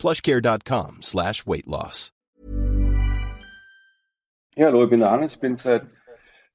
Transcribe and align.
plushcare.com 0.00 1.02
slash 1.02 1.46
weight 1.46 1.66
loss. 1.66 2.12
Ja, 4.56 4.66
hallo, 4.66 4.82
ich 4.84 4.90
bin 4.90 5.00
der 5.00 5.10
Hannes, 5.10 5.38
bin 5.38 5.56
seit 5.56 5.86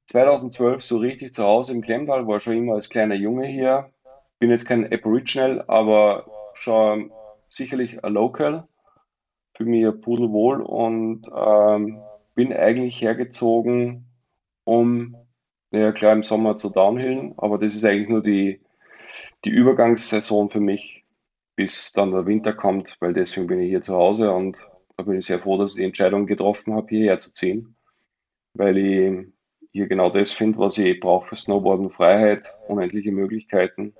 2012 0.08 0.84
so 0.84 0.98
richtig 0.98 1.34
zu 1.34 1.44
Hause 1.44 1.74
im 1.74 1.82
Klemmball, 1.82 2.28
war 2.28 2.40
schon 2.40 2.58
immer 2.58 2.74
als 2.74 2.90
kleiner 2.90 3.16
Junge 3.16 3.48
hier. 3.48 3.90
Bin 4.40 4.50
jetzt 4.50 4.66
kein 4.66 4.92
Aboriginal, 4.92 5.64
aber 5.68 6.26
schon 6.56 7.12
sicherlich 7.48 8.04
ein 8.04 8.14
Local. 8.14 8.68
Für 9.56 9.64
mich 9.64 9.86
pudelwohl 10.02 10.62
und 10.62 11.28
ähm, 11.34 12.02
bin 12.36 12.52
eigentlich 12.52 13.02
hergezogen, 13.02 14.06
um, 14.66 15.16
ja 15.72 15.94
klar, 15.94 16.12
im 16.12 16.24
Sommer 16.24 16.58
zu 16.58 16.70
downhillen, 16.70 17.34
aber 17.38 17.58
das 17.58 17.74
ist 17.74 17.86
eigentlich 17.86 18.10
nur 18.10 18.22
die, 18.22 18.62
die 19.46 19.50
Übergangssaison 19.50 20.50
für 20.50 20.60
mich, 20.60 21.05
bis 21.56 21.94
dann 21.94 22.12
der 22.12 22.26
Winter 22.26 22.54
kommt, 22.54 22.98
weil 23.00 23.14
deswegen 23.14 23.48
bin 23.48 23.62
ich 23.62 23.70
hier 23.70 23.82
zu 23.82 23.96
Hause 23.96 24.32
und 24.32 24.68
da 24.98 25.04
bin 25.04 25.18
ich 25.18 25.26
sehr 25.26 25.40
froh, 25.40 25.58
dass 25.58 25.74
ich 25.74 25.78
die 25.78 25.86
Entscheidung 25.86 26.26
getroffen 26.26 26.74
habe, 26.74 26.88
hierher 26.90 27.20
zu 27.20 27.34
ziehen, 27.34 27.76
weil 28.54 28.78
ich 28.78 29.28
hier 29.72 29.88
genau 29.88 30.10
das 30.10 30.32
finde, 30.32 30.60
was 30.60 30.78
ich 30.78 31.00
brauche 31.00 31.30
für 31.30 31.36
Snowboarden, 31.36 31.90
Freiheit, 31.90 32.54
unendliche 32.68 33.12
Möglichkeiten 33.12 33.94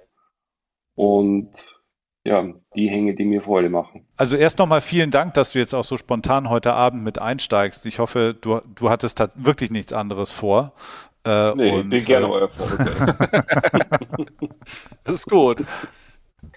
und 0.96 1.76
ja, 2.24 2.44
die 2.76 2.90
Hänge, 2.90 3.14
die 3.14 3.26
mir 3.26 3.42
Freude 3.42 3.70
machen. 3.70 4.08
Also 4.18 4.36
erst 4.36 4.58
nochmal 4.58 4.82
vielen 4.82 5.12
Dank, 5.12 5.36
dass 5.36 5.52
du 5.52 5.60
jetzt 5.60 5.76
auch 5.76 5.84
so 5.84 5.96
spontan 5.96 6.50
heute 6.50 6.74
Abend 6.74 7.04
mit 7.04 7.20
einsteigst. 7.20 7.86
Ich 7.86 8.00
hoffe, 8.00 8.36
du, 8.40 8.62
du 8.74 8.90
hattest 8.90 9.22
wirklich 9.36 9.70
nichts 9.70 9.94
anderes 9.94 10.32
vor. 10.32 10.74
Äh, 11.24 11.54
nee, 11.56 11.72
und, 11.72 11.94
ich 11.94 12.06
bin 12.06 12.06
gerne 12.06 12.26
äh, 12.26 12.30
euer 12.30 12.50
Vorbild. 12.50 12.98
das 15.04 15.16
ist 15.16 15.30
gut. 15.30 15.64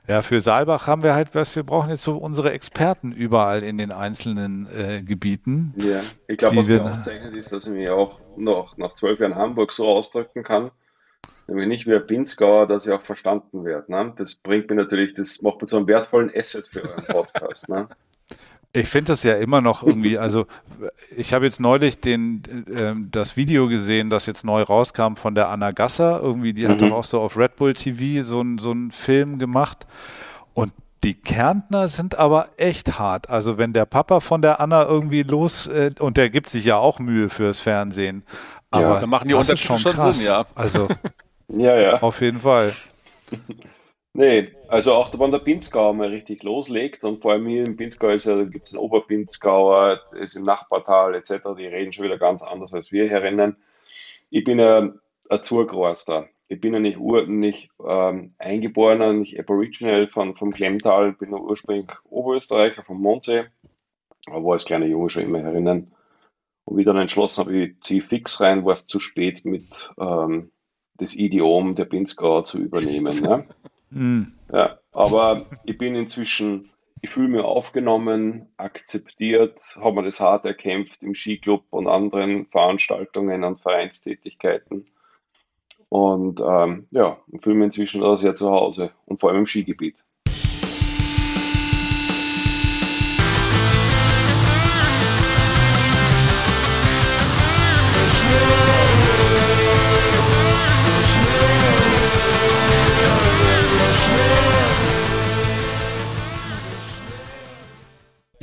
Ja, 0.07 0.21
für 0.21 0.43
Saalbach 0.43 0.87
haben 0.87 1.03
wir 1.03 1.15
halt 1.15 1.35
was, 1.35 1.57
wir 1.57 1.63
brauchen 1.63 1.89
jetzt 1.89 2.03
so 2.03 2.19
unsere 2.19 2.53
Experten 2.53 3.13
überall 3.13 3.63
in 3.63 3.79
den 3.79 3.91
einzelnen 3.91 4.69
äh, 4.77 5.03
Gebieten. 5.03 5.73
Ja, 5.77 6.03
ich 6.29 6.37
glaube, 6.37 6.57
was 6.57 6.69
mir 6.69 6.85
auszeichnet 6.85 7.35
ist, 7.37 7.53
dass 7.53 7.67
ich 7.67 7.73
mich 7.73 7.89
auch 7.89 8.21
noch 8.37 8.77
nach 8.77 8.93
zwölf 8.93 9.19
Jahren 9.19 9.35
Hamburg 9.35 9.73
so 9.73 9.87
ausdrücken 9.89 10.43
kann, 10.43 10.71
nämlich 11.47 11.69
nicht 11.69 11.87
wie 11.87 11.95
ein 11.95 12.07
Pinzgauer, 12.07 12.67
dass 12.67 12.87
ich 12.87 12.93
auch 12.93 13.03
verstanden 13.03 13.65
werde. 13.65 13.91
Ne? 13.91 14.13
Das 14.17 14.35
bringt 14.37 14.69
mir 14.69 14.77
natürlich, 14.77 15.15
das 15.15 15.41
macht 15.41 15.63
mir 15.63 15.69
so 15.69 15.79
einen 15.79 15.89
wertvollen 15.89 16.31
Asset 16.35 16.67
für 16.67 16.83
euren 16.83 17.05
Podcast. 17.05 17.69
ne? 17.71 17.89
Ich 18.75 18.89
finde 18.89 19.13
das 19.13 19.23
ja 19.23 19.35
immer 19.37 19.61
noch 19.61 19.83
irgendwie, 19.83 20.19
also 20.19 20.47
ich 21.17 21.33
habe 21.33 21.47
jetzt 21.47 21.61
neulich 21.61 22.01
den, 22.01 22.43
äh, 22.69 22.95
das 23.11 23.37
Video 23.37 23.69
gesehen, 23.69 24.11
das 24.11 24.27
jetzt 24.27 24.45
neu 24.45 24.63
rauskam 24.63 25.15
von 25.15 25.35
der 25.35 25.49
Anna 25.49 25.71
Gasser. 25.71 26.21
Irgendwie, 26.21 26.53
die 26.53 26.65
mhm. 26.65 26.69
hat 26.71 26.83
doch 26.83 26.93
auch 26.93 27.05
so 27.05 27.21
auf 27.21 27.37
Red 27.37 27.57
Bull 27.57 27.73
TV 27.73 28.25
so, 28.25 28.45
so 28.59 28.71
einen 28.73 28.91
Film 28.91 29.39
gemacht. 29.39 29.87
Und 30.53 30.73
die 31.05 31.15
Kärntner 31.15 31.89
sind 31.89 32.19
aber 32.19 32.49
echt 32.57 32.99
hart. 32.99 33.31
Also 33.31 33.59
wenn 33.59 33.73
der 33.73 33.85
Papa 33.85 34.21
von 34.21 34.43
der 34.43 34.61
Anna 34.61 34.85
irgendwie 34.85 35.23
los, 35.23 35.67
äh, 35.67 35.93
und 36.01 36.17
der 36.17 36.31
gibt 36.31 36.51
sich 36.51 36.65
ja 36.65 36.77
auch 36.77 36.99
Mühe 36.99 37.31
fürs 37.31 37.61
Fernsehen. 37.61 38.25
Aber 38.71 38.95
ja, 38.95 39.01
da 39.01 39.07
machen 39.07 39.29
die 39.29 39.35
Unterschiede 39.35 39.79
schon, 39.79 39.95
schon 39.95 40.15
Sinn, 40.15 40.27
ja. 40.27 40.45
Also 40.55 40.89
ja, 41.49 41.79
ja. 41.79 42.03
auf 42.03 42.21
jeden 42.21 42.41
Fall. 42.41 42.73
Nee, 44.17 44.53
also 44.69 44.95
auch 44.95 45.11
wenn 45.19 45.33
der 45.33 45.41
Pinzgauer 45.41 45.93
mal 45.93 46.09
richtig 46.09 46.45
loslegt 46.45 47.03
und 47.03 47.21
vor 47.21 47.33
allem 47.33 47.49
hier 47.49 47.67
im 47.67 47.77
Pinzgau 47.77 48.11
ja, 48.11 48.45
gibt 48.45 48.69
es 48.69 48.75
einen 48.75 48.83
Oberpinzgauer, 48.85 50.01
ist 50.13 50.37
im 50.37 50.45
Nachbartal 50.45 51.17
etc., 51.17 51.49
die 51.59 51.67
reden 51.67 51.93
schon 51.93 52.05
wieder 52.05 52.17
ganz 52.17 52.45
anders 52.45 52.73
als 52.73 52.93
wir 52.93 53.11
herinnen. 53.11 53.57
Ich 54.31 54.45
bin 54.45 54.61
ja 54.61 54.79
ein 55.31 55.43
Zurgroster. 55.43 56.29
Ich 56.47 56.61
bin 56.61 56.75
ja 56.75 56.79
nicht, 56.79 56.99
ur, 56.99 57.27
nicht 57.27 57.71
ähm, 57.85 58.35
eingeborener, 58.39 59.13
nicht 59.13 59.37
Aboriginal 59.41 60.07
von, 60.07 60.37
vom 60.37 60.53
Klemmtal, 60.53 61.15
bin 61.15 61.33
ja 61.33 61.39
ursprünglich 61.39 61.91
Oberösterreicher 62.05 62.85
vom 62.85 63.01
Mondsee, 63.01 63.43
aber 64.27 64.45
war 64.45 64.53
als 64.53 64.65
kleiner 64.65 64.87
Junge 64.87 65.11
schon 65.11 65.25
immer 65.25 65.41
herinnen. 65.41 65.93
Und 66.65 66.77
wie 66.77 66.85
dann 66.85 66.99
entschlossen 66.99 67.41
habe, 67.41 67.57
ich 67.57 67.81
ziehe 67.81 68.03
fix 68.03 68.41
rein, 68.41 68.65
war 68.65 68.75
es 68.75 68.87
zu 68.87 69.01
spät 69.01 69.45
mit 69.45 69.91
ähm, 69.99 70.53
das 70.99 71.17
Idiom 71.17 71.75
der 71.75 71.87
Pinzgauer 71.87 72.45
zu 72.45 72.59
übernehmen. 72.59 73.21
ne? 73.21 73.49
Mhm. 73.95 74.33
Ja, 74.53 74.79
aber 74.93 75.47
ich 75.65 75.79
bin 75.79 75.95
inzwischen, 75.95 76.71
ich 77.01 77.11
fühle 77.11 77.29
mich 77.29 77.41
aufgenommen, 77.41 78.49
akzeptiert, 78.57 79.61
habe 79.81 79.97
mir 79.97 80.03
das 80.05 80.21
hart 80.21 80.45
erkämpft 80.45 81.03
im 81.03 81.15
Skiclub 81.15 81.65
und 81.71 81.87
anderen 81.87 82.47
Veranstaltungen 82.47 83.45
und 83.45 83.61
Vereinstätigkeiten. 83.61 84.87
Und 85.89 86.41
ähm, 86.45 86.89
ja, 86.91 87.19
fühle 87.41 87.55
mich 87.55 87.67
inzwischen 87.67 88.01
da 88.01 88.17
sehr 88.17 88.35
zu 88.35 88.51
Hause 88.51 88.91
und 89.07 89.21
vor 89.21 89.31
allem 89.31 89.41
im 89.41 89.47
Skigebiet. 89.47 90.05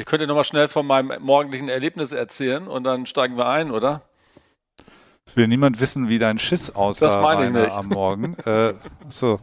Ich 0.01 0.07
könnte 0.07 0.25
nochmal 0.25 0.45
schnell 0.45 0.67
von 0.67 0.88
meinem 0.88 1.22
morgendlichen 1.22 1.69
Erlebnis 1.69 2.12
erzählen 2.12 2.67
und 2.67 2.85
dann 2.85 3.06
steigen 3.06 3.38
wir 3.38 3.45
ein, 3.45 3.69
oder? 3.69 4.01
Es 5.28 5.38
will 5.38 5.47
niemand 5.47 5.79
wissen, 5.79 6.09
wie 6.09 6.17
dein 6.17 6.39
Schiss 6.39 6.73
aussah 6.73 7.06
das 7.06 7.22
meine 7.22 7.45
ich 7.45 7.66
nicht. 7.66 7.72
am 7.72 7.89
Morgen. 7.89 8.35
äh, 8.45 8.73
so. 9.09 9.39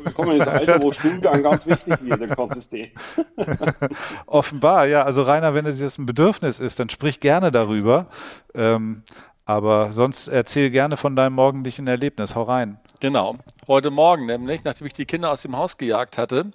Wir 0.00 0.12
kommen 0.12 0.30
in 0.30 0.38
das 0.38 0.46
Alter, 0.46 0.80
wo 0.80 0.92
Stuhlgang 0.92 1.42
ganz 1.42 1.66
wichtig 1.66 1.96
wird, 2.02 2.20
der 2.20 2.36
Konsistenz. 2.36 3.20
Offenbar, 4.26 4.86
ja. 4.86 5.02
Also 5.02 5.22
Rainer, 5.22 5.54
wenn 5.54 5.66
es 5.66 5.80
jetzt 5.80 5.98
ein 5.98 6.06
Bedürfnis 6.06 6.60
ist, 6.60 6.78
dann 6.78 6.88
sprich 6.88 7.18
gerne 7.18 7.50
darüber. 7.50 8.06
Ähm, 8.54 9.02
aber 9.44 9.90
sonst 9.90 10.28
erzähl 10.28 10.70
gerne 10.70 10.96
von 10.96 11.16
deinem 11.16 11.32
morgendlichen 11.32 11.88
Erlebnis. 11.88 12.36
Hau 12.36 12.44
rein. 12.44 12.78
Genau. 13.00 13.34
Heute 13.66 13.90
Morgen 13.90 14.26
nämlich, 14.26 14.62
nachdem 14.62 14.86
ich 14.86 14.94
die 14.94 15.04
Kinder 15.04 15.32
aus 15.32 15.42
dem 15.42 15.56
Haus 15.56 15.78
gejagt 15.78 16.16
hatte, 16.16 16.52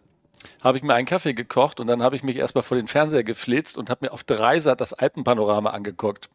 habe 0.62 0.78
ich 0.78 0.84
mir 0.84 0.94
einen 0.94 1.06
Kaffee 1.06 1.34
gekocht 1.34 1.80
und 1.80 1.88
dann 1.88 2.02
habe 2.04 2.16
ich 2.16 2.24
mich 2.24 2.38
erstmal 2.38 2.64
vor 2.64 2.78
den 2.78 2.88
Fernseher 2.88 3.24
geflitzt 3.24 3.78
und 3.78 3.90
habe 3.90 4.06
mir 4.06 4.12
auf 4.12 4.24
Dreisat 4.24 4.82
das 4.82 4.94
Alpenpanorama 4.94 5.72
angeguckt. 5.72 6.30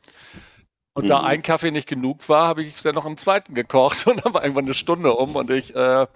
Und 0.94 1.04
mhm. 1.04 1.08
da 1.08 1.20
ein 1.22 1.42
Kaffee 1.42 1.70
nicht 1.70 1.88
genug 1.88 2.28
war, 2.28 2.48
habe 2.48 2.62
ich 2.62 2.82
dann 2.82 2.94
noch 2.94 3.06
einen 3.06 3.16
zweiten 3.16 3.54
gekocht 3.54 4.06
und 4.08 4.24
dann 4.24 4.34
war 4.34 4.42
irgendwann 4.42 4.64
eine 4.64 4.74
Stunde 4.74 5.12
um 5.12 5.36
und 5.36 5.50
ich, 5.50 5.74
äh, 5.74 6.06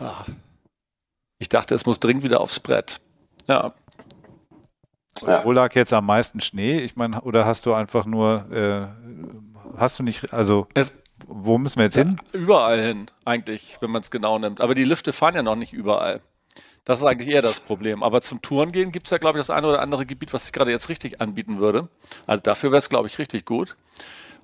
ach, 0.00 0.26
ich 1.38 1.48
dachte, 1.48 1.74
es 1.74 1.86
muss 1.86 2.00
dringend 2.00 2.22
wieder 2.22 2.40
aufs 2.40 2.60
Brett. 2.60 3.00
Ja. 3.48 3.74
ja. 5.26 5.44
Wo 5.44 5.52
lag 5.52 5.74
jetzt 5.74 5.92
am 5.92 6.06
meisten 6.06 6.40
Schnee? 6.40 6.78
Ich 6.80 6.96
meine, 6.96 7.20
oder 7.22 7.44
hast 7.46 7.66
du 7.66 7.74
einfach 7.74 8.06
nur, 8.06 8.50
äh, 8.52 8.86
hast 9.76 9.98
du 9.98 10.02
nicht, 10.02 10.32
also 10.32 10.66
es, 10.74 10.94
wo 11.26 11.58
müssen 11.58 11.78
wir 11.78 11.84
jetzt 11.84 11.96
hin? 11.96 12.20
Überall 12.32 12.80
hin, 12.80 13.10
eigentlich, 13.24 13.78
wenn 13.80 13.90
man 13.90 14.02
es 14.02 14.10
genau 14.10 14.38
nimmt. 14.38 14.60
Aber 14.60 14.74
die 14.74 14.84
Lifte 14.84 15.12
fahren 15.12 15.34
ja 15.34 15.42
noch 15.42 15.56
nicht 15.56 15.72
überall. 15.72 16.20
Das 16.84 16.98
ist 16.98 17.04
eigentlich 17.04 17.28
eher 17.28 17.42
das 17.42 17.60
Problem. 17.60 18.02
Aber 18.02 18.20
zum 18.22 18.42
Touren 18.42 18.72
gehen 18.72 18.90
gibt 18.90 19.06
es 19.06 19.10
ja, 19.10 19.18
glaube 19.18 19.38
ich, 19.38 19.46
das 19.46 19.50
eine 19.50 19.68
oder 19.68 19.80
andere 19.80 20.04
Gebiet, 20.04 20.32
was 20.32 20.44
sich 20.44 20.52
gerade 20.52 20.70
jetzt 20.70 20.88
richtig 20.88 21.20
anbieten 21.20 21.58
würde. 21.58 21.88
Also 22.26 22.42
dafür 22.42 22.72
wäre 22.72 22.78
es, 22.78 22.88
glaube 22.88 23.06
ich, 23.06 23.18
richtig 23.18 23.44
gut. 23.44 23.76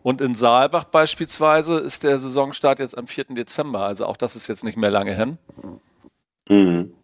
Und 0.02 0.20
in 0.20 0.35
Saalbach 0.37 0.85
beispielsweise 0.85 1.79
ist 1.79 2.05
der 2.05 2.19
Saisonstart 2.19 2.79
jetzt 2.79 2.96
am 2.96 3.08
4. 3.08 3.25
Dezember. 3.31 3.81
Also 3.81 4.06
auch 4.06 4.17
das 4.17 4.37
ist 4.37 4.46
jetzt 4.46 4.62
nicht 4.62 4.76
mehr 4.76 4.90
lange 4.90 5.14
hin. 5.14 5.38
Mhm. 6.49 6.94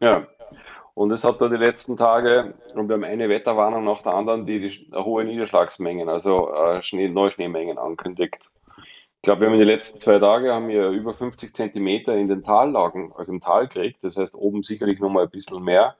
Ja. 0.00 0.26
Und 0.92 1.10
es 1.10 1.24
hat 1.24 1.40
da 1.40 1.48
die 1.48 1.56
letzten 1.56 1.96
Tage, 1.96 2.54
und 2.74 2.88
wir 2.88 2.94
haben 2.94 3.04
eine 3.04 3.28
Wetterwarnung 3.28 3.84
nach 3.84 4.02
der 4.02 4.14
anderen, 4.14 4.46
die, 4.46 4.60
die 4.60 4.92
hohe 4.94 5.24
Niederschlagsmengen, 5.24 6.08
also 6.08 6.52
äh, 6.52 6.80
Schnee, 6.82 7.08
Neuschneemengen 7.08 7.78
ankündigt. 7.78 8.50
Ich 9.24 9.26
glaube, 9.26 9.40
wir 9.40 9.46
haben 9.46 9.54
in 9.54 9.60
den 9.60 9.68
letzten 9.68 10.00
zwei 10.00 10.18
Tagen 10.18 10.50
haben 10.50 10.68
wir 10.68 10.90
über 10.90 11.14
50 11.14 11.54
Zentimeter 11.54 12.14
in 12.14 12.28
den 12.28 12.42
Tallagen, 12.42 13.10
also 13.16 13.32
im 13.32 13.40
Tal 13.40 13.68
gekriegt. 13.68 14.04
Das 14.04 14.18
heißt, 14.18 14.34
oben 14.34 14.62
sicherlich 14.62 15.00
noch 15.00 15.08
mal 15.08 15.22
ein 15.22 15.30
bisschen 15.30 15.64
mehr. 15.64 15.94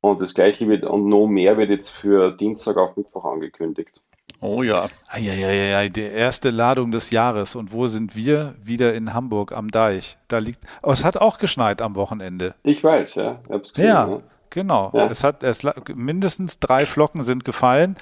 Und 0.00 0.22
das 0.22 0.34
gleiche 0.34 0.68
wird, 0.68 0.84
und 0.84 1.08
noch 1.08 1.26
mehr 1.26 1.58
wird 1.58 1.70
jetzt 1.70 1.90
für 1.90 2.30
Dienstag 2.30 2.76
auf 2.76 2.96
Mittwoch 2.96 3.24
angekündigt. 3.24 4.00
Oh 4.40 4.62
ja. 4.62 4.86
Eieiei, 5.08 5.88
die 5.88 6.02
erste 6.02 6.50
Ladung 6.50 6.92
des 6.92 7.10
Jahres. 7.10 7.56
Und 7.56 7.72
wo 7.72 7.88
sind 7.88 8.14
wir? 8.14 8.54
Wieder 8.62 8.94
in 8.94 9.12
Hamburg 9.12 9.50
am 9.50 9.68
Deich. 9.68 10.16
Da 10.28 10.38
liegt. 10.38 10.60
Oh, 10.84 10.92
es 10.92 11.02
hat 11.02 11.16
auch 11.16 11.36
geschneit 11.38 11.82
am 11.82 11.96
Wochenende. 11.96 12.54
Ich 12.62 12.84
weiß, 12.84 13.16
ja. 13.16 13.40
Ich 13.44 13.50
hab's 13.50 13.74
gesehen, 13.74 13.88
ja. 13.88 14.06
Ne? 14.06 14.22
Genau. 14.50 14.92
Ja. 14.94 15.06
Es 15.06 15.24
hat 15.24 15.42
es, 15.42 15.62
mindestens 15.94 16.60
drei 16.60 16.84
Flocken 16.84 17.22
sind 17.22 17.44
gefallen. 17.44 17.96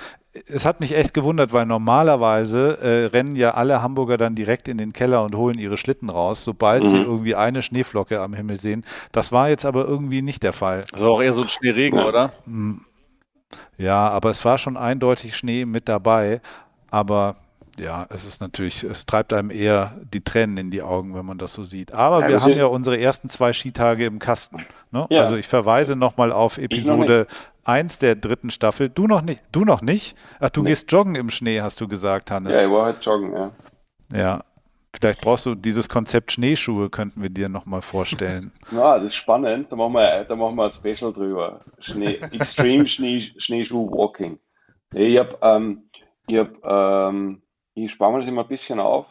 Es 0.47 0.65
hat 0.65 0.81
mich 0.81 0.95
echt 0.95 1.15
gewundert, 1.15 1.53
weil 1.53 1.67
normalerweise 1.67 2.79
äh, 2.81 3.07
rennen 3.07 3.35
ja 3.35 3.55
alle 3.55 3.83
Hamburger 3.83 4.19
dann 4.19 4.35
direkt 4.35 4.69
in 4.69 4.79
den 4.79 4.93
Keller 4.93 5.25
und 5.25 5.35
holen 5.35 5.59
ihre 5.59 5.77
Schlitten 5.77 6.11
raus, 6.11 6.45
sobald 6.45 6.85
mhm. 6.85 6.89
sie 6.89 6.99
irgendwie 6.99 7.35
eine 7.35 7.63
Schneeflocke 7.63 8.21
am 8.21 8.35
Himmel 8.35 8.61
sehen. 8.61 8.85
Das 9.11 9.33
war 9.33 9.49
jetzt 9.49 9.65
aber 9.65 9.87
irgendwie 9.87 10.23
nicht 10.23 10.43
der 10.43 10.53
Fall. 10.53 10.85
Also 10.93 11.07
auch 11.09 11.23
eher 11.23 11.33
so 11.33 11.43
ein 11.43 11.49
Schneeregen, 11.49 11.99
oder? 11.99 12.33
Hm. 12.45 12.83
Ja, 13.79 14.09
aber 14.11 14.31
es 14.31 14.45
war 14.45 14.59
schon 14.59 14.77
eindeutig 14.77 15.37
Schnee 15.37 15.65
mit 15.65 15.89
dabei. 15.89 16.41
Aber 16.91 17.37
ja, 17.79 18.07
es 18.11 18.25
ist 18.25 18.41
natürlich, 18.41 18.83
es 18.83 19.07
treibt 19.07 19.33
einem 19.33 19.51
eher 19.51 19.93
die 20.13 20.23
Tränen 20.23 20.57
in 20.57 20.71
die 20.71 20.83
Augen, 20.83 21.15
wenn 21.15 21.25
man 21.25 21.39
das 21.39 21.55
so 21.55 21.63
sieht. 21.63 21.93
Aber 21.93 22.23
ja, 22.23 22.29
wir 22.29 22.41
haben 22.41 22.59
ja 22.59 22.67
unsere 22.67 22.99
ersten 22.99 23.29
zwei 23.29 23.53
Skitage 23.53 24.05
im 24.05 24.19
Kasten. 24.19 24.59
Ne? 24.91 25.07
Ja. 25.11 25.23
Also 25.23 25.37
ich 25.37 25.47
verweise 25.47 25.97
nochmal 25.97 26.33
auf 26.33 26.59
Episode 26.59 27.27
1 27.69 27.99
der 27.99 28.17
dritten 28.17 28.51
Staffel. 28.51 28.89
Du 28.89 29.07
noch 29.07 29.23
nicht? 29.23 29.43
Du 29.53 29.65
noch 29.65 29.83
nicht? 29.83 30.17
Ach, 30.41 30.51
du 30.51 30.63
nee. 30.63 30.71
gehst 30.71 30.91
joggen 30.91 31.15
im 31.15 31.29
Schnee, 31.29 31.61
hast 31.61 31.81
du 31.81 31.87
gesagt, 31.87 32.31
Hannes. 32.31 32.53
Ja, 32.53 32.65
ich 32.65 32.71
war 32.71 32.87
halt 32.87 33.05
joggen, 33.05 33.33
ja. 33.33 33.53
Ja. 34.13 34.45
Vielleicht 34.99 35.21
brauchst 35.21 35.45
du 35.45 35.55
dieses 35.55 35.89
Konzept 35.89 36.33
Schneeschuhe, 36.33 36.89
könnten 36.89 37.23
wir 37.23 37.29
dir 37.29 37.49
nochmal 37.49 37.83
vorstellen. 37.83 38.53
Ja, 38.73 38.97
das 38.97 39.09
ist 39.09 39.17
spannend. 39.17 39.71
Da 39.71 39.77
machen 39.77 39.93
wir, 39.93 40.25
da 40.25 40.37
machen 40.37 40.57
wir 40.57 40.65
ein 40.65 40.71
Special 40.71 41.13
drüber. 41.13 41.61
Schnee, 41.79 42.15
Extreme 42.33 42.87
Schnee, 42.87 43.21
Schneeschuh 43.21 43.91
Walking. 43.91 44.39
Ich 44.95 45.19
habe 45.19 45.39
ähm, 45.43 45.91
hab, 46.31 46.65
ähm, 46.65 47.43
ich 47.75 47.93
spare 47.93 48.13
mir 48.13 48.19
das 48.21 48.29
immer 48.29 48.43
ein 48.43 48.49
bisschen 48.49 48.81
auf, 48.81 49.07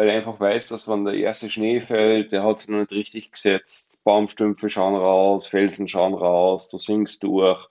weil 0.00 0.08
ich 0.08 0.14
einfach 0.14 0.40
weiß, 0.40 0.68
dass 0.68 0.88
wenn 0.88 1.04
der 1.04 1.12
erste 1.12 1.50
Schnee 1.50 1.82
fällt, 1.82 2.32
der 2.32 2.42
hat 2.42 2.56
es 2.56 2.68
noch 2.70 2.78
nicht 2.78 2.90
richtig 2.90 3.32
gesetzt, 3.32 4.02
Baumstümpfe 4.02 4.70
schauen 4.70 4.94
raus, 4.94 5.46
Felsen 5.46 5.88
schauen 5.88 6.14
raus, 6.14 6.70
du 6.70 6.78
sinkst 6.78 7.22
durch. 7.22 7.68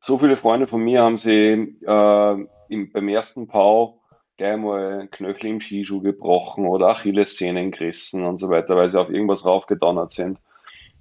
So 0.00 0.18
viele 0.18 0.36
Freunde 0.36 0.66
von 0.66 0.82
mir 0.82 1.04
haben 1.04 1.16
sie 1.16 1.78
äh, 1.86 2.46
im, 2.68 2.90
beim 2.90 3.08
ersten 3.08 3.46
Pau 3.46 4.00
gleich 4.36 4.56
mal 4.56 5.06
Knöchel 5.12 5.50
im 5.50 5.60
Skischuh 5.60 6.00
gebrochen 6.00 6.66
oder 6.66 6.88
Achillessehnen 6.88 7.70
gerissen 7.70 8.24
und 8.24 8.38
so 8.38 8.48
weiter, 8.48 8.74
weil 8.74 8.90
sie 8.90 9.00
auf 9.00 9.10
irgendwas 9.10 9.46
raufgedonnert 9.46 10.10
sind. 10.10 10.40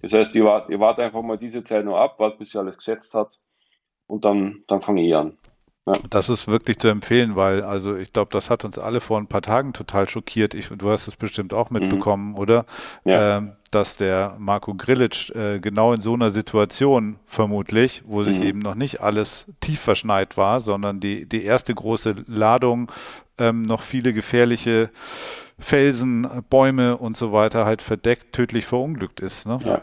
Das 0.04 0.14
heißt, 0.14 0.36
ich 0.36 0.44
warte, 0.44 0.72
ich 0.72 0.80
warte 0.80 1.02
einfach 1.02 1.24
mal 1.24 1.40
diese 1.40 1.64
Zeit 1.64 1.84
noch 1.84 1.98
ab, 1.98 2.20
warte, 2.20 2.38
bis 2.38 2.52
sie 2.52 2.60
alles 2.60 2.78
gesetzt 2.78 3.16
hat 3.16 3.40
und 4.06 4.24
dann, 4.24 4.64
dann 4.68 4.84
fange 4.84 5.04
ich 5.04 5.16
an. 5.16 5.36
Ja. 5.86 5.94
Das 6.10 6.30
ist 6.30 6.48
wirklich 6.48 6.80
zu 6.80 6.88
empfehlen, 6.88 7.36
weil, 7.36 7.62
also 7.62 7.96
ich 7.96 8.14
glaube, 8.14 8.32
das 8.32 8.50
hat 8.50 8.64
uns 8.64 8.78
alle 8.78 9.02
vor 9.02 9.18
ein 9.18 9.28
paar 9.28 9.42
Tagen 9.42 9.74
total 9.74 10.08
schockiert. 10.08 10.54
Ich, 10.54 10.70
du 10.70 10.90
hast 10.90 11.08
es 11.08 11.18
bestimmt 11.18 11.54
auch 11.54 11.72
mitbekommen, 11.72 12.32
mhm. 12.32 12.38
oder? 12.38 12.66
Ja. 13.04 13.38
Ähm, 13.38 13.54
dass 13.70 13.98
der 13.98 14.36
Marco 14.38 14.76
Grilic 14.76 15.32
äh, 15.36 15.60
genau 15.60 15.94
in 15.94 16.02
so 16.02 16.14
einer 16.14 16.32
Situation 16.32 17.18
vermutlich, 17.26 18.04
wo 18.06 18.24
sich 18.24 18.38
mhm. 18.38 18.44
eben 18.44 18.60
noch 18.60 18.76
nicht 18.76 19.02
alles 19.02 19.46
tief 19.60 19.82
verschneit 19.82 20.38
war, 20.38 20.60
sondern 20.60 21.00
die, 21.00 21.26
die 21.28 21.44
erste 21.44 21.74
große 21.74 22.16
Ladung 22.28 22.92
ähm, 23.38 23.64
noch 23.64 23.82
viele 23.82 24.14
gefährliche 24.14 24.90
Felsen, 25.58 26.28
Bäume 26.50 26.98
und 26.98 27.18
so 27.18 27.34
weiter 27.34 27.66
halt 27.66 27.82
verdeckt, 27.82 28.34
tödlich 28.34 28.66
verunglückt 28.66 29.20
ist. 29.20 29.48
Ne? 29.48 29.60
Ja, 29.64 29.82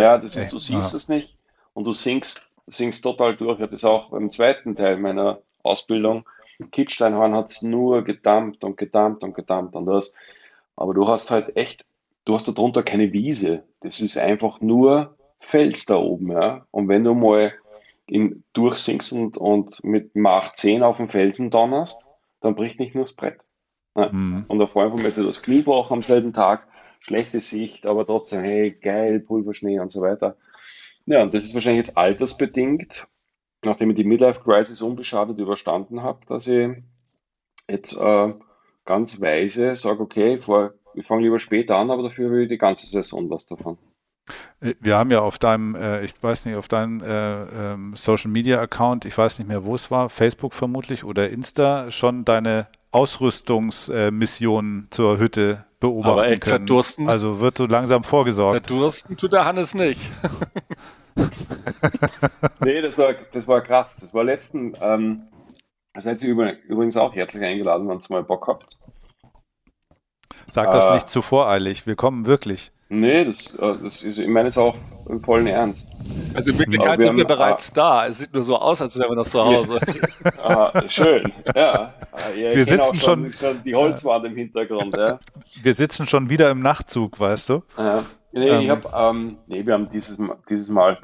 ja 0.00 0.18
das 0.18 0.36
ist, 0.36 0.52
du 0.52 0.58
siehst 0.58 0.92
ja. 0.92 0.96
es 0.96 1.08
nicht 1.08 1.36
und 1.74 1.84
du 1.84 1.92
sinkst 1.92 2.51
singst 2.66 3.02
total 3.02 3.36
durch. 3.36 3.56
Ich 3.56 3.62
habe 3.62 3.72
das 3.72 3.84
auch 3.84 4.10
beim 4.10 4.30
zweiten 4.30 4.76
Teil 4.76 4.96
meiner 4.96 5.40
Ausbildung. 5.62 6.24
Kitzsteinhorn 6.70 7.34
hat 7.34 7.50
es 7.50 7.62
nur 7.62 8.02
gedammt 8.02 8.62
und 8.64 8.76
gedammt 8.76 9.24
und 9.24 9.34
gedammt 9.34 9.74
und 9.74 9.86
das. 9.86 10.14
Aber 10.76 10.94
du 10.94 11.08
hast 11.08 11.30
halt 11.30 11.56
echt, 11.56 11.86
du 12.24 12.34
hast 12.34 12.46
darunter 12.46 12.82
keine 12.82 13.12
Wiese. 13.12 13.64
Das 13.80 14.00
ist 14.00 14.16
einfach 14.16 14.60
nur 14.60 15.16
Fels 15.40 15.86
da 15.86 15.96
oben. 15.96 16.32
Ja? 16.32 16.66
Und 16.70 16.88
wenn 16.88 17.04
du 17.04 17.14
mal 17.14 17.52
in, 18.06 18.44
durchsinkst 18.52 19.12
und, 19.12 19.38
und 19.38 19.82
mit 19.84 20.14
Mach 20.14 20.52
10 20.52 20.82
auf 20.82 20.96
dem 20.98 21.08
Felsen 21.08 21.50
donnerst, 21.50 22.08
dann 22.40 22.54
bricht 22.54 22.78
nicht 22.78 22.94
nur 22.94 23.04
das 23.04 23.12
Brett. 23.12 23.40
Ja? 23.96 24.10
Mhm. 24.12 24.44
Und 24.48 24.58
da 24.58 24.66
vor 24.66 24.82
allem 24.82 24.98
jetzt 24.98 25.18
das 25.18 25.42
Kniebruch 25.42 25.90
am 25.90 26.02
selben 26.02 26.32
Tag, 26.32 26.66
schlechte 27.00 27.40
Sicht, 27.40 27.86
aber 27.86 28.06
trotzdem, 28.06 28.42
hey, 28.42 28.70
geil, 28.70 29.20
Pulverschnee 29.20 29.80
und 29.80 29.90
so 29.90 30.02
weiter. 30.02 30.36
Ja, 31.12 31.22
und 31.22 31.34
das 31.34 31.44
ist 31.44 31.52
wahrscheinlich 31.52 31.84
jetzt 31.84 31.98
altersbedingt, 31.98 33.06
nachdem 33.66 33.90
ich 33.90 33.96
die 33.96 34.04
Midlife 34.04 34.40
Crisis 34.40 34.80
unbeschadet 34.80 35.38
überstanden 35.38 36.02
habe, 36.02 36.20
dass 36.26 36.46
ich 36.46 36.70
jetzt 37.68 37.98
äh, 37.98 38.32
ganz 38.86 39.20
weise 39.20 39.76
sage, 39.76 40.00
okay, 40.00 40.38
vor, 40.38 40.72
ich 40.94 41.06
fange 41.06 41.24
lieber 41.24 41.38
später 41.38 41.76
an, 41.76 41.90
aber 41.90 42.04
dafür 42.04 42.30
will 42.30 42.44
ich 42.44 42.48
die 42.48 42.56
ganze 42.56 42.86
Saison 42.86 43.28
was 43.28 43.44
davon. 43.44 43.76
Äh, 44.60 44.72
wir 44.80 44.96
haben 44.96 45.10
ja 45.10 45.20
auf 45.20 45.38
deinem, 45.38 45.74
äh, 45.74 46.02
ich 46.02 46.14
weiß 46.18 46.46
nicht, 46.46 46.56
auf 46.56 46.68
deinem 46.68 47.02
äh, 47.02 47.42
ähm, 47.72 47.94
Social 47.94 48.30
Media 48.30 48.58
Account, 48.62 49.04
ich 49.04 49.18
weiß 49.18 49.38
nicht 49.38 49.48
mehr, 49.48 49.66
wo 49.66 49.74
es 49.74 49.90
war, 49.90 50.08
Facebook 50.08 50.54
vermutlich 50.54 51.04
oder 51.04 51.28
Insta, 51.28 51.90
schon 51.90 52.24
deine 52.24 52.68
Ausrüstungsmissionen 52.90 54.88
zur 54.90 55.18
Hütte 55.18 55.66
beobachten 55.78 56.18
Aber 56.18 56.28
echt 56.28 56.40
können. 56.40 56.56
verdursten. 56.56 57.10
Also 57.10 57.40
wird 57.40 57.58
so 57.58 57.66
langsam 57.66 58.02
vorgesorgt. 58.02 58.66
Verdursten 58.66 59.18
tut 59.18 59.34
der 59.34 59.44
Hannes 59.44 59.74
nicht. 59.74 60.00
nee, 62.60 62.80
das 62.80 62.98
war, 62.98 63.14
das 63.32 63.48
war 63.48 63.60
krass. 63.60 63.98
Das 64.00 64.14
war 64.14 64.24
letzten, 64.24 64.76
ähm, 64.80 65.22
das 65.94 66.04
seid 66.04 66.22
ihr 66.22 66.30
übrigens 66.30 66.96
auch 66.96 67.14
herzlich 67.14 67.44
eingeladen, 67.44 67.88
wenn 67.88 67.98
ihr 67.98 68.06
mal 68.08 68.22
Bock 68.22 68.48
habt. 68.48 68.78
Sag 70.48 70.70
das 70.70 70.86
äh, 70.86 70.94
nicht 70.94 71.08
zu 71.08 71.22
voreilig, 71.22 71.86
wir 71.86 71.96
kommen 71.96 72.26
wirklich. 72.26 72.72
Nee, 72.88 73.24
das, 73.24 73.54
äh, 73.54 73.74
das 73.82 74.02
ist, 74.02 74.18
ich 74.18 74.28
meine 74.28 74.48
es 74.48 74.58
auch 74.58 74.76
im 75.08 75.22
vollen 75.22 75.46
Ernst. 75.46 75.90
Also 76.34 76.50
in 76.50 76.58
Wirklichkeit 76.58 76.98
wir 76.98 77.06
sind 77.06 77.16
wir 77.16 77.24
bereits 77.26 77.70
ah, 77.70 77.74
da. 77.74 78.06
Es 78.06 78.18
sieht 78.18 78.34
nur 78.34 78.42
so 78.42 78.58
aus, 78.58 78.82
als 78.82 78.98
wären 78.98 79.10
wir 79.10 79.16
noch 79.16 79.26
zu 79.26 79.42
Hause. 79.42 79.80
ah, 80.42 80.82
schön, 80.88 81.32
ja. 81.54 81.94
ja 82.36 82.54
wir 82.54 82.64
sitzen 82.66 82.94
schon, 82.96 83.30
schon, 83.30 83.62
die 83.62 83.74
Holzwand 83.74 84.26
im 84.26 84.36
Hintergrund. 84.36 84.94
Ja. 84.94 85.18
Wir 85.62 85.74
sitzen 85.74 86.06
schon 86.06 86.28
wieder 86.28 86.50
im 86.50 86.60
Nachtzug, 86.60 87.18
weißt 87.18 87.48
du? 87.48 87.62
Ja. 87.78 88.04
Nee, 88.32 88.48
ähm, 88.48 88.60
ich 88.62 88.70
hab, 88.70 88.92
ähm, 88.94 89.38
nee, 89.46 89.64
wir 89.64 89.74
haben 89.74 89.88
dieses, 89.88 90.18
dieses 90.48 90.68
Mal, 90.68 90.98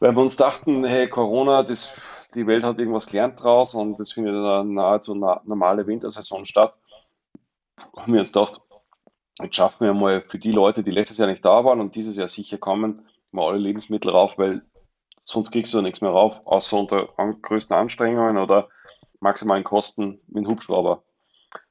weil 0.00 0.12
wir 0.14 0.22
uns 0.22 0.36
dachten, 0.36 0.84
hey, 0.84 1.08
Corona, 1.08 1.62
das, 1.62 1.96
die 2.34 2.46
Welt 2.46 2.64
hat 2.64 2.78
irgendwas 2.78 3.06
gelernt 3.06 3.42
draus 3.42 3.74
und 3.74 3.98
das 3.98 4.12
findet 4.12 4.34
eine 4.34 4.64
nahezu 4.64 5.14
normale 5.14 5.86
Wintersaison 5.86 6.44
statt. 6.44 6.74
Haben 7.96 8.12
wir 8.12 8.20
uns 8.20 8.32
gedacht, 8.32 8.60
Jetzt 9.40 9.54
schaffen 9.54 9.86
wir 9.86 9.94
mal 9.94 10.20
für 10.20 10.38
die 10.38 10.50
Leute, 10.50 10.82
die 10.82 10.90
letztes 10.90 11.18
Jahr 11.18 11.28
nicht 11.28 11.44
da 11.44 11.64
waren 11.64 11.80
und 11.80 11.94
dieses 11.94 12.16
Jahr 12.16 12.26
sicher 12.26 12.58
kommen, 12.58 13.06
mal 13.30 13.46
alle 13.46 13.58
Lebensmittel 13.58 14.10
rauf, 14.10 14.36
weil 14.36 14.62
sonst 15.20 15.52
kriegst 15.52 15.72
du 15.74 15.80
nichts 15.80 16.00
mehr 16.00 16.10
rauf, 16.10 16.40
außer 16.44 16.76
unter 16.76 17.08
größten 17.42 17.76
Anstrengungen 17.76 18.36
oder 18.36 18.68
maximalen 19.20 19.62
Kosten 19.62 20.20
mit 20.26 20.44
dem 20.44 20.48
Hubschrauber. 20.48 21.04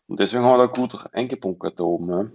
Und 0.08 0.20
deswegen 0.20 0.46
haben 0.46 0.58
wir 0.58 0.67
da 0.67 0.74
gut 0.74 0.98
eingebunkert 1.13 1.79
da 1.79 1.84
oben. 1.84 2.10
Ja. 2.10 2.25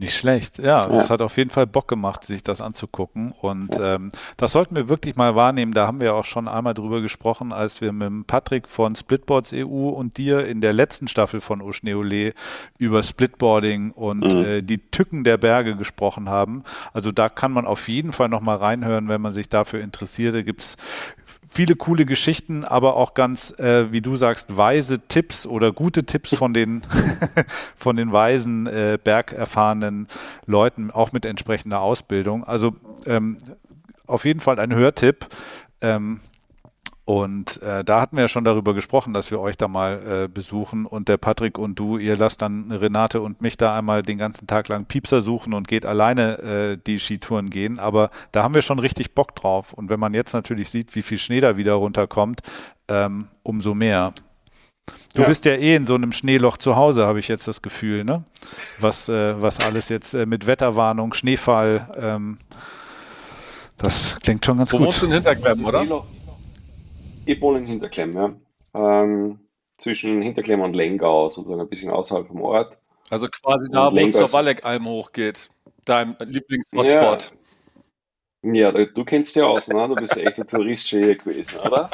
Nicht 0.00 0.16
schlecht, 0.16 0.58
ja. 0.58 0.86
Es 0.86 1.08
ja. 1.08 1.10
hat 1.10 1.20
auf 1.20 1.36
jeden 1.36 1.50
Fall 1.50 1.66
Bock 1.66 1.86
gemacht, 1.86 2.24
sich 2.24 2.42
das 2.42 2.62
anzugucken. 2.62 3.34
Und 3.42 3.74
ja. 3.74 3.96
ähm, 3.96 4.12
das 4.38 4.52
sollten 4.52 4.74
wir 4.74 4.88
wirklich 4.88 5.14
mal 5.14 5.36
wahrnehmen. 5.36 5.74
Da 5.74 5.86
haben 5.86 6.00
wir 6.00 6.14
auch 6.14 6.24
schon 6.24 6.48
einmal 6.48 6.72
drüber 6.72 7.02
gesprochen, 7.02 7.52
als 7.52 7.82
wir 7.82 7.92
mit 7.92 8.26
Patrick 8.26 8.66
von 8.66 8.96
Splitboards 8.96 9.52
EU 9.52 9.90
und 9.90 10.16
dir 10.16 10.46
in 10.46 10.62
der 10.62 10.72
letzten 10.72 11.06
Staffel 11.06 11.42
von 11.42 11.60
Oschneole 11.60 12.32
über 12.78 13.02
Splitboarding 13.02 13.90
und 13.90 14.32
mhm. 14.32 14.42
äh, 14.42 14.62
die 14.62 14.78
Tücken 14.78 15.22
der 15.22 15.36
Berge 15.36 15.76
gesprochen 15.76 16.30
haben. 16.30 16.64
Also 16.94 17.12
da 17.12 17.28
kann 17.28 17.52
man 17.52 17.66
auf 17.66 17.86
jeden 17.86 18.14
Fall 18.14 18.30
noch 18.30 18.40
mal 18.40 18.56
reinhören, 18.56 19.08
wenn 19.08 19.20
man 19.20 19.34
sich 19.34 19.50
dafür 19.50 19.82
interessiert. 19.82 20.34
Da 20.34 20.40
gibt's 20.40 20.78
viele 21.50 21.74
coole 21.74 22.06
Geschichten, 22.06 22.64
aber 22.64 22.96
auch 22.96 23.12
ganz, 23.12 23.50
äh, 23.58 23.90
wie 23.92 24.00
du 24.00 24.16
sagst, 24.16 24.56
weise 24.56 25.00
Tipps 25.08 25.46
oder 25.46 25.72
gute 25.72 26.04
Tipps 26.04 26.34
von 26.34 26.54
den, 26.54 26.82
von 27.76 27.96
den 27.96 28.12
weisen, 28.12 28.66
äh, 28.68 28.98
bergerfahrenen 29.02 30.06
Leuten, 30.46 30.90
auch 30.90 31.12
mit 31.12 31.26
entsprechender 31.26 31.80
Ausbildung. 31.80 32.44
Also 32.44 32.74
ähm, 33.04 33.36
auf 34.06 34.24
jeden 34.24 34.40
Fall 34.40 34.58
ein 34.60 34.74
Hörtipp. 34.74 35.26
Ähm, 35.80 36.20
und 37.04 37.60
äh, 37.62 37.82
da 37.82 38.00
hatten 38.00 38.16
wir 38.16 38.24
ja 38.24 38.28
schon 38.28 38.44
darüber 38.44 38.74
gesprochen, 38.74 39.14
dass 39.14 39.30
wir 39.30 39.40
euch 39.40 39.56
da 39.56 39.68
mal 39.68 40.24
äh, 40.24 40.28
besuchen 40.28 40.86
und 40.86 41.08
der 41.08 41.16
Patrick 41.16 41.58
und 41.58 41.78
du, 41.78 41.98
ihr 41.98 42.16
lasst 42.16 42.42
dann 42.42 42.70
Renate 42.70 43.20
und 43.20 43.40
mich 43.40 43.56
da 43.56 43.76
einmal 43.76 44.02
den 44.02 44.18
ganzen 44.18 44.46
Tag 44.46 44.68
lang 44.68 44.84
Piepser 44.84 45.22
suchen 45.22 45.54
und 45.54 45.66
geht 45.66 45.86
alleine 45.86 46.38
äh, 46.38 46.78
die 46.86 47.00
Skitouren 47.00 47.50
gehen. 47.50 47.78
Aber 47.78 48.10
da 48.32 48.42
haben 48.42 48.54
wir 48.54 48.62
schon 48.62 48.78
richtig 48.78 49.14
Bock 49.14 49.34
drauf. 49.34 49.72
Und 49.72 49.88
wenn 49.88 49.98
man 49.98 50.14
jetzt 50.14 50.34
natürlich 50.34 50.68
sieht, 50.68 50.94
wie 50.94 51.02
viel 51.02 51.18
Schnee 51.18 51.40
da 51.40 51.56
wieder 51.56 51.72
runterkommt, 51.74 52.42
ähm, 52.88 53.28
umso 53.42 53.74
mehr. 53.74 54.12
Du 55.14 55.22
ja. 55.22 55.28
bist 55.28 55.44
ja 55.46 55.52
eh 55.52 55.74
in 55.74 55.86
so 55.86 55.94
einem 55.94 56.12
Schneeloch 56.12 56.58
zu 56.58 56.76
Hause, 56.76 57.06
habe 57.06 57.18
ich 57.18 57.28
jetzt 57.28 57.48
das 57.48 57.62
Gefühl, 57.62 58.04
ne? 58.04 58.24
Was, 58.78 59.08
äh, 59.08 59.40
was 59.40 59.58
alles 59.60 59.88
jetzt 59.88 60.14
äh, 60.14 60.26
mit 60.26 60.46
Wetterwarnung, 60.46 61.14
Schneefall, 61.14 61.88
ähm, 62.00 62.38
das 63.78 64.18
klingt 64.22 64.44
schon 64.44 64.58
ganz 64.58 64.72
Wo 64.72 64.76
gut. 64.76 64.84
Du 64.84 64.88
wohnst 64.88 65.02
in 65.02 65.12
Hinterklemmen, 65.12 65.64
oder? 65.64 65.80
Schneeloch. 65.80 66.04
Ich 67.30 67.40
wohne 67.40 67.58
in 67.58 67.66
Hinterklemm, 67.66 68.10
ja. 68.12 68.34
Ähm, 68.74 69.38
zwischen 69.78 70.20
Hinterklemm 70.20 70.62
und 70.62 70.74
Lengau, 70.74 71.28
sozusagen 71.28 71.60
ein 71.60 71.68
bisschen 71.68 71.90
außerhalb 71.90 72.26
vom 72.26 72.42
Ort. 72.42 72.76
Also 73.08 73.28
quasi 73.28 73.68
da, 73.70 73.92
wo 73.92 73.98
es 73.98 74.14
zur 74.14 74.32
Walleck-Alm 74.32 74.84
hochgeht, 74.86 75.48
dein 75.84 76.16
Lieblingshotspot. 76.18 77.32
Ja, 78.42 78.72
du 78.72 79.04
kennst 79.04 79.36
ja 79.36 79.44
aus, 79.44 79.68
ne? 79.68 79.86
Du 79.86 79.94
bist 79.94 80.16
ja 80.16 80.24
echt 80.24 80.40
ein 80.40 80.46
Tourist 80.48 80.88
hier 80.88 81.16
gewesen, 81.16 81.60
oder? 81.60 81.88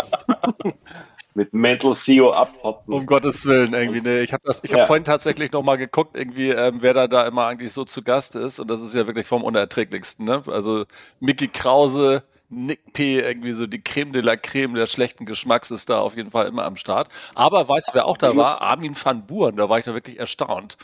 Mit 1.34 1.52
Mental 1.52 1.94
CEO 1.94 2.30
abhotten. 2.30 2.94
Um 2.94 3.04
Gottes 3.04 3.44
Willen, 3.44 3.74
irgendwie. 3.74 4.00
Ne. 4.00 4.20
Ich 4.20 4.32
habe 4.32 4.48
hab 4.48 4.64
ja. 4.64 4.86
vorhin 4.86 5.04
tatsächlich 5.04 5.52
nochmal 5.52 5.76
geguckt, 5.76 6.16
irgendwie, 6.16 6.48
ähm, 6.48 6.76
wer 6.80 6.94
da, 6.94 7.08
da 7.08 7.26
immer 7.26 7.46
eigentlich 7.46 7.74
so 7.74 7.84
zu 7.84 8.02
Gast 8.02 8.36
ist. 8.36 8.58
Und 8.58 8.68
das 8.68 8.80
ist 8.80 8.94
ja 8.94 9.06
wirklich 9.06 9.26
vom 9.26 9.44
Unerträglichsten. 9.44 10.24
Ne? 10.24 10.42
Also 10.46 10.86
Mickey 11.20 11.48
Krause, 11.48 12.22
Nick 12.48 12.92
P., 12.92 13.20
irgendwie 13.20 13.52
so 13.52 13.66
die 13.66 13.82
Creme 13.82 14.12
de 14.12 14.22
la 14.22 14.36
Creme 14.36 14.74
der 14.74 14.86
schlechten 14.86 15.26
Geschmacks 15.26 15.70
ist 15.70 15.90
da 15.90 16.00
auf 16.00 16.16
jeden 16.16 16.30
Fall 16.30 16.46
immer 16.46 16.64
am 16.64 16.76
Start. 16.76 17.08
Aber 17.34 17.68
weißt 17.68 17.88
du, 17.88 17.94
wer 17.94 18.06
auch 18.06 18.16
da 18.16 18.36
war? 18.36 18.62
Armin 18.62 18.96
van 19.00 19.26
Buren, 19.26 19.56
da 19.56 19.68
war 19.68 19.78
ich 19.78 19.84
da 19.84 19.94
wirklich 19.94 20.18
erstaunt. 20.18 20.76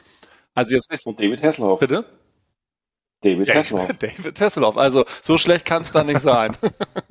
Also 0.54 0.74
jetzt 0.74 0.90
ist. 0.90 1.06
Und 1.06 1.20
David 1.20 1.42
Hasselhoff. 1.42 1.80
Bitte? 1.80 2.04
David 3.22 3.54
Hasselhoff. 3.54 3.88
David 3.98 4.40
Hasselhoff. 4.40 4.76
Also 4.76 5.04
so 5.20 5.38
schlecht 5.38 5.64
kann 5.64 5.82
es 5.82 5.92
da 5.92 6.04
nicht 6.04 6.20
sein. 6.20 6.56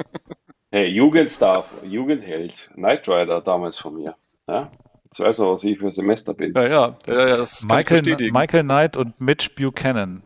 hey, 0.71 0.87
Jugendstar, 0.87 1.65
Jugendheld, 1.83 2.69
Knight 2.75 3.07
Rider 3.07 3.41
damals 3.41 3.79
von 3.79 3.95
mir. 3.95 4.15
Ja? 4.47 4.71
Jetzt 5.05 5.19
weiß 5.19 5.39
er, 5.39 5.51
was 5.51 5.63
ich 5.63 5.77
für 5.77 5.91
Semester 5.91 6.33
bin. 6.33 6.53
Ja, 6.55 6.67
ja, 6.67 6.97
ja, 7.07 7.27
ja 7.27 7.37
das 7.37 7.63
Michael, 7.65 8.31
Michael 8.31 8.63
Knight 8.63 8.95
und 8.95 9.19
Mitch 9.19 9.49
Buchanan. 9.55 10.23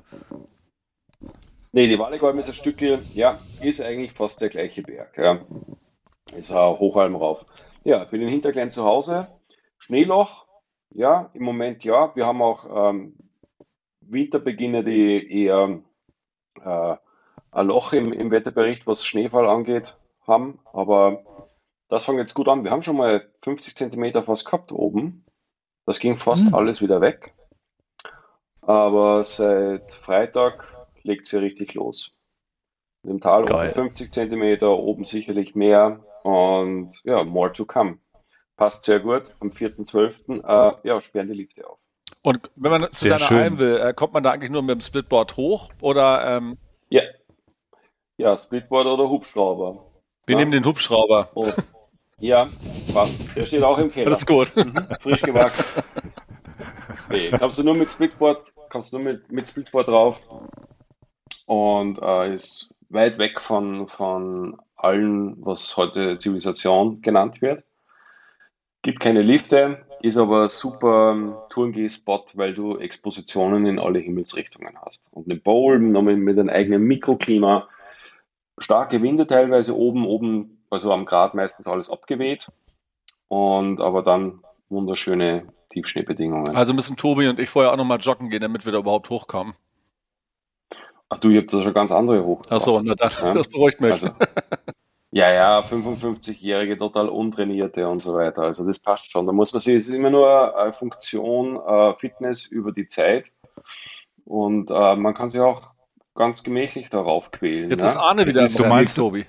Nee, 1.75 1.89
die 1.89 1.99
Wallegäume 1.99 2.39
ist 2.39 2.47
ein 2.47 2.53
Stückchen, 2.53 3.05
ja, 3.13 3.37
ist 3.61 3.83
eigentlich 3.83 4.13
fast 4.13 4.39
der 4.39 4.47
gleiche 4.47 4.81
Berg. 4.81 5.17
Ja. 5.17 5.41
Ist 6.33 6.53
ein 6.53 6.79
Hochalm 6.79 7.17
rauf. 7.17 7.45
Ja, 7.83 8.05
bin 8.05 8.21
in 8.21 8.29
Hinterglemm 8.29 8.71
zu 8.71 8.85
Hause. 8.85 9.27
Schneeloch, 9.77 10.45
ja, 10.91 11.29
im 11.33 11.43
Moment 11.43 11.83
ja. 11.83 12.15
Wir 12.15 12.25
haben 12.27 12.41
auch 12.41 12.91
ähm, 12.91 13.17
Winterbeginne, 13.99 14.85
die 14.85 15.43
eher 15.43 15.81
äh, 16.63 16.95
ein 17.51 17.67
Loch 17.67 17.91
im, 17.91 18.13
im 18.13 18.31
Wetterbericht, 18.31 18.87
was 18.87 19.05
Schneefall 19.05 19.45
angeht, 19.45 19.97
haben. 20.25 20.59
Aber 20.71 21.25
das 21.89 22.05
fängt 22.05 22.19
jetzt 22.19 22.35
gut 22.35 22.47
an. 22.47 22.63
Wir 22.63 22.71
haben 22.71 22.83
schon 22.83 22.95
mal 22.95 23.29
50 23.43 23.75
Zentimeter 23.75 24.23
fast 24.23 24.45
gehabt 24.45 24.71
oben. 24.71 25.25
Das 25.85 25.99
ging 25.99 26.15
fast 26.15 26.47
mhm. 26.47 26.55
alles 26.55 26.81
wieder 26.81 27.01
weg. 27.01 27.33
Aber 28.61 29.25
seit 29.25 29.91
Freitag 29.91 30.74
legt 31.05 31.31
ja 31.31 31.39
richtig 31.39 31.73
los. 31.73 32.11
Im 33.03 33.21
Tal 33.21 33.45
Geil. 33.45 33.71
50 33.73 34.11
Zentimeter, 34.11 34.69
oben 34.71 35.05
sicherlich 35.05 35.55
mehr 35.55 36.03
und 36.23 36.99
ja, 37.03 37.23
more 37.23 37.53
to 37.53 37.65
come. 37.65 37.99
Passt 38.57 38.83
sehr 38.83 38.99
gut. 38.99 39.35
Am 39.39 39.49
4.12. 39.49 40.41
Äh, 40.41 40.87
ja, 40.87 41.01
sperren 41.01 41.27
die 41.27 41.35
Lifte 41.35 41.67
auf. 41.69 41.77
Und 42.23 42.49
wenn 42.55 42.71
man 42.71 42.81
zu 42.93 43.03
sehr 43.03 43.11
deiner 43.11 43.27
schön. 43.27 43.37
Alm 43.37 43.59
will, 43.59 43.77
äh, 43.77 43.93
kommt 43.93 44.13
man 44.13 44.23
da 44.23 44.31
eigentlich 44.31 44.49
nur 44.49 44.63
mit 44.63 44.75
dem 44.75 44.81
Splitboard 44.81 45.37
hoch 45.37 45.71
oder? 45.81 46.37
Ähm 46.37 46.57
ja. 46.89 47.03
Ja, 48.17 48.37
Splitboard 48.37 48.87
oder 48.87 49.09
Hubschrauber. 49.09 49.85
Wir 50.25 50.33
ja. 50.33 50.39
nehmen 50.39 50.51
den 50.51 50.65
Hubschrauber. 50.65 51.29
Oh. 51.35 51.47
Ja, 52.17 52.49
passt. 52.93 53.35
Der 53.35 53.45
steht 53.45 53.61
auch 53.61 53.77
im 53.77 53.91
Keller. 53.91 54.09
Das 54.09 54.19
ist 54.19 54.25
gut. 54.25 54.55
Mhm. 54.55 54.87
Frisch 54.99 55.21
gewachsen. 55.21 55.83
Nee, 57.09 57.29
kommst 57.29 57.59
du 57.59 57.63
nur 57.63 57.77
mit 57.77 57.91
Splitboard, 57.91 58.51
kommst 58.69 58.91
du 58.91 58.97
nur 58.97 59.11
mit, 59.11 59.31
mit 59.31 59.47
Splitboard 59.47 59.89
drauf 59.89 60.19
und 61.45 61.99
äh, 62.01 62.33
ist 62.33 62.73
weit 62.89 63.17
weg 63.17 63.39
von, 63.39 63.87
von 63.87 64.57
allem, 64.75 65.35
was 65.39 65.75
heute 65.77 66.17
Zivilisation 66.17 67.01
genannt 67.01 67.41
wird. 67.41 67.63
Gibt 68.81 68.99
keine 68.99 69.21
Lifte, 69.21 69.85
ist 70.01 70.17
aber 70.17 70.49
super 70.49 71.13
ähm, 71.13 71.35
Tourengeh-Spot, 71.49 72.25
weil 72.35 72.53
du 72.53 72.77
Expositionen 72.77 73.65
in 73.65 73.79
alle 73.79 73.99
Himmelsrichtungen 73.99 74.77
hast. 74.85 75.07
Und 75.11 75.29
eine 75.29 75.39
Bowl 75.39 75.79
mit, 75.79 76.17
mit 76.17 76.37
einem 76.37 76.49
eigenen 76.49 76.83
Mikroklima, 76.83 77.67
starke 78.59 79.01
Winde 79.01 79.25
teilweise 79.25 79.75
oben, 79.75 80.05
oben, 80.05 80.63
also 80.69 80.91
am 80.93 81.05
Grad 81.05 81.33
meistens 81.33 81.67
alles 81.67 81.89
abgeweht. 81.89 82.47
Und 83.27 83.81
aber 83.81 84.03
dann 84.03 84.41
wunderschöne 84.69 85.47
Tiefschneebedingungen. 85.69 86.55
Also 86.55 86.73
müssen 86.73 86.95
Tobi 86.95 87.27
und 87.27 87.39
ich 87.39 87.49
vorher 87.49 87.71
auch 87.71 87.77
nochmal 87.77 87.99
joggen 87.99 88.29
gehen, 88.29 88.41
damit 88.41 88.65
wir 88.65 88.71
da 88.71 88.77
überhaupt 88.77 89.09
hochkommen. 89.09 89.55
Ach 91.09 91.17
du, 91.19 91.29
ihr 91.29 91.41
habt 91.41 91.53
da 91.53 91.61
schon 91.61 91.73
ganz 91.73 91.91
andere 91.91 92.23
hoch. 92.23 92.41
Achso, 92.49 92.81
na 92.83 92.95
dann, 92.95 93.11
ja? 93.21 93.33
das 93.33 93.47
beruhigt 93.47 93.79
mich. 93.79 93.91
Also, 93.91 94.09
ja, 95.11 95.31
ja, 95.31 95.59
55-Jährige, 95.61 96.77
total 96.77 97.07
untrainierte 97.07 97.87
und 97.87 98.01
so 98.01 98.15
weiter. 98.15 98.43
Also 98.43 98.65
das 98.65 98.79
passt 98.79 99.11
schon. 99.11 99.25
Da 99.25 99.31
muss 99.31 99.53
man 99.53 99.61
sich, 99.61 99.75
es 99.75 99.87
ist 99.87 99.93
immer 99.93 100.09
nur 100.09 100.57
eine 100.57 100.73
Funktion 100.73 101.57
äh, 101.57 101.93
Fitness 101.99 102.47
über 102.47 102.71
die 102.71 102.87
Zeit. 102.87 103.31
Und 104.25 104.71
äh, 104.71 104.95
man 104.95 105.13
kann 105.13 105.29
sich 105.29 105.39
auch 105.39 105.71
ganz 106.15 106.43
gemächlich 106.43 106.89
darauf 106.89 107.31
quälen. 107.31 107.69
Jetzt 107.69 107.81
ne? 107.81 107.87
ist 107.87 107.95
Arne 107.95 108.25
wieder 108.25 108.43
ist, 108.43 108.59
meinst, 108.67 108.97
Tobi. 108.97 109.25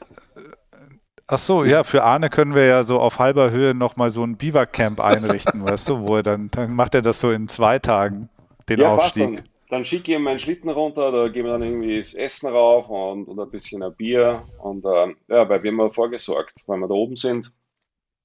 Ach 1.28 1.38
so, 1.38 1.64
ja, 1.64 1.84
für 1.84 2.04
Arne 2.04 2.30
können 2.30 2.54
wir 2.54 2.66
ja 2.66 2.84
so 2.84 3.00
auf 3.00 3.18
halber 3.18 3.50
Höhe 3.50 3.74
nochmal 3.74 4.10
so 4.10 4.24
ein 4.24 4.36
Biwakcamp 4.36 5.00
einrichten, 5.00 5.64
weißt 5.68 5.88
du, 5.88 6.00
wo 6.00 6.16
er 6.16 6.22
dann, 6.22 6.50
dann 6.50 6.74
macht 6.74 6.94
er 6.94 7.02
das 7.02 7.20
so 7.20 7.30
in 7.30 7.48
zwei 7.48 7.78
Tagen, 7.78 8.28
den 8.68 8.80
ja, 8.80 8.94
Aufstieg 8.94 9.42
dann 9.68 9.84
schicke 9.84 10.12
ich 10.12 10.16
ihm 10.16 10.22
meinen 10.22 10.38
Schlitten 10.38 10.70
runter, 10.70 11.10
da 11.10 11.28
geben 11.28 11.48
wir 11.48 11.52
dann 11.52 11.62
irgendwie 11.62 11.96
das 11.96 12.14
Essen 12.14 12.48
rauf 12.48 12.88
und, 12.88 13.28
und 13.28 13.40
ein 13.40 13.50
bisschen 13.50 13.82
ein 13.82 13.94
Bier. 13.94 14.44
Und 14.62 14.84
äh, 14.84 15.14
ja, 15.28 15.48
weil 15.48 15.62
wir 15.62 15.72
haben 15.72 15.92
vorgesorgt, 15.92 16.62
weil 16.66 16.78
wir 16.78 16.88
da 16.88 16.94
oben 16.94 17.16
sind, 17.16 17.52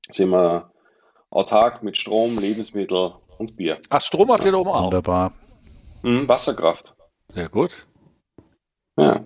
sind 0.10 0.30
wir 0.30 0.72
autark 1.30 1.82
mit 1.84 1.98
Strom, 1.98 2.38
Lebensmittel 2.38 3.14
und 3.38 3.56
Bier. 3.56 3.80
Ach, 3.90 4.02
Strom 4.02 4.32
habt 4.32 4.46
ihr 4.46 4.52
da 4.52 4.58
oben 4.58 4.70
auch? 4.70 4.86
Wunderbar. 4.86 5.34
Mhm, 6.04 6.28
Wasserkraft. 6.28 6.94
Sehr 7.34 7.50
gut. 7.50 7.88
Ja. 8.98 9.26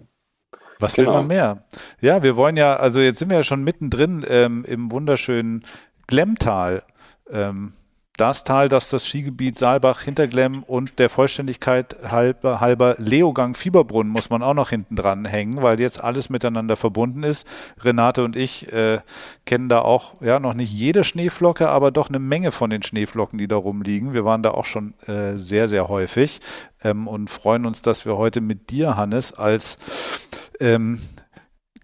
Was 0.79 0.95
genau. 0.95 1.07
will 1.07 1.17
man 1.17 1.27
mehr? 1.27 1.65
Ja, 2.01 2.22
wir 2.22 2.36
wollen 2.36 2.57
ja, 2.57 2.75
also 2.75 3.00
jetzt 3.00 3.19
sind 3.19 3.29
wir 3.29 3.38
ja 3.38 3.43
schon 3.43 3.63
mittendrin 3.63 4.25
ähm, 4.27 4.65
im 4.65 4.91
wunderschönen 4.91 5.65
Glemmtal. 6.07 6.84
Ähm, 7.29 7.74
das 8.17 8.43
Tal, 8.43 8.69
das 8.69 8.89
das 8.89 9.05
Skigebiet 9.05 9.60
Saalbach, 9.60 10.01
Hinterglemm 10.01 10.63
und 10.63 11.00
der 11.00 11.10
Vollständigkeit 11.10 11.95
halber, 12.10 12.62
halber 12.62 12.95
Leogang 12.98 13.55
Fieberbrunn 13.55 14.07
muss 14.07 14.29
man 14.29 14.41
auch 14.41 14.53
noch 14.53 14.69
hinten 14.69 14.95
dran 14.95 15.25
hängen, 15.25 15.62
weil 15.62 15.79
jetzt 15.79 16.01
alles 16.01 16.29
miteinander 16.29 16.77
verbunden 16.77 17.24
ist. 17.24 17.45
Renate 17.81 18.24
und 18.24 18.36
ich 18.36 18.72
äh, 18.72 19.00
kennen 19.45 19.67
da 19.67 19.79
auch 19.79 20.22
ja 20.22 20.39
noch 20.39 20.53
nicht 20.53 20.72
jede 20.72 21.03
Schneeflocke, 21.03 21.67
aber 21.69 21.91
doch 21.91 22.10
eine 22.10 22.19
Menge 22.19 22.51
von 22.51 22.69
den 22.69 22.84
Schneeflocken, 22.84 23.38
die 23.38 23.48
da 23.48 23.57
rumliegen. 23.57 24.13
Wir 24.13 24.24
waren 24.24 24.43
da 24.43 24.51
auch 24.51 24.65
schon 24.65 24.93
äh, 25.07 25.38
sehr, 25.38 25.67
sehr 25.67 25.89
häufig 25.89 26.39
ähm, 26.84 27.07
und 27.07 27.29
freuen 27.29 27.65
uns, 27.65 27.81
dass 27.81 28.05
wir 28.05 28.15
heute 28.15 28.39
mit 28.39 28.69
dir, 28.69 28.95
Hannes, 28.95 29.34
als 29.34 29.77
ähm, 30.62 31.01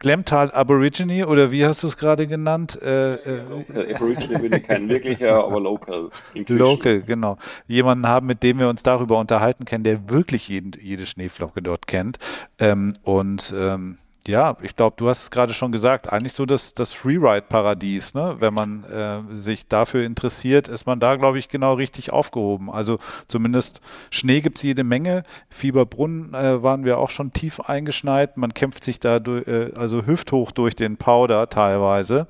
Glemtal 0.02 0.50
Aborigine 0.52 1.28
oder 1.28 1.52
wie 1.52 1.64
hast 1.64 1.84
du 1.84 1.88
es 1.88 1.96
gerade 1.96 2.26
genannt? 2.26 2.82
Äh, 2.82 3.14
äh, 3.14 3.94
Aborigine 3.94 4.40
bin 4.40 4.54
ich 4.54 4.64
kein 4.64 4.90
wirklicher, 4.90 5.46
aber 5.46 5.60
local. 5.60 6.10
Inzwischen. 6.34 6.60
Local, 6.60 7.02
genau. 7.04 7.38
Jemanden 7.68 8.08
haben, 8.08 8.26
mit 8.26 8.42
dem 8.42 8.58
wir 8.58 8.68
uns 8.68 8.82
darüber 8.82 9.20
unterhalten 9.20 9.66
können, 9.66 9.84
der 9.84 10.10
wirklich 10.10 10.48
jeden, 10.48 10.72
jede 10.82 11.06
Schneeflocke 11.06 11.62
dort 11.62 11.86
kennt. 11.86 12.18
Ähm, 12.58 12.96
und 13.04 13.54
ähm, 13.56 14.00
ja, 14.28 14.56
ich 14.62 14.76
glaube, 14.76 14.96
du 14.98 15.10
hast 15.10 15.24
es 15.24 15.32
gerade 15.32 15.54
schon 15.54 15.72
gesagt, 15.72 16.12
eigentlich 16.12 16.34
so 16.34 16.46
das, 16.46 16.76
das 16.76 16.94
Freeride-Paradies, 16.94 18.14
ne? 18.14 18.36
Wenn 18.40 18.54
man 18.54 18.84
äh, 18.84 19.36
sich 19.36 19.68
dafür 19.68 20.04
interessiert, 20.04 20.68
ist 20.68 20.86
man 20.86 21.00
da, 21.00 21.16
glaube 21.16 21.40
ich, 21.40 21.50
genau 21.50 21.74
richtig 21.74 22.14
aufgehoben. 22.14 22.70
Also 22.70 23.00
zumindest 23.28 23.82
Schnee 24.12 24.42
gibt 24.42 24.58
es 24.58 24.64
jede 24.64 24.84
Menge. 24.84 25.24
Fieberbrunn 25.50 26.36
äh, 26.36 26.62
waren 26.62 26.86
wir 26.86 27.00
auch 27.00 27.10
schon 27.10 27.34
tief 27.34 27.60
eingeschneit. 27.62 28.38
Man 28.38 28.54
kämpft 28.54 28.84
sich 28.84 29.00
da 29.00 29.20
durch, 29.20 29.48
äh, 29.48 29.72
also 29.76 30.06
hüfthoch 30.06 30.52
durch 30.52 30.76
den 30.76 30.98
Powder 30.98 31.50
teilweise. 31.50 32.28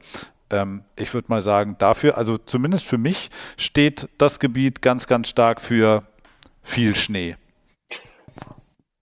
Ähm, 0.49 0.83
ich 0.97 1.13
würde 1.13 1.27
mal 1.27 1.41
sagen, 1.41 1.75
dafür, 1.77 2.17
also 2.17 2.37
zumindest 2.37 2.85
für 2.85 2.97
mich, 2.97 3.29
steht 3.57 4.07
das 4.17 4.39
Gebiet 4.39 4.81
ganz, 4.81 5.07
ganz 5.07 5.27
stark 5.27 5.59
für 5.59 6.03
viel 6.63 6.95
Schnee. 6.95 7.35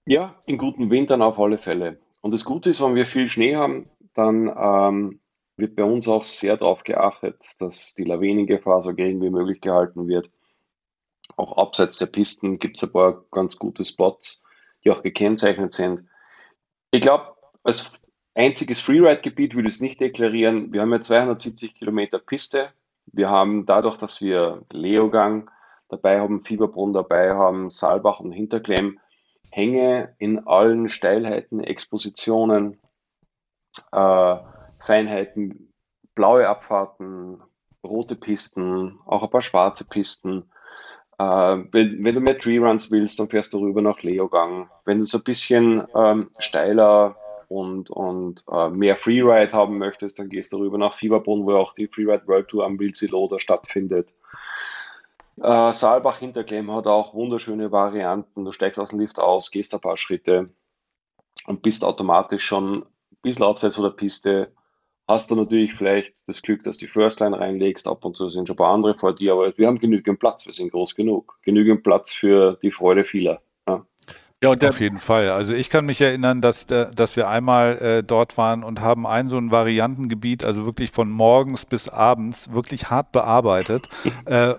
Ja, 0.05 0.33
in 0.47 0.57
guten 0.57 0.89
Wintern 0.89 1.21
auf 1.21 1.37
alle 1.37 1.59
Fälle. 1.59 1.99
Und 2.21 2.31
das 2.31 2.45
Gute 2.45 2.69
ist, 2.69 2.81
wenn 2.81 2.95
wir 2.95 3.05
viel 3.05 3.29
Schnee 3.29 3.55
haben, 3.55 3.89
dann 4.13 4.53
ähm, 4.55 5.19
wird 5.57 5.75
bei 5.75 5.83
uns 5.83 6.07
auch 6.07 6.23
sehr 6.23 6.57
darauf 6.57 6.83
geachtet, 6.83 7.55
dass 7.59 7.95
die 7.95 8.03
Lawinengefahr 8.03 8.81
so 8.81 8.93
gering 8.93 9.21
wie 9.21 9.29
möglich 9.29 9.61
gehalten 9.61 10.07
wird. 10.07 10.29
Auch 11.35 11.57
abseits 11.57 11.97
der 11.97 12.07
Pisten 12.07 12.59
gibt 12.59 12.77
es 12.77 12.83
ein 12.83 12.91
paar 12.91 13.23
ganz 13.31 13.57
gute 13.57 13.83
Spots, 13.83 14.41
die 14.83 14.91
auch 14.91 15.03
gekennzeichnet 15.03 15.71
sind. 15.71 16.03
Ich 16.91 17.01
glaube, 17.01 17.35
als 17.63 17.99
einziges 18.33 18.81
Freeride-Gebiet 18.81 19.55
würde 19.55 19.67
ich 19.67 19.75
es 19.75 19.81
nicht 19.81 19.99
deklarieren. 19.99 20.73
Wir 20.73 20.81
haben 20.81 20.91
ja 20.91 21.01
270 21.01 21.75
Kilometer 21.75 22.19
Piste. 22.19 22.69
Wir 23.05 23.29
haben 23.29 23.65
dadurch, 23.65 23.97
dass 23.97 24.21
wir 24.21 24.63
Leogang 24.71 25.49
dabei 25.89 26.19
haben, 26.19 26.43
Fieberbrunn 26.43 26.93
dabei 26.93 27.33
haben, 27.33 27.69
Saalbach 27.69 28.19
und 28.19 28.31
Hinterklemm, 28.31 28.99
Hänge 29.49 30.15
in 30.19 30.47
allen 30.47 30.89
Steilheiten, 30.89 31.59
Expositionen, 31.61 32.79
äh, 33.91 34.35
Feinheiten, 34.79 35.73
blaue 36.15 36.47
Abfahrten, 36.47 37.41
rote 37.83 38.15
Pisten, 38.15 38.99
auch 39.05 39.23
ein 39.23 39.29
paar 39.29 39.41
schwarze 39.41 39.85
Pisten. 39.87 40.51
Äh, 41.17 41.23
wenn, 41.23 42.03
wenn, 42.03 42.15
du 42.15 42.21
mehr 42.21 42.37
Tree 42.37 42.57
Runs 42.57 42.91
willst, 42.91 43.19
dann 43.19 43.29
fährst 43.29 43.53
du 43.53 43.59
rüber 43.59 43.81
nach 43.81 44.01
Leogang. 44.01 44.69
Wenn 44.85 44.99
du 44.99 45.03
so 45.05 45.17
ein 45.17 45.23
bisschen 45.23 45.85
ähm, 45.95 46.29
steiler 46.39 47.17
und, 47.47 47.89
und 47.89 48.43
äh, 48.51 48.69
mehr 48.69 48.95
Freeride 48.95 49.51
haben 49.51 49.77
möchtest, 49.77 50.19
dann 50.19 50.29
gehst 50.29 50.53
du 50.53 50.57
rüber 50.57 50.77
nach 50.77 50.93
Fieberbrunn, 50.93 51.45
wo 51.45 51.55
auch 51.55 51.73
die 51.73 51.87
Freeride 51.87 52.27
World 52.27 52.47
Tour 52.47 52.65
am 52.65 52.79
Wilziloder 52.79 53.39
stattfindet. 53.39 54.13
Äh, 55.41 55.73
Saalbach 55.73 56.17
Hinterklemm 56.19 56.71
hat 56.71 56.87
auch 56.87 57.13
wunderschöne 57.13 57.71
Varianten. 57.71 58.45
Du 58.45 58.51
steigst 58.51 58.79
aus 58.79 58.89
dem 58.89 58.99
Lift 58.99 59.19
aus, 59.19 59.51
gehst 59.51 59.73
ein 59.73 59.81
paar 59.81 59.97
Schritte 59.97 60.49
und 61.45 61.61
bist 61.61 61.85
automatisch 61.85 62.43
schon 62.43 62.83
ein 62.83 62.85
bisschen 63.21 63.45
abseits 63.45 63.75
von 63.75 63.85
der 63.85 63.91
Piste. 63.91 64.53
Hast 65.07 65.31
du 65.31 65.35
natürlich 65.35 65.73
vielleicht 65.73 66.27
das 66.27 66.41
Glück, 66.41 66.63
dass 66.63 66.77
du 66.77 66.85
die 66.85 66.91
First 66.91 67.19
Line 67.19 67.39
reinlegst. 67.39 67.87
Ab 67.87 68.05
und 68.05 68.15
zu 68.15 68.29
sind 68.29 68.47
schon 68.47 68.55
ein 68.55 68.57
paar 68.57 68.73
andere 68.73 68.95
vor 68.95 69.15
dir, 69.15 69.33
aber 69.33 69.57
wir 69.57 69.67
haben 69.67 69.79
genügend 69.79 70.19
Platz. 70.19 70.45
Wir 70.45 70.53
sind 70.53 70.71
groß 70.71 70.95
genug. 70.95 71.39
Genügend 71.41 71.83
Platz 71.83 72.13
für 72.13 72.59
die 72.61 72.71
Freude 72.71 73.03
vieler. 73.03 73.41
Ja. 74.41 74.51
Und 74.51 74.63
Auf 74.63 74.79
jeden 74.79 74.99
Fall. 74.99 75.31
Also 75.31 75.53
ich 75.53 75.69
kann 75.69 75.85
mich 75.85 75.99
erinnern, 75.99 76.39
dass, 76.39 76.65
dass 76.65 77.15
wir 77.17 77.27
einmal 77.27 77.77
äh, 77.79 78.03
dort 78.03 78.37
waren 78.37 78.63
und 78.63 78.79
haben 78.79 79.05
ein 79.05 79.27
so 79.27 79.37
ein 79.37 79.51
Variantengebiet, 79.51 80.45
also 80.45 80.65
wirklich 80.65 80.91
von 80.91 81.09
morgens 81.09 81.65
bis 81.65 81.89
abends, 81.89 82.51
wirklich 82.53 82.89
hart 82.89 83.11
bearbeitet. 83.11 83.89
äh, 84.25 84.51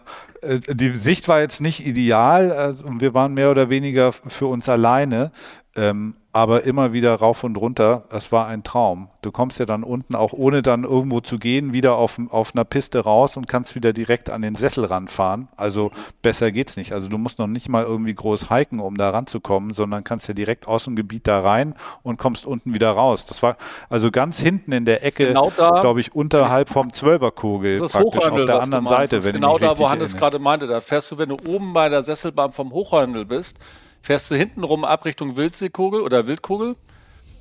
äh, 0.42 0.60
die 0.68 0.90
Sicht 0.90 1.28
war 1.28 1.40
jetzt 1.40 1.62
nicht 1.62 1.86
ideal 1.86 2.52
also, 2.52 2.86
und 2.86 3.00
wir 3.00 3.14
waren 3.14 3.32
mehr 3.32 3.50
oder 3.50 3.70
weniger 3.70 4.12
für 4.12 4.46
uns 4.46 4.68
alleine. 4.68 5.32
Ähm, 5.74 6.14
aber 6.32 6.62
immer 6.62 6.92
wieder 6.92 7.14
rauf 7.16 7.42
und 7.42 7.56
runter. 7.56 8.04
Es 8.10 8.30
war 8.30 8.46
ein 8.46 8.62
Traum. 8.62 9.08
Du 9.20 9.32
kommst 9.32 9.58
ja 9.58 9.66
dann 9.66 9.82
unten 9.82 10.14
auch 10.14 10.32
ohne 10.32 10.62
dann 10.62 10.84
irgendwo 10.84 11.20
zu 11.20 11.38
gehen, 11.38 11.72
wieder 11.72 11.96
auf, 11.96 12.18
auf 12.30 12.54
einer 12.54 12.64
Piste 12.64 13.00
raus 13.00 13.36
und 13.36 13.48
kannst 13.48 13.74
wieder 13.74 13.92
direkt 13.92 14.30
an 14.30 14.40
den 14.40 14.54
Sessel 14.54 14.84
ranfahren. 14.84 15.48
Also 15.56 15.90
besser 16.22 16.52
geht's 16.52 16.76
nicht. 16.76 16.92
Also 16.92 17.08
du 17.08 17.18
musst 17.18 17.40
noch 17.40 17.48
nicht 17.48 17.68
mal 17.68 17.82
irgendwie 17.82 18.14
groß 18.14 18.48
hiken, 18.48 18.78
um 18.78 18.96
da 18.96 19.10
ranzukommen, 19.10 19.74
sondern 19.74 20.04
kannst 20.04 20.28
ja 20.28 20.34
direkt 20.34 20.68
aus 20.68 20.84
dem 20.84 20.94
Gebiet 20.94 21.26
da 21.26 21.40
rein 21.40 21.74
und 22.04 22.16
kommst 22.16 22.46
unten 22.46 22.74
wieder 22.74 22.92
raus. 22.92 23.26
Das 23.26 23.42
war 23.42 23.56
also 23.88 24.12
ganz 24.12 24.38
hinten 24.38 24.70
in 24.70 24.84
der 24.84 25.04
Ecke, 25.04 25.28
genau 25.28 25.50
glaube 25.50 26.00
ich, 26.00 26.14
unterhalb 26.14 26.68
vom 26.68 26.92
Zwölferkugel 26.92 27.78
das 27.78 27.92
praktisch 27.92 28.26
auf 28.26 28.44
der 28.44 28.62
anderen 28.62 28.86
Seite. 28.86 29.24
Wenn 29.24 29.34
genau 29.34 29.58
da, 29.58 29.76
wo 29.78 29.90
Hannes 29.90 30.16
gerade 30.16 30.38
meinte, 30.38 30.68
da 30.68 30.80
fährst 30.80 31.10
du, 31.10 31.18
wenn 31.18 31.30
du 31.30 31.36
oben 31.46 31.72
bei 31.72 31.88
der 31.88 32.04
Sesselbahn 32.04 32.52
vom 32.52 32.70
Hochhandel 32.70 33.24
bist, 33.24 33.58
fährst 34.02 34.30
du 34.30 34.34
hinten 34.34 34.64
rum 34.64 34.84
ab 34.84 35.04
Richtung 35.04 35.36
Wildseekugel 35.36 36.00
oder 36.00 36.26
Wildkugel. 36.26 36.76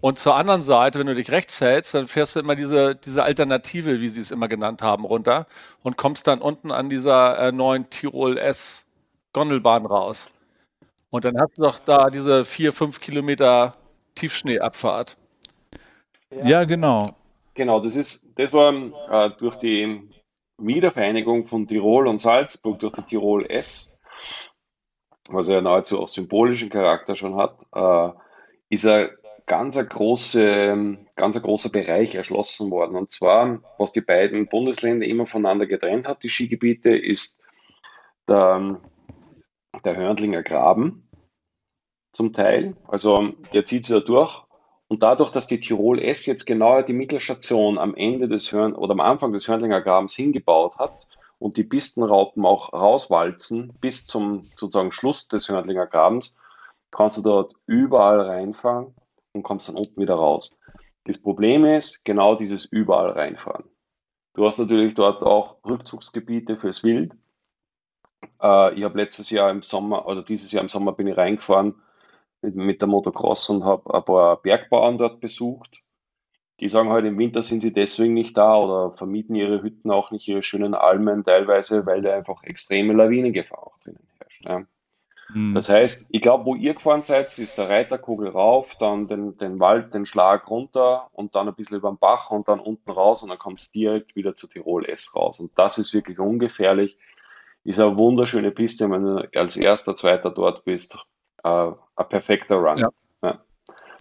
Und 0.02 0.18
zur 0.18 0.36
anderen 0.36 0.62
Seite, 0.62 0.98
wenn 1.00 1.08
du 1.08 1.16
dich 1.16 1.32
rechts 1.32 1.60
hältst, 1.60 1.94
dann 1.94 2.08
fährst 2.08 2.36
du 2.36 2.40
immer 2.40 2.56
diese, 2.56 2.96
diese 2.96 3.24
Alternative, 3.24 4.00
wie 4.00 4.08
sie 4.08 4.22
es 4.22 4.32
immer 4.32 4.48
genannt 4.48 4.82
haben, 4.82 5.04
runter 5.04 5.46
und 5.84 5.98
kommst 5.98 6.28
dann 6.28 6.40
unten 6.40 6.72
an 6.72 6.90
dieser 6.90 7.38
äh, 7.40 7.52
neuen 7.52 7.90
Tirol 7.90 8.38
S 8.38 8.90
Gondelbahn 9.34 9.86
raus. 9.86 10.32
Und 11.10 11.26
dann 11.26 11.38
hast 11.40 11.58
du 11.58 11.64
doch 11.64 11.80
da 11.80 12.10
diese 12.10 12.46
vier, 12.46 12.72
fünf 12.72 13.02
Kilometer 13.02 13.74
Tiefschneeabfahrt. 14.16 15.18
Ja, 16.44 16.64
genau. 16.64 17.10
Genau, 17.56 17.82
das 17.82 17.96
ist, 17.96 18.32
das 18.38 18.54
war 18.54 18.74
äh, 18.74 19.32
durch 19.38 19.58
die 19.58 20.10
Wiedervereinigung 20.58 21.46
von 21.46 21.66
Tirol 21.66 22.08
und 22.08 22.20
Salzburg, 22.20 22.80
durch 22.80 22.94
die 22.94 23.02
Tirol 23.02 23.46
S, 23.48 23.94
was 25.32 25.48
ja 25.48 25.62
nahezu 25.62 26.00
auch 26.00 26.10
symbolischen 26.10 26.70
Charakter 26.70 27.16
schon 27.16 27.36
hat, 27.36 27.66
äh, 27.74 28.10
ist 28.70 28.86
ein 28.86 29.10
ganz 29.46 29.78
ein, 29.78 29.90
große, 29.90 30.98
ganz 31.16 31.42
großer 31.42 31.70
Bereich 31.70 32.16
erschlossen 32.16 32.70
worden. 32.72 32.96
Und 32.96 33.12
zwar, 33.12 33.60
was 33.78 33.92
die 33.92 34.02
beiden 34.02 34.48
Bundesländer 34.48 35.06
immer 35.06 35.26
voneinander 35.26 35.66
getrennt 35.66 36.08
hat, 36.08 36.24
die 36.24 36.30
Skigebiete, 36.30 36.96
ist 36.96 37.42
der, 38.28 38.80
der 39.84 39.96
Hörnlinger 39.96 40.44
Graben 40.44 41.10
zum 42.14 42.32
Teil. 42.34 42.76
Also 42.88 43.34
der 43.54 43.66
zieht 43.66 43.86
sich 43.86 43.96
da 43.96 44.02
durch. 44.02 44.42
Und 44.88 45.04
dadurch, 45.04 45.32
dass 45.32 45.48
die 45.48 45.60
Tirol 45.60 46.00
S 46.00 46.26
jetzt 46.26 46.46
genau 46.46 46.82
die 46.82 46.94
Mittelstation 46.94 47.78
am 47.78 47.96
Ende 47.96 48.28
des 48.28 48.52
Hörn 48.52 48.74
oder 48.74 48.94
am 48.94 49.00
Anfang 49.00 49.34
des 49.34 49.48
Hörnlinger 49.48 49.82
Grabens 49.82 50.16
hingebaut 50.16 50.78
hat, 50.78 51.08
und 51.40 51.58
die 51.58 51.64
Pistenraupen 51.64 52.46
auch 52.46 52.74
rauswalzen 52.74 53.74
bis 53.80 54.06
zum 54.06 54.50
sozusagen 54.56 54.92
Schluss 54.92 55.28
des 55.28 55.50
Hörnlinger 55.50 55.88
Grabens, 55.88 56.38
kannst 56.92 57.18
du 57.18 57.22
dort 57.22 57.54
überall 57.66 58.22
reinfahren 58.22 58.94
und 59.34 59.44
kommst 59.44 59.70
dann 59.70 59.78
unten 59.78 60.02
wieder 60.02 60.16
raus. 60.16 60.58
Das 61.06 61.22
Problem 61.22 61.66
ist 61.66 62.04
genau 62.04 62.36
dieses 62.36 62.66
überall 62.66 63.12
reinfahren. 63.12 63.64
Du 64.36 64.46
hast 64.46 64.60
natürlich 64.60 64.94
dort 64.94 65.24
auch 65.24 65.58
Rückzugsgebiete 65.66 66.58
fürs 66.58 66.84
Wild. 66.84 67.14
Äh, 68.42 68.74
ich 68.76 68.84
habe 68.84 68.98
letztes 68.98 69.30
Jahr 69.30 69.50
im 69.50 69.64
Sommer 69.64 70.06
oder 70.06 70.24
dieses 70.24 70.52
Jahr 70.52 70.62
im 70.62 70.70
Sommer 70.70 70.92
bin 70.92 71.08
ich 71.08 71.18
reingefahren 71.18 71.76
mit, 72.42 72.56
mit 72.56 72.82
der 72.82 72.88
Motocross 72.88 73.50
und 73.50 73.64
habe 73.64 73.94
ein 73.94 74.04
paar 74.04 74.42
Bergbauern 74.42 74.98
dort 74.98 75.20
besucht 75.20 75.82
die 76.60 76.70
sagen 76.70 76.90
halt, 76.90 77.06
im 77.06 77.18
Winter 77.18 77.42
sind 77.42 77.62
sie 77.62 77.74
deswegen 77.74 78.14
nicht 78.14 78.38
da 78.38 78.58
oder 78.58 78.96
vermieten 78.98 79.36
ihre 79.36 79.62
Hütten 79.62 79.92
auch 79.92 80.12
nicht, 80.12 80.28
ihre 80.28 80.44
schönen 80.44 80.74
Almen 80.74 81.24
teilweise, 81.24 81.86
weil 81.86 82.02
da 82.02 82.14
einfach 82.14 82.44
extreme 82.44 82.94
Lawinengefahr 82.94 83.60
auch 83.60 83.78
drinnen 83.80 84.08
herrscht. 84.20 84.46
Ja. 84.46 84.66
Mhm. 85.34 85.54
Das 85.54 85.70
heißt, 85.70 86.08
ich 86.12 86.22
glaube, 86.22 86.46
wo 86.46 86.56
ihr 86.56 86.74
gefahren 86.74 87.04
seid, 87.04 87.38
ist 87.38 87.58
der 87.58 87.70
Reiterkugel 87.70 88.30
rauf, 88.30 88.76
dann 88.80 89.08
den, 89.08 89.38
den 89.38 89.60
Wald, 89.60 89.94
den 89.94 90.06
Schlag 90.06 90.50
runter 90.50 91.08
und 91.14 91.36
dann 91.36 91.48
ein 91.48 91.56
bisschen 91.56 91.78
über 91.78 91.90
den 91.92 91.98
Bach 91.98 92.32
und 92.32 92.48
dann 92.48 92.60
unten 92.60 92.90
raus 92.92 93.24
und 93.24 93.30
dann 93.30 93.40
kommt 93.40 93.62
es 93.62 93.72
direkt 93.72 94.16
wieder 94.16 94.36
zu 94.36 94.48
Tirol 94.48 94.86
S 94.86 95.16
raus. 95.16 95.40
Und 95.40 95.52
das 95.56 95.78
ist 95.78 95.94
wirklich 95.94 96.20
ungefährlich. 96.20 96.98
Ist 97.64 97.80
eine 97.80 97.96
wunderschöne 97.98 98.52
Piste, 98.52 98.90
wenn 98.90 99.04
du 99.04 99.30
als 99.36 99.58
erster, 99.58 99.96
zweiter 99.96 100.32
dort 100.32 100.64
bist. 100.66 100.98
Äh, 101.44 101.50
ein 101.50 102.10
perfekter 102.10 102.56
Run. 102.56 102.78
Ja. 102.78 102.90
ja. 103.22 103.40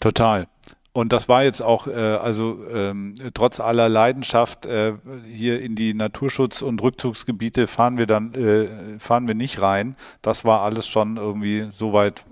Total. 0.00 0.48
Und 0.92 1.12
das 1.12 1.28
war 1.28 1.44
jetzt 1.44 1.62
auch, 1.62 1.86
äh, 1.86 1.92
also 1.92 2.58
ähm, 2.72 3.14
trotz 3.34 3.60
aller 3.60 3.88
Leidenschaft 3.88 4.66
äh, 4.66 4.94
hier 5.32 5.60
in 5.60 5.76
die 5.76 5.94
Naturschutz- 5.94 6.62
und 6.62 6.82
Rückzugsgebiete 6.82 7.66
fahren 7.66 7.98
wir 7.98 8.06
dann, 8.06 8.34
äh, 8.34 8.98
fahren 8.98 9.28
wir 9.28 9.34
nicht 9.34 9.60
rein. 9.60 9.96
Das 10.22 10.44
war 10.44 10.62
alles 10.62 10.88
schon 10.88 11.16
irgendwie 11.16 11.68
soweit 11.70 12.24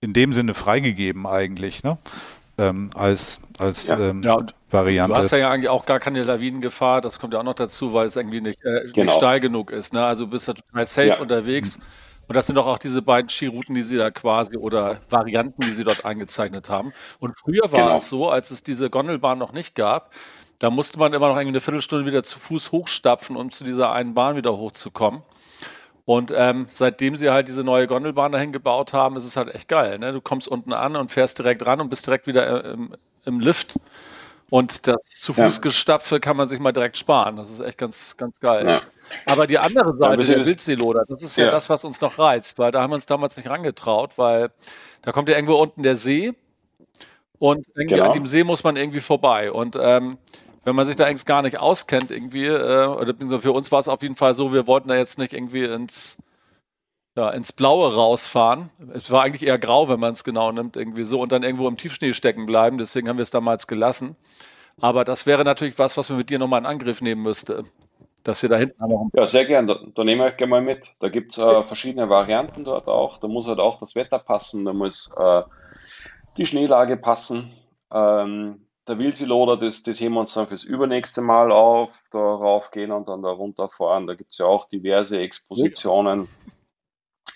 in 0.00 0.12
dem 0.12 0.32
Sinne 0.32 0.54
freigegeben 0.54 1.26
eigentlich, 1.26 1.82
ne? 1.82 1.98
Ähm, 2.58 2.90
als 2.94 3.38
als 3.58 3.86
ja. 3.88 3.98
Ähm, 3.98 4.22
ja, 4.22 4.36
Variante. 4.70 5.14
Du 5.14 5.18
hast 5.18 5.30
ja 5.30 5.50
eigentlich 5.50 5.68
auch 5.68 5.86
gar 5.86 6.00
keine 6.00 6.24
Lawinengefahr, 6.24 7.00
das 7.00 7.20
kommt 7.20 7.34
ja 7.34 7.40
auch 7.40 7.44
noch 7.44 7.54
dazu, 7.54 7.92
weil 7.92 8.06
es 8.06 8.16
irgendwie 8.16 8.40
nicht, 8.40 8.64
äh, 8.64 8.88
genau. 8.92 9.06
nicht 9.06 9.14
steil 9.14 9.40
genug 9.40 9.70
ist. 9.70 9.92
Ne? 9.92 10.04
Also 10.04 10.24
du 10.24 10.30
bist 10.30 10.48
ja 10.48 10.54
total 10.54 10.86
safe 10.86 11.08
ja. 11.08 11.20
unterwegs. 11.20 11.78
Mhm 11.78 11.82
und 12.30 12.36
das 12.36 12.46
sind 12.46 12.54
doch 12.54 12.66
auch 12.68 12.78
diese 12.78 13.02
beiden 13.02 13.28
Skirouten, 13.28 13.74
die 13.74 13.82
sie 13.82 13.96
da 13.96 14.12
quasi 14.12 14.56
oder 14.56 15.00
Varianten, 15.10 15.62
die 15.62 15.72
sie 15.72 15.82
dort 15.82 16.04
eingezeichnet 16.04 16.68
haben. 16.68 16.92
Und 17.18 17.36
früher 17.36 17.64
war 17.72 17.80
genau. 17.86 17.96
es 17.96 18.08
so, 18.08 18.30
als 18.30 18.52
es 18.52 18.62
diese 18.62 18.88
Gondelbahn 18.88 19.36
noch 19.36 19.52
nicht 19.52 19.74
gab, 19.74 20.12
da 20.60 20.70
musste 20.70 21.00
man 21.00 21.12
immer 21.12 21.26
noch 21.26 21.34
irgendwie 21.34 21.48
eine 21.48 21.60
Viertelstunde 21.60 22.06
wieder 22.06 22.22
zu 22.22 22.38
Fuß 22.38 22.70
hochstapfen, 22.70 23.34
um 23.34 23.50
zu 23.50 23.64
dieser 23.64 23.90
einen 23.90 24.14
Bahn 24.14 24.36
wieder 24.36 24.56
hochzukommen. 24.56 25.22
Und 26.04 26.32
ähm, 26.32 26.66
seitdem 26.68 27.16
sie 27.16 27.30
halt 27.30 27.48
diese 27.48 27.64
neue 27.64 27.88
Gondelbahn 27.88 28.30
dahin 28.30 28.52
gebaut 28.52 28.92
haben, 28.92 29.16
ist 29.16 29.24
es 29.24 29.36
halt 29.36 29.52
echt 29.52 29.66
geil. 29.66 29.98
Ne? 29.98 30.12
Du 30.12 30.20
kommst 30.20 30.46
unten 30.46 30.72
an 30.72 30.94
und 30.94 31.10
fährst 31.10 31.36
direkt 31.40 31.66
ran 31.66 31.80
und 31.80 31.88
bist 31.88 32.06
direkt 32.06 32.28
wieder 32.28 32.64
äh, 32.64 32.72
im, 32.74 32.94
im 33.24 33.40
Lift. 33.40 33.74
Und 34.50 34.88
das 34.88 35.06
zu 35.06 35.32
Fuß 35.32 35.62
gestapfe 35.62 36.18
kann 36.18 36.36
man 36.36 36.48
sich 36.48 36.58
mal 36.58 36.72
direkt 36.72 36.98
sparen. 36.98 37.36
Das 37.36 37.50
ist 37.50 37.60
echt 37.60 37.78
ganz, 37.78 38.16
ganz 38.16 38.40
geil. 38.40 38.66
Ja. 38.66 38.82
Aber 39.26 39.46
die 39.46 39.58
andere 39.58 39.94
Seite 39.94 40.22
ja, 40.22 40.34
der 40.34 40.46
Wildseeloder, 40.46 41.04
das 41.08 41.22
ist 41.22 41.36
ja, 41.36 41.46
ja, 41.46 41.50
das, 41.50 41.70
was 41.70 41.84
uns 41.84 42.00
noch 42.00 42.18
reizt, 42.18 42.58
weil 42.58 42.70
da 42.72 42.82
haben 42.82 42.90
wir 42.90 42.96
uns 42.96 43.06
damals 43.06 43.36
nicht 43.36 43.48
rangetraut, 43.48 44.12
weil 44.16 44.50
da 45.02 45.12
kommt 45.12 45.28
ja 45.28 45.36
irgendwo 45.36 45.54
unten 45.54 45.82
der 45.82 45.96
See 45.96 46.34
und 47.38 47.66
irgendwie 47.74 47.96
genau. 47.96 48.08
an 48.08 48.12
dem 48.12 48.26
See 48.26 48.44
muss 48.44 48.64
man 48.64 48.76
irgendwie 48.76 49.00
vorbei. 49.00 49.50
Und 49.50 49.76
ähm, 49.80 50.18
wenn 50.64 50.76
man 50.76 50.86
sich 50.86 50.96
da 50.96 51.06
eigentlich 51.06 51.26
gar 51.26 51.42
nicht 51.42 51.58
auskennt, 51.58 52.10
irgendwie, 52.10 52.46
äh, 52.46 52.86
oder 52.86 53.14
für 53.40 53.52
uns 53.52 53.72
war 53.72 53.80
es 53.80 53.88
auf 53.88 54.02
jeden 54.02 54.16
Fall 54.16 54.34
so, 54.34 54.52
wir 54.52 54.66
wollten 54.66 54.88
da 54.88 54.96
jetzt 54.96 55.18
nicht 55.18 55.32
irgendwie 55.32 55.64
ins, 55.64 56.18
ja, 57.16 57.30
ins 57.30 57.52
Blaue 57.52 57.94
rausfahren. 57.94 58.70
Es 58.92 59.10
war 59.10 59.22
eigentlich 59.22 59.46
eher 59.46 59.58
grau, 59.58 59.88
wenn 59.88 60.00
man 60.00 60.12
es 60.12 60.24
genau 60.24 60.52
nimmt, 60.52 60.76
irgendwie 60.76 61.04
so, 61.04 61.20
und 61.20 61.32
dann 61.32 61.42
irgendwo 61.42 61.68
im 61.68 61.76
Tiefschnee 61.76 62.12
stecken 62.12 62.46
bleiben. 62.46 62.78
Deswegen 62.78 63.08
haben 63.08 63.18
wir 63.18 63.22
es 63.22 63.30
damals 63.30 63.66
gelassen. 63.66 64.16
Aber 64.80 65.04
das 65.04 65.26
wäre 65.26 65.44
natürlich 65.44 65.78
was, 65.78 65.96
was 65.96 66.08
man 66.08 66.18
mit 66.18 66.30
dir 66.30 66.38
nochmal 66.38 66.60
in 66.60 66.66
Angriff 66.66 67.02
nehmen 67.02 67.22
müsste. 67.22 67.64
Dass 68.22 68.42
ihr 68.42 68.50
da 68.50 68.56
hinten 68.56 68.76
Ja, 69.14 69.26
sehr 69.26 69.46
gern. 69.46 69.66
Da, 69.66 69.78
da 69.94 70.04
nehmen 70.04 70.20
wir 70.20 70.26
euch 70.26 70.36
gerne 70.36 70.50
mal 70.50 70.60
mit. 70.60 70.94
Da 71.00 71.08
gibt 71.08 71.32
es 71.32 71.38
äh, 71.38 71.62
verschiedene 71.64 72.10
Varianten 72.10 72.64
dort 72.64 72.86
auch. 72.86 73.18
Da 73.18 73.28
muss 73.28 73.48
halt 73.48 73.58
auch 73.58 73.78
das 73.80 73.94
Wetter 73.94 74.18
passen, 74.18 74.66
da 74.66 74.74
muss 74.74 75.14
äh, 75.18 75.42
die 76.36 76.44
Schneelage 76.44 76.98
passen. 76.98 77.50
Ähm, 77.90 78.66
der 78.86 78.98
Wilsiloder, 78.98 79.56
das, 79.56 79.82
das 79.82 80.00
heben 80.00 80.14
wir 80.14 80.20
uns 80.20 80.34
dann 80.34 80.48
fürs 80.48 80.64
übernächste 80.64 81.22
Mal 81.22 81.50
auf, 81.50 81.90
da 82.10 82.18
raufgehen 82.18 82.92
und 82.92 83.08
dann 83.08 83.22
da 83.22 83.30
runterfahren. 83.30 84.06
Da 84.06 84.14
gibt 84.14 84.32
es 84.32 84.38
ja 84.38 84.46
auch 84.46 84.68
diverse 84.68 85.18
Expositionen. 85.18 86.28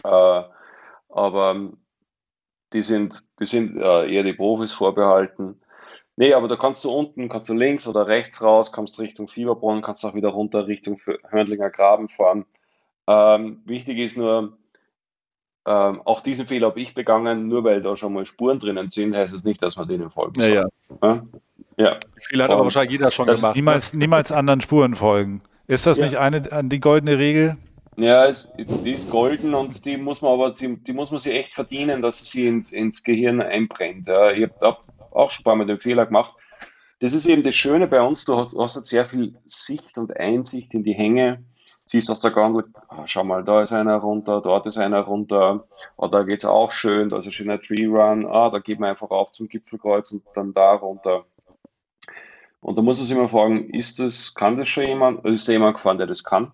Äh, 0.04 0.42
aber 1.08 1.70
die 2.72 2.82
sind, 2.82 3.24
die 3.40 3.46
sind 3.46 3.76
äh, 3.76 4.12
eher 4.12 4.22
die 4.22 4.32
Profis 4.32 4.72
vorbehalten. 4.72 5.60
Nee, 6.16 6.32
aber 6.32 6.46
da 6.46 6.56
kannst 6.56 6.84
du 6.84 6.90
unten, 6.90 7.28
kannst 7.28 7.50
du 7.50 7.54
links 7.54 7.88
oder 7.88 8.06
rechts 8.06 8.42
raus, 8.42 8.70
kommst 8.70 9.00
Richtung 9.00 9.28
Fieberbrunn, 9.28 9.82
kannst 9.82 10.04
auch 10.04 10.14
wieder 10.14 10.28
runter 10.28 10.66
Richtung 10.66 11.00
Hörnlinger 11.28 11.70
Graben 11.70 12.08
fahren. 12.08 12.44
Ähm, 13.06 13.62
wichtig 13.64 13.98
ist 13.98 14.16
nur, 14.16 14.56
ähm, 15.66 16.02
auch 16.04 16.20
diesen 16.20 16.46
Fehler 16.46 16.68
habe 16.68 16.80
ich 16.80 16.94
begangen, 16.94 17.48
nur 17.48 17.64
weil 17.64 17.82
da 17.82 17.96
schon 17.96 18.12
mal 18.12 18.26
Spuren 18.26 18.60
drinnen 18.60 18.90
sind, 18.90 19.16
heißt 19.16 19.34
es 19.34 19.44
nicht, 19.44 19.62
dass 19.62 19.76
man 19.76 19.88
denen 19.88 20.10
folgen 20.10 20.38
soll. 20.38 20.50
Ja, 20.50 20.66
ja. 21.02 21.26
ja. 21.76 21.96
Fehler 22.28 22.44
hat 22.44 22.50
aber 22.52 22.64
wahrscheinlich 22.64 22.92
jeder 22.92 23.10
schon 23.10 23.26
gemacht. 23.26 23.56
Niemals, 23.56 23.92
ne? 23.92 23.98
niemals 23.98 24.30
anderen 24.30 24.60
Spuren 24.60 24.94
folgen. 24.94 25.42
Ist 25.66 25.86
das 25.86 25.98
ja. 25.98 26.04
nicht 26.04 26.18
eine 26.18 26.42
die 26.64 26.80
goldene 26.80 27.18
Regel? 27.18 27.56
Ja, 27.96 28.26
es, 28.26 28.52
die 28.56 28.92
ist 28.92 29.08
golden 29.08 29.54
und 29.54 29.84
die 29.84 29.96
muss 29.96 30.20
man 30.20 30.32
aber, 30.32 30.50
die, 30.50 30.76
die 30.76 30.92
muss 30.92 31.12
man 31.12 31.20
sich 31.20 31.32
echt 31.32 31.54
verdienen, 31.54 32.02
dass 32.02 32.28
sie 32.28 32.48
ins, 32.48 32.72
ins 32.72 33.04
Gehirn 33.04 33.40
einbrennt. 33.40 34.08
Ja. 34.08 34.32
Ich 34.32 34.50
habe 34.60 34.78
auch 35.12 35.30
schon 35.30 35.42
ein 35.42 35.44
paar 35.44 35.56
Mal 35.56 35.66
den 35.66 35.80
Fehler 35.80 36.06
gemacht. 36.06 36.34
Das 37.00 37.12
ist 37.12 37.26
eben 37.26 37.42
das 37.42 37.54
Schöne 37.54 37.86
bei 37.86 38.00
uns, 38.00 38.24
du 38.24 38.36
hast, 38.36 38.56
hast 38.56 38.86
sehr 38.86 39.06
viel 39.06 39.36
Sicht 39.44 39.96
und 39.98 40.16
Einsicht 40.16 40.74
in 40.74 40.82
die 40.82 40.94
Hänge. 40.94 41.44
Siehst 41.86 42.10
aus 42.10 42.20
der 42.20 42.30
Gondel, 42.30 42.64
ah, 42.88 43.06
schau 43.06 43.24
mal, 43.24 43.44
da 43.44 43.62
ist 43.62 43.72
einer 43.72 43.96
runter, 43.96 44.40
dort 44.40 44.66
ist 44.66 44.78
einer 44.78 45.00
runter, 45.00 45.68
oh, 45.96 46.08
da 46.08 46.22
geht 46.22 46.38
es 46.38 46.46
auch 46.46 46.72
schön, 46.72 47.10
da 47.10 47.18
ist 47.18 47.26
ein 47.26 47.32
schöner 47.32 47.60
Tree 47.60 47.84
Run, 47.84 48.24
ah, 48.24 48.48
da 48.48 48.58
geht 48.58 48.80
man 48.80 48.88
einfach 48.88 49.10
auf 49.10 49.32
zum 49.32 49.48
Gipfelkreuz 49.48 50.12
und 50.12 50.22
dann 50.34 50.54
da 50.54 50.72
runter. 50.72 51.26
Und 52.62 52.78
da 52.78 52.82
muss 52.82 52.96
man 52.96 53.06
sich 53.06 53.14
immer 53.14 53.28
fragen, 53.28 53.68
ist 53.68 54.00
das, 54.00 54.34
kann 54.34 54.56
das 54.56 54.68
schon 54.68 54.86
jemand, 54.86 55.26
ist 55.26 55.46
da 55.46 55.52
jemand 55.52 55.76
gefahren, 55.76 55.98
der 55.98 56.06
das 56.06 56.24
kann? 56.24 56.52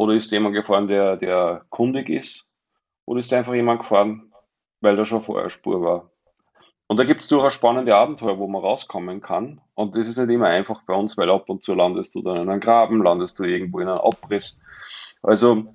Oder 0.00 0.14
ist 0.14 0.32
jemand 0.32 0.54
gefahren, 0.54 0.88
der, 0.88 1.18
der 1.18 1.66
kundig 1.68 2.08
ist? 2.08 2.48
Oder 3.04 3.18
ist 3.18 3.34
einfach 3.34 3.52
jemand 3.52 3.80
gefahren, 3.80 4.32
weil 4.80 4.96
da 4.96 5.04
schon 5.04 5.20
vorher 5.20 5.50
Spur 5.50 5.82
war? 5.82 6.10
Und 6.86 6.96
da 6.96 7.04
gibt 7.04 7.20
es 7.20 7.28
durchaus 7.28 7.52
spannende 7.52 7.94
Abenteuer, 7.94 8.38
wo 8.38 8.46
man 8.46 8.62
rauskommen 8.62 9.20
kann. 9.20 9.60
Und 9.74 9.96
das 9.96 10.08
ist 10.08 10.16
nicht 10.16 10.30
immer 10.30 10.46
einfach 10.46 10.84
bei 10.86 10.94
uns, 10.94 11.18
weil 11.18 11.28
ab 11.28 11.50
und 11.50 11.62
zu 11.62 11.74
landest 11.74 12.14
du 12.14 12.22
dann 12.22 12.38
in 12.38 12.48
einem 12.48 12.60
Graben, 12.60 13.02
landest 13.02 13.38
du 13.38 13.44
irgendwo 13.44 13.80
in 13.80 13.88
einem 13.88 13.98
Abriss. 13.98 14.58
Also 15.20 15.66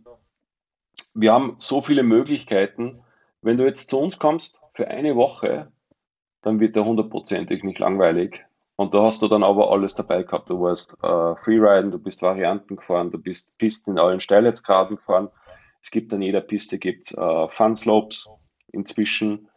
wir 1.14 1.32
haben 1.32 1.58
so 1.60 1.84
viele 1.84 2.02
Möglichkeiten. 2.02 3.04
Wenn 3.44 3.58
du 3.58 3.64
jetzt 3.64 3.92
zu 3.92 4.00
uns 4.00 4.18
kommst 4.18 4.60
für 4.74 4.88
eine 4.88 5.16
Woche, 5.16 5.72
dann 6.42 6.60
wird 6.60 6.76
der 6.76 6.86
hundertprozentig 6.86 7.64
nicht 7.64 7.78
langweilig. 7.78 8.44
Und 8.78 8.94
da 8.94 9.04
hast 9.04 9.22
du 9.22 9.28
dann 9.28 9.44
aber 9.44 9.72
alles 9.72 9.96
dabei 9.96 10.24
gehabt. 10.24 10.50
Du 10.50 10.62
warst 10.62 10.98
äh, 11.02 11.36
Freeriden, 11.38 11.92
du 11.92 12.00
bist 12.00 12.22
Varianten 12.22 12.76
gefahren, 12.76 13.12
du 13.12 13.18
bist 13.18 13.58
Pisten 13.58 13.92
in 13.92 14.00
allen 14.00 14.20
Steilheitsgraden 14.20 14.98
gefahren. 14.98 15.30
Es 15.82 15.92
gibt 15.92 16.14
an 16.14 16.22
jeder 16.22 16.42
Piste 16.42 16.78
gibt's 16.78 17.18
äh, 17.18 17.48
Fun 17.50 17.76
Slopes 17.76 18.30
inzwischen. 18.72 19.48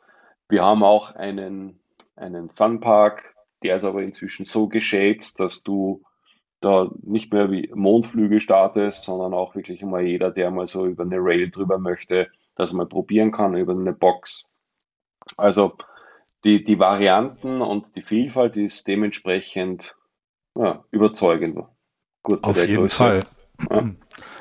Wir 0.48 0.64
haben 0.64 0.84
auch 0.84 1.14
einen, 1.16 1.80
einen 2.14 2.48
Funpark, 2.50 3.34
der 3.62 3.76
ist 3.76 3.84
aber 3.84 4.02
inzwischen 4.02 4.44
so 4.44 4.68
geshaped, 4.68 5.38
dass 5.40 5.62
du 5.62 6.02
da 6.60 6.90
nicht 7.02 7.32
mehr 7.32 7.50
wie 7.50 7.70
Mondflüge 7.74 8.40
startest, 8.40 9.04
sondern 9.04 9.34
auch 9.34 9.54
wirklich 9.54 9.82
mal 9.82 10.02
jeder, 10.02 10.30
der 10.30 10.50
mal 10.50 10.66
so 10.66 10.86
über 10.86 11.04
eine 11.04 11.18
Rail 11.18 11.50
drüber 11.50 11.78
möchte, 11.78 12.28
das 12.56 12.72
mal 12.72 12.86
probieren 12.86 13.32
kann 13.32 13.56
über 13.56 13.72
eine 13.72 13.92
Box. 13.92 14.48
Also 15.36 15.76
die, 16.44 16.64
die 16.64 16.78
Varianten 16.78 17.60
und 17.60 17.96
die 17.96 18.02
Vielfalt 18.02 18.56
ist 18.56 18.86
dementsprechend 18.86 19.96
ja, 20.56 20.84
überzeugend. 20.90 21.58
Gut, 22.22 22.44
Auf 22.44 22.56
jeden 22.56 22.82
Größe. 22.82 22.96
Fall. 22.96 23.20
Ja. 23.70 23.90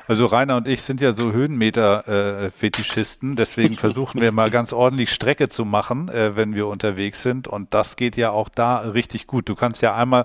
Also 0.06 0.26
Rainer 0.26 0.56
und 0.56 0.68
ich 0.68 0.82
sind 0.82 1.00
ja 1.02 1.12
so 1.12 1.32
Höhenmeter-Fetischisten, 1.32 3.32
äh, 3.32 3.36
deswegen 3.36 3.76
versuchen 3.78 4.22
wir 4.22 4.32
mal 4.32 4.50
ganz 4.50 4.72
ordentlich 4.72 5.12
Strecke 5.12 5.50
zu 5.50 5.66
machen, 5.66 6.08
äh, 6.08 6.34
wenn 6.34 6.54
wir 6.54 6.66
unterwegs 6.66 7.22
sind. 7.22 7.46
Und 7.46 7.74
das 7.74 7.96
geht 7.96 8.16
ja 8.16 8.30
auch 8.30 8.48
da 8.48 8.78
richtig 8.78 9.26
gut. 9.26 9.46
Du 9.48 9.54
kannst 9.54 9.82
ja 9.82 9.94
einmal 9.94 10.24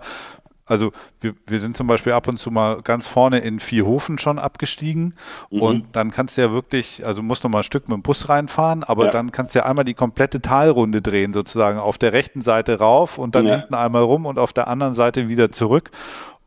also 0.66 0.92
wir, 1.20 1.36
wir 1.46 1.60
sind 1.60 1.76
zum 1.76 1.88
Beispiel 1.88 2.14
ab 2.14 2.28
und 2.28 2.38
zu 2.38 2.50
mal 2.50 2.82
ganz 2.82 3.06
vorne 3.06 3.40
in 3.40 3.60
Vierhofen 3.60 4.18
schon 4.18 4.40
abgestiegen 4.40 5.16
mhm. 5.50 5.62
und 5.62 5.96
dann 5.96 6.12
kannst 6.12 6.38
du 6.38 6.42
ja 6.42 6.52
wirklich, 6.52 7.06
also 7.06 7.22
musst 7.22 7.44
du 7.44 7.50
mal 7.50 7.60
ein 7.60 7.64
Stück 7.64 7.90
mit 7.90 7.98
dem 7.98 8.02
Bus 8.02 8.30
reinfahren, 8.30 8.84
aber 8.84 9.06
ja. 9.06 9.12
dann 9.12 9.32
kannst 9.32 9.56
du 9.56 9.60
ja 9.60 9.66
einmal 9.66 9.84
die 9.84 9.94
komplette 9.94 10.42
Talrunde 10.42 11.02
drehen, 11.02 11.34
sozusagen 11.34 11.80
auf 11.80 11.98
der 11.98 12.14
rechten 12.14 12.42
Seite 12.42 12.80
rauf 12.80 13.18
und 13.18 13.36
dann 13.36 13.46
ja. 13.46 13.58
hinten 13.58 13.74
einmal 13.74 14.04
rum 14.04 14.26
und 14.26 14.40
auf 14.40 14.54
der 14.54 14.68
anderen 14.68 14.94
Seite 14.94 15.28
wieder 15.28 15.52
zurück. 15.52 15.92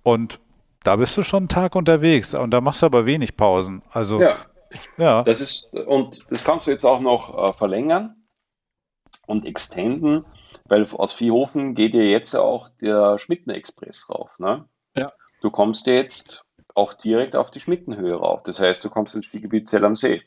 Und 0.02 0.40
da 0.82 0.96
bist 0.96 1.16
du 1.16 1.22
schon 1.22 1.38
einen 1.38 1.48
Tag 1.48 1.74
unterwegs 1.74 2.32
und 2.32 2.52
da 2.52 2.60
machst 2.60 2.80
du 2.80 2.86
aber 2.86 3.06
wenig 3.06 3.36
Pausen. 3.36 3.82
Also 3.90 4.20
ja, 4.20 4.36
ja. 4.96 5.22
das 5.24 5.40
ist 5.40 5.74
und 5.74 6.24
das 6.30 6.44
kannst 6.44 6.66
du 6.66 6.70
jetzt 6.70 6.84
auch 6.84 7.00
noch 7.00 7.50
äh, 7.50 7.52
verlängern 7.52 8.14
und 9.26 9.44
extenden. 9.44 10.24
Weil 10.68 10.86
aus 10.92 11.12
Viehhofen 11.12 11.74
geht 11.74 11.94
ja 11.94 12.02
jetzt 12.02 12.34
auch 12.34 12.68
der 12.80 13.18
Schmitten-Express 13.18 14.10
rauf. 14.10 14.38
Ne? 14.38 14.68
Ja. 14.96 15.12
Du 15.40 15.50
kommst 15.50 15.86
jetzt 15.86 16.44
auch 16.74 16.92
direkt 16.94 17.36
auf 17.36 17.50
die 17.50 17.60
Schmittenhöhe 17.60 18.14
rauf. 18.14 18.42
Das 18.42 18.60
heißt, 18.60 18.84
du 18.84 18.90
kommst 18.90 19.14
ins 19.14 19.26
Skigebiet 19.26 19.68
Zell 19.68 19.84
am 19.84 19.96
See. 19.96 20.22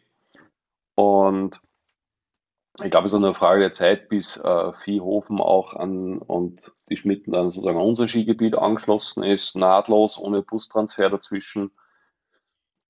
Und 0.95 1.62
ich 2.84 2.91
glaube, 2.91 3.06
es 3.06 3.13
ist 3.13 3.17
eine 3.17 3.36
Frage 3.36 3.60
der 3.60 3.73
Zeit, 3.73 4.10
bis 4.10 4.38
äh, 4.38 4.73
Viehhofen 4.84 5.41
auch 5.41 5.75
an 5.75 6.19
und 6.19 6.73
die 6.89 6.97
Schmitten 6.97 7.32
dann 7.32 7.49
sozusagen 7.49 7.78
an 7.78 7.86
unser 7.86 8.08
Skigebiet 8.08 8.56
angeschlossen 8.56 9.23
ist, 9.23 9.58
nahtlos, 9.58 10.17
ohne 10.19 10.41
Bustransfer 10.41 11.10
dazwischen. 11.10 11.71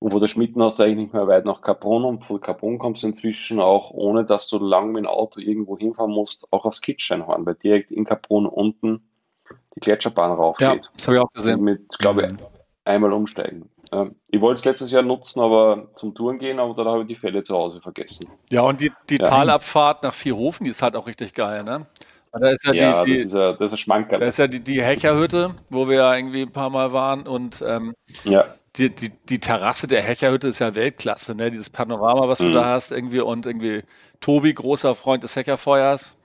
Und 0.00 0.12
von 0.12 0.20
der 0.20 0.28
Schmitten 0.28 0.62
hast 0.62 0.78
du 0.78 0.82
eigentlich 0.82 0.96
nicht 0.96 1.12
mehr 1.12 1.28
weit 1.28 1.44
nach 1.44 1.60
Capron 1.60 2.04
und 2.06 2.24
von 2.24 2.40
Capron 2.40 2.78
kommst 2.78 3.02
du 3.02 3.08
inzwischen 3.08 3.60
auch, 3.60 3.90
ohne 3.90 4.24
dass 4.24 4.48
du 4.48 4.58
lang 4.58 4.92
mit 4.92 5.04
dem 5.04 5.06
Auto 5.06 5.40
irgendwo 5.40 5.76
hinfahren 5.76 6.10
musst, 6.10 6.50
auch 6.50 6.64
aufs 6.64 6.80
Kitscheinhorn, 6.80 7.44
weil 7.44 7.54
direkt 7.56 7.92
in 7.92 8.06
Capron 8.06 8.46
unten 8.46 9.02
die 9.76 9.80
Gletscherbahn 9.80 10.32
raufgeht. 10.32 10.66
Ja, 10.66 10.90
das 10.96 11.06
habe 11.06 11.18
ich 11.18 11.22
auch 11.22 11.32
gesehen. 11.34 11.60
Mit, 11.60 11.86
glaube 11.98 12.22
ich, 12.24 12.32
mhm. 12.32 12.38
einmal 12.84 13.12
umsteigen. 13.12 13.68
Ich 14.28 14.40
wollte 14.40 14.60
es 14.60 14.64
letztes 14.64 14.90
Jahr 14.90 15.02
nutzen, 15.02 15.40
aber 15.40 15.88
zum 15.96 16.14
Touren 16.14 16.38
gehen, 16.38 16.60
aber 16.60 16.74
dann 16.74 16.86
habe 16.86 17.02
ich 17.02 17.08
die 17.08 17.16
Fälle 17.16 17.42
zu 17.42 17.54
Hause 17.54 17.82
vergessen. 17.82 18.28
Ja, 18.48 18.62
und 18.62 18.80
die, 18.80 18.90
die 19.10 19.16
ja. 19.16 19.24
Talabfahrt 19.24 20.02
nach 20.02 20.14
Vierhofen, 20.14 20.64
die 20.64 20.70
ist 20.70 20.80
halt 20.80 20.96
auch 20.96 21.06
richtig 21.08 21.34
geil, 21.34 21.62
ne? 21.62 21.86
Da 22.32 22.48
ist 22.48 22.64
ja, 22.64 22.72
ja 22.72 23.04
die, 23.04 23.14
das, 23.14 23.24
ist 23.24 23.34
ja, 23.34 23.52
das 23.52 23.72
ist 23.72 23.80
Schmankerl. 23.80 24.20
Da 24.20 24.26
ist 24.26 24.38
ja 24.38 24.46
die, 24.46 24.60
die 24.60 24.80
Hecherhütte, 24.80 25.56
wo 25.68 25.88
wir 25.88 25.96
ja 25.96 26.14
irgendwie 26.14 26.42
ein 26.42 26.52
paar 26.52 26.70
Mal 26.70 26.92
waren 26.92 27.26
und 27.26 27.62
ähm, 27.66 27.92
ja 28.22 28.46
die, 28.76 28.94
die, 28.94 29.10
die 29.28 29.40
Terrasse 29.40 29.88
der 29.88 30.02
Hecherhütte 30.02 30.48
ist 30.48 30.60
ja 30.60 30.74
Weltklasse, 30.74 31.34
ne? 31.34 31.50
Dieses 31.50 31.70
Panorama, 31.70 32.28
was 32.28 32.40
mhm. 32.40 32.46
du 32.46 32.52
da 32.52 32.66
hast, 32.66 32.92
irgendwie 32.92 33.20
und 33.20 33.46
irgendwie 33.46 33.82
Tobi, 34.20 34.54
großer 34.54 34.94
Freund 34.94 35.24
des 35.24 35.34
Heckerfeuers. 35.36 36.16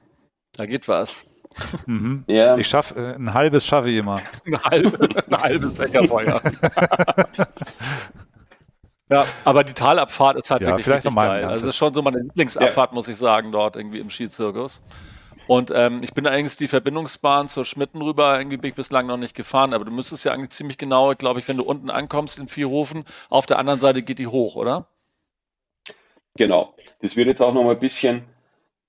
Da 0.56 0.66
geht 0.66 0.88
was. 0.88 1.26
Mhm. 1.86 2.24
Ja. 2.28 2.58
Ich 2.58 2.68
schaffe 2.68 3.00
äh, 3.00 3.16
ein 3.16 3.34
halbes 3.34 3.66
schaffe 3.66 3.90
ich 3.90 3.98
immer. 3.98 4.18
ein, 4.46 4.64
halbe, 4.64 5.10
ein 5.28 5.38
halbes 5.38 5.80
Heckerfeuer. 5.80 6.42
ja, 9.10 9.26
aber 9.44 9.64
die 9.64 9.74
Talabfahrt 9.74 10.38
ist 10.38 10.52
halt 10.52 10.62
ja, 10.62 10.70
wirklich 10.70 10.88
richtig 10.88 11.16
geil. 11.16 11.46
Also 11.46 11.66
das 11.66 11.74
ist 11.74 11.78
schon 11.78 11.94
so 11.94 12.02
meine 12.02 12.20
Lieblingsabfahrt, 12.20 12.92
ja. 12.92 12.96
muss 12.96 13.08
ich 13.08 13.18
sagen, 13.18 13.52
dort 13.52 13.76
irgendwie 13.76 14.00
im 14.00 14.10
Skizirkus. 14.10 14.84
Und 15.48 15.72
ähm, 15.74 16.02
ich 16.04 16.14
bin 16.14 16.26
eigentlich 16.26 16.58
die 16.58 16.68
Verbindungsbahn 16.68 17.48
zur 17.48 17.66
Schmitten 17.66 18.02
rüber, 18.02 18.38
irgendwie 18.38 18.58
bin 18.58 18.70
ich 18.70 18.76
bislang 18.76 19.06
noch 19.08 19.18
nicht 19.18 19.36
gefahren, 19.36 19.74
aber 19.74 19.86
du 19.86 19.92
müsstest 19.92 20.26
ja 20.26 20.34
eigentlich 20.34 20.52
ziemlich 20.52 20.78
genau, 20.78 21.14
glaube 21.16 21.40
ich, 21.40 21.48
wenn 21.48 21.58
du 21.58 21.64
unten 21.64 21.90
ankommst 21.90 22.40
in 22.40 22.48
Vierhofen, 22.48 23.06
auf 23.30 23.46
der 23.46 23.60
anderen 23.60 23.80
Seite 23.80 24.02
geht 24.02 24.20
die 24.20 24.28
hoch, 24.28 24.56
oder? 24.56 24.88
Genau. 26.36 26.76
Das 27.02 27.16
wird 27.16 27.28
jetzt 27.28 27.42
auch 27.42 27.54
noch 27.54 27.64
mal 27.64 27.76
ein 27.76 27.80
bisschen, 27.80 28.24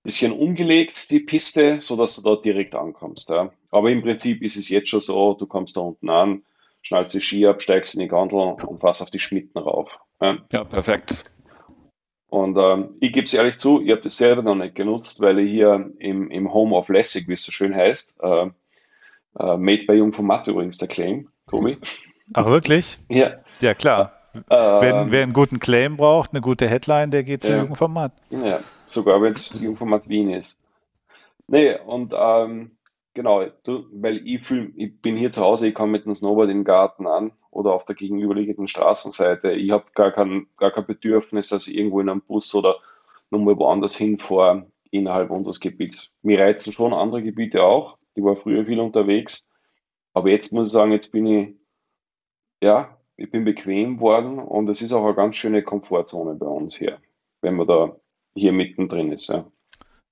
bisschen 0.02 0.32
umgelegt, 0.32 1.10
die 1.10 1.20
Piste, 1.20 1.80
sodass 1.80 2.16
du 2.16 2.22
dort 2.22 2.44
direkt 2.44 2.74
ankommst. 2.74 3.28
Ja. 3.28 3.52
Aber 3.70 3.90
im 3.90 4.02
Prinzip 4.02 4.42
ist 4.42 4.56
es 4.56 4.68
jetzt 4.68 4.88
schon 4.88 5.00
so, 5.00 5.34
du 5.34 5.46
kommst 5.46 5.76
da 5.76 5.82
unten 5.82 6.08
an, 6.08 6.42
schnallst 6.82 7.14
die 7.14 7.20
Ski 7.20 7.46
ab, 7.46 7.62
steigst 7.62 7.94
in 7.94 8.00
die 8.00 8.08
Gondel 8.08 8.38
und 8.38 8.80
fährst 8.80 9.02
auf 9.02 9.10
die 9.10 9.20
Schmitten 9.20 9.58
rauf. 9.58 9.90
Ja, 10.20 10.38
ja 10.52 10.64
perfekt. 10.64 11.24
Und 12.28 12.56
ähm, 12.56 12.96
ich 13.00 13.12
gebe 13.12 13.24
es 13.24 13.34
ehrlich 13.34 13.58
zu, 13.58 13.80
ich 13.80 13.90
habe 13.90 14.02
das 14.02 14.16
selber 14.16 14.42
noch 14.42 14.56
nicht 14.56 14.74
genutzt, 14.74 15.20
weil 15.20 15.38
ich 15.38 15.50
hier 15.50 15.90
im, 15.98 16.30
im 16.30 16.52
Home 16.52 16.74
of 16.74 16.88
Lessig, 16.88 17.28
wie 17.28 17.34
es 17.34 17.44
so 17.44 17.52
schön 17.52 17.74
heißt, 17.74 18.20
äh, 18.22 18.46
äh, 19.38 19.56
made 19.56 19.84
by 19.86 19.94
Jung 19.94 20.12
von 20.12 20.26
Matt 20.26 20.48
übrigens 20.48 20.78
der 20.78 20.88
Claim, 20.88 21.28
Tobi. 21.48 21.78
Ach 22.34 22.46
wirklich? 22.46 22.98
Ja. 23.08 23.34
Ja, 23.60 23.74
klar. 23.74 24.12
Äh, 24.50 24.54
wenn, 24.54 25.12
wer 25.12 25.22
einen 25.22 25.32
guten 25.32 25.60
Claim 25.60 25.96
braucht, 25.96 26.32
eine 26.32 26.40
gute 26.40 26.68
Headline, 26.68 27.10
der 27.10 27.22
geht 27.22 27.42
zu 27.42 27.52
ja, 27.52 27.58
Jung 27.58 27.74
von 27.74 27.92
Matt. 27.92 28.12
Ja, 28.30 28.60
sogar 28.86 29.22
wenn 29.22 29.32
es 29.32 29.58
Jung 29.60 29.76
von 29.76 29.88
Matt 29.88 30.08
Wien 30.08 30.30
ist. 30.30 30.60
Nee, 31.46 31.78
und 31.86 32.12
ähm, 32.16 32.72
genau, 33.14 33.44
du, 33.64 33.86
weil 33.92 34.26
ich, 34.26 34.42
fühl, 34.42 34.72
ich 34.76 35.00
bin 35.00 35.16
hier 35.16 35.30
zu 35.30 35.42
Hause, 35.42 35.68
ich 35.68 35.74
komme 35.74 35.92
mit 35.92 36.06
dem 36.06 36.14
Snowboard 36.14 36.50
im 36.50 36.64
Garten 36.64 37.06
an 37.06 37.32
oder 37.56 37.72
auf 37.72 37.86
der 37.86 37.96
gegenüberliegenden 37.96 38.68
Straßenseite. 38.68 39.52
Ich 39.52 39.70
habe 39.70 39.86
gar 39.94 40.12
kein, 40.12 40.46
gar 40.58 40.70
kein 40.70 40.86
Bedürfnis, 40.86 41.48
dass 41.48 41.66
ich 41.66 41.76
irgendwo 41.76 42.00
in 42.00 42.10
einem 42.10 42.20
Bus 42.20 42.54
oder 42.54 42.76
nochmal 43.30 43.56
woanders 43.56 43.96
hinfahre 43.96 44.70
innerhalb 44.90 45.30
unseres 45.30 45.58
Gebiets. 45.58 46.10
Mir 46.22 46.38
reizen 46.38 46.72
schon 46.72 46.92
andere 46.92 47.22
Gebiete 47.22 47.62
auch. 47.62 47.96
Ich 48.14 48.22
war 48.22 48.36
früher 48.36 48.66
viel 48.66 48.78
unterwegs. 48.78 49.48
Aber 50.12 50.28
jetzt 50.28 50.52
muss 50.52 50.68
ich 50.68 50.72
sagen, 50.72 50.92
jetzt 50.92 51.12
bin 51.12 51.26
ich, 51.26 51.54
ja, 52.62 52.98
ich 53.16 53.30
bin 53.30 53.44
bequem 53.44 54.00
worden 54.00 54.38
und 54.38 54.68
es 54.68 54.82
ist 54.82 54.92
auch 54.92 55.04
eine 55.04 55.14
ganz 55.14 55.36
schöne 55.36 55.62
Komfortzone 55.62 56.34
bei 56.34 56.46
uns 56.46 56.76
hier, 56.76 57.00
wenn 57.40 57.54
man 57.54 57.66
da 57.66 57.96
hier 58.34 58.52
mittendrin 58.52 59.12
ist. 59.12 59.28
Ja. 59.28 59.50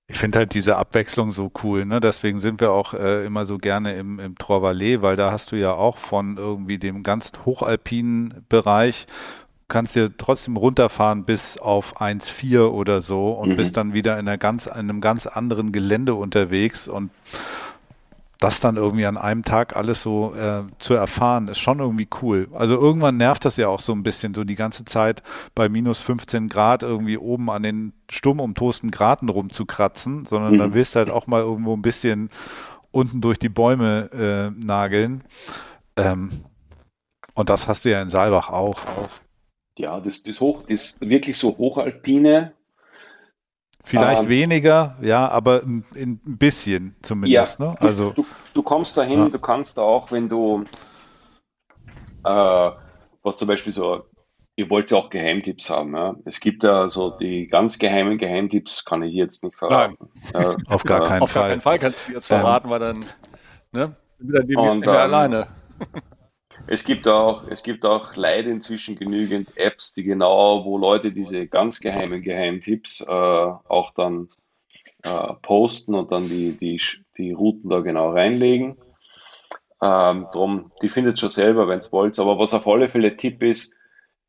Ich 0.07 0.19
finde 0.19 0.38
halt 0.38 0.53
diese 0.53 0.77
Abwechslung 0.77 1.33
so 1.33 1.51
cool, 1.62 1.87
ne? 1.87 1.99
Deswegen 1.99 2.38
sind 2.38 2.61
wir 2.61 2.73
auch 2.73 2.93
äh, 2.93 3.25
immer 3.25 3.47
so 3.47 3.57
gerne 3.57 3.95
im, 3.95 4.19
im 4.19 4.37
Trois-Vallées, 4.37 5.01
weil 5.01 5.17
da 5.17 5.31
hast 5.31 5.53
du 5.53 5.57
ja 5.57 5.73
auch 5.73 5.97
von 5.97 6.37
irgendwie 6.37 6.79
dem 6.79 7.03
ganz 7.03 7.33
hochalpinen 7.47 8.45
Bereich 8.51 9.07
kannst 9.69 9.95
dir 9.95 10.17
trotzdem 10.17 10.57
runterfahren 10.57 11.25
bis 11.25 11.57
auf 11.59 12.01
1,4 12.01 12.69
oder 12.69 13.01
so 13.01 13.31
und 13.31 13.51
mhm. 13.51 13.57
bist 13.57 13.77
dann 13.77 13.93
wieder 13.93 14.19
in, 14.19 14.29
einer 14.29 14.38
ganz, 14.38 14.67
in 14.67 14.73
einem 14.73 15.01
ganz 15.01 15.27
anderen 15.27 15.73
Gelände 15.73 16.14
unterwegs 16.14 16.87
und 16.87 17.11
das 18.40 18.61
dann 18.61 18.77
irgendwie 18.77 19.07
an 19.07 19.16
einem 19.16 19.44
Tag 19.44 19.77
alles 19.77 20.03
so 20.03 20.35
äh, 20.35 20.62
zu 20.79 20.94
erfahren, 20.94 21.49
ist 21.49 21.59
schon 21.59 21.79
irgendwie 21.79 22.09
cool. 22.23 22.49
Also 22.53 22.75
irgendwann 22.75 23.16
nervt 23.16 23.44
das 23.44 23.57
ja 23.57 23.68
auch 23.68 23.81
so 23.81 23.92
ein 23.92 24.03
bisschen, 24.03 24.35
so 24.35 24.44
die 24.44 24.57
ganze 24.57 24.85
Zeit 24.85 25.23
bei 25.55 25.68
minus 25.68 26.01
15 26.03 26.49
Grad 26.49 26.83
irgendwie 26.83 27.18
oben 27.18 27.51
an 27.51 27.62
den 27.62 27.92
stumm 28.11 28.40
umtosten 28.40 28.90
Graten 28.90 29.29
rumzukratzen, 29.29 30.27
sondern 30.27 30.55
mhm. 30.55 30.59
dann 30.59 30.75
willst 30.75 30.94
du 30.94 30.99
halt 30.99 31.11
auch 31.11 31.27
mal 31.27 31.42
irgendwo 31.42 31.75
ein 31.75 31.83
bisschen 31.83 32.31
unten 32.90 33.20
durch 33.20 33.38
die 33.38 33.49
Bäume 33.49 34.11
äh, 34.12 34.64
nageln. 34.64 35.25
Ähm, 35.97 36.44
und 37.35 37.51
das 37.51 37.66
hast 37.68 37.85
du 37.85 37.90
ja 37.90 38.01
in 38.01 38.09
Saalbach 38.09 38.51
auch. 38.51 38.85
auch. 38.87 39.09
Ja, 39.77 40.01
das, 40.01 40.23
das, 40.23 40.40
hoch, 40.40 40.62
das 40.68 41.01
wirklich 41.01 41.37
so 41.37 41.57
hochalpine. 41.59 42.53
Vielleicht 43.85 44.23
ähm, 44.23 44.29
weniger, 44.31 44.97
ja, 45.03 45.29
aber 45.29 45.62
ein, 45.62 45.85
ein 45.94 46.20
bisschen 46.25 46.97
zumindest. 47.03 47.59
Ja, 47.59 47.66
ne? 47.66 47.75
also, 47.81 48.12
du, 48.12 48.27
du 48.55 48.62
kommst 48.62 48.97
dahin, 48.97 49.20
ja. 49.20 49.29
du 49.29 49.38
kannst 49.38 49.79
auch, 49.79 50.11
wenn 50.11 50.29
du, 50.29 50.64
äh, 52.25 52.70
was 53.23 53.37
zum 53.37 53.47
Beispiel 53.47 53.73
so, 53.73 54.05
ihr 54.57 54.70
wollt 54.70 54.90
ja 54.90 54.97
auch 54.97 55.11
Geheimtipps 55.11 55.68
haben. 55.68 55.94
Ja? 55.94 56.16
Es 56.25 56.40
gibt 56.40 56.64
ja 56.64 56.88
so 56.88 57.11
die 57.11 57.47
ganz 57.47 57.79
geheimen 57.79 58.16
Geheimtipps, 58.16 58.85
kann 58.87 59.03
ich 59.03 59.12
jetzt 59.12 59.44
nicht 59.44 59.57
verraten. 59.57 59.97
Nein. 60.33 60.44
Äh, 60.44 60.57
auf 60.73 60.83
gar 60.85 61.03
keinen 61.03 61.23
auf 61.23 61.31
Fall. 61.31 61.42
Auf 61.42 61.47
gar 61.47 61.49
keinen 61.49 61.61
Fall 61.61 61.79
kannst 61.79 62.09
du 62.09 62.12
jetzt 62.12 62.27
verraten, 62.27 62.70
weil 62.70 62.81
dann 62.81 63.05
ne, 63.73 63.94
sind 64.18 64.33
wir 64.33 64.40
dann 64.40 64.79
nicht 64.79 64.87
mehr 64.87 65.01
alleine. 65.01 65.47
Es 66.66 66.85
gibt 66.85 67.07
auch, 67.07 67.46
es 67.48 67.62
gibt 67.62 67.85
auch 67.85 68.16
leider 68.16 68.50
inzwischen 68.50 68.96
genügend 68.96 69.57
Apps, 69.57 69.92
die 69.94 70.03
genau, 70.03 70.64
wo 70.64 70.79
Leute 70.79 71.12
diese 71.12 71.46
ganz 71.46 71.79
geheimen 71.79 72.22
Geheimtipps 72.22 73.03
äh, 73.03 73.11
auch 73.11 73.92
dann 73.94 74.31
äh, 75.05 75.35
posten 75.42 75.94
und 75.94 76.11
dann 76.11 76.29
die, 76.29 76.53
die, 76.53 76.81
die 77.18 77.33
Routen 77.33 77.68
da 77.68 77.81
genau 77.81 78.11
reinlegen. 78.11 78.77
Ähm, 79.83 80.27
drum, 80.33 80.72
die 80.81 80.88
findet 80.88 81.20
schon 81.20 81.31
selber, 81.31 81.68
wenn 81.68 81.81
es 81.81 81.92
wollt. 81.92 82.18
Aber 82.18 82.38
was 82.38 82.55
auf 82.55 82.66
alle 82.66 82.88
Fälle 82.88 83.16
Tipp 83.16 83.42
ist, 83.42 83.77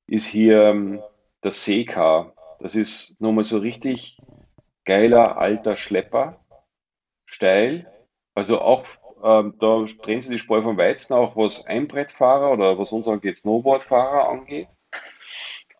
ist 0.08 0.28
hier 0.28 0.62
ähm, 0.63 1.02
das 1.39 1.63
Seekar. 1.63 2.34
Das 2.60 2.76
ist 2.76 3.21
nochmal 3.21 3.45
so 3.45 3.60
richtig 3.60 4.17
geiler 4.84 5.38
alter 5.38 5.78
Schlepper, 5.78 6.38
steil. 7.26 7.89
Also 8.34 8.60
auch 8.60 8.86
ähm, 9.26 9.56
da 9.60 9.84
drehen 10.04 10.22
sie 10.22 10.32
die 10.32 10.38
Spreu 10.38 10.62
vom 10.62 10.78
Weizen, 10.78 11.16
auch 11.16 11.36
was 11.36 11.66
Einbrettfahrer 11.66 12.52
oder 12.52 12.78
was 12.78 12.92
uns 12.92 13.08
angeht, 13.08 13.38
Snowboardfahrer 13.38 14.30
angeht. 14.30 14.68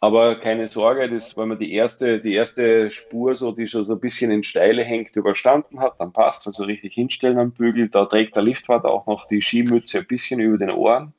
Aber 0.02 0.40
keine 0.40 0.68
Sorge, 0.68 1.10
das, 1.10 1.38
wenn 1.38 1.50
man 1.50 1.60
die 1.60 1.74
erste, 1.74 2.20
die 2.20 2.34
erste 2.34 2.90
Spur, 2.92 3.36
so, 3.36 3.52
die 3.52 3.68
schon 3.68 3.84
so 3.84 3.94
ein 3.94 4.00
bisschen 4.00 4.32
in 4.32 4.44
Steile 4.44 4.84
hängt, 4.84 5.16
überstanden 5.16 5.80
hat, 5.80 6.00
dann 6.00 6.12
passt 6.12 6.42
es. 6.42 6.48
Also 6.48 6.64
richtig 6.64 6.94
hinstellen 6.96 7.38
am 7.38 7.52
Bügel. 7.52 7.90
Da 7.90 8.06
trägt 8.06 8.36
der 8.36 8.44
Liftwart 8.44 8.86
auch 8.86 9.06
noch 9.06 9.28
die 9.28 9.42
Skimütze 9.42 10.00
ein 10.00 10.08
bisschen 10.08 10.40
über 10.40 10.58
den 10.58 10.72
Ohren. 10.72 11.14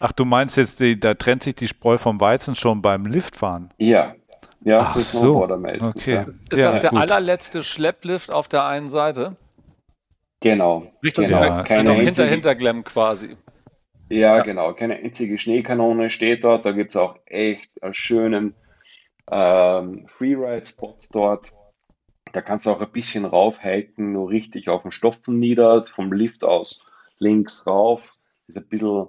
Ach, 0.00 0.12
du 0.12 0.24
meinst 0.24 0.56
jetzt, 0.56 0.78
die, 0.80 0.98
da 0.98 1.14
trennt 1.14 1.42
sich 1.42 1.56
die 1.56 1.68
Spreu 1.68 1.98
vom 1.98 2.20
Weizen 2.20 2.54
schon 2.54 2.82
beim 2.82 3.06
Liftfahren? 3.06 3.70
Ja, 3.78 4.14
ja, 4.62 4.78
Ach 4.80 5.00
Snowboarder 5.00 5.56
so. 5.56 5.60
meistens. 5.60 5.96
Okay. 5.96 6.14
Ja. 6.14 6.22
Ist 6.22 6.58
ja, 6.58 6.70
das 6.70 6.78
der 6.80 6.90
gut. 6.90 7.00
allerletzte 7.00 7.64
Schlepplift 7.64 8.32
auf 8.32 8.48
der 8.48 8.64
einen 8.64 8.88
Seite? 8.88 9.36
Genau. 10.40 10.92
Richtung 11.02 11.26
genau. 11.26 11.42
Ja, 11.42 11.62
keine 11.62 11.90
einzige, 11.90 12.04
hinter 12.04 12.26
Hinterglemm 12.26 12.84
quasi. 12.84 13.36
Ja, 14.08 14.36
ja, 14.36 14.42
genau. 14.42 14.72
Keine 14.74 14.96
einzige 14.96 15.38
Schneekanone 15.38 16.10
steht 16.10 16.44
dort. 16.44 16.64
Da 16.64 16.72
gibt 16.72 16.92
es 16.92 16.96
auch 16.96 17.18
echt 17.26 17.70
einen 17.82 17.94
schönen 17.94 18.54
ähm, 19.30 20.06
Freeride-Spot 20.06 20.96
dort. 21.12 21.52
Da 22.32 22.42
kannst 22.42 22.66
du 22.66 22.70
auch 22.70 22.80
ein 22.80 22.92
bisschen 22.92 23.24
raufhiken, 23.24 24.12
nur 24.12 24.30
richtig 24.30 24.68
auf 24.68 24.82
den 24.82 24.92
Stoffen 24.92 25.36
nieder, 25.36 25.84
vom 25.84 26.12
Lift 26.12 26.44
aus 26.44 26.86
links 27.18 27.66
rauf. 27.66 28.14
Das 28.46 28.56
ist 28.56 28.62
ein 28.62 28.68
bisschen 28.68 29.08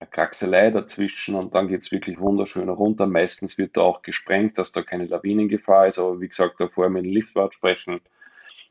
eine 0.00 0.10
Kraxelei 0.10 0.70
dazwischen 0.70 1.34
und 1.34 1.54
dann 1.54 1.68
geht 1.68 1.82
es 1.82 1.90
wirklich 1.90 2.20
wunderschön 2.20 2.68
runter. 2.68 3.06
Meistens 3.06 3.58
wird 3.58 3.76
da 3.76 3.82
auch 3.82 4.02
gesprengt, 4.02 4.58
dass 4.58 4.72
da 4.72 4.82
keine 4.82 5.06
Lawinengefahr 5.06 5.88
ist, 5.88 5.98
aber 5.98 6.20
wie 6.20 6.28
gesagt, 6.28 6.60
da 6.60 6.68
vorher 6.68 6.90
mit 6.90 7.04
dem 7.04 7.12
Liftwart 7.12 7.54
sprechen 7.54 8.00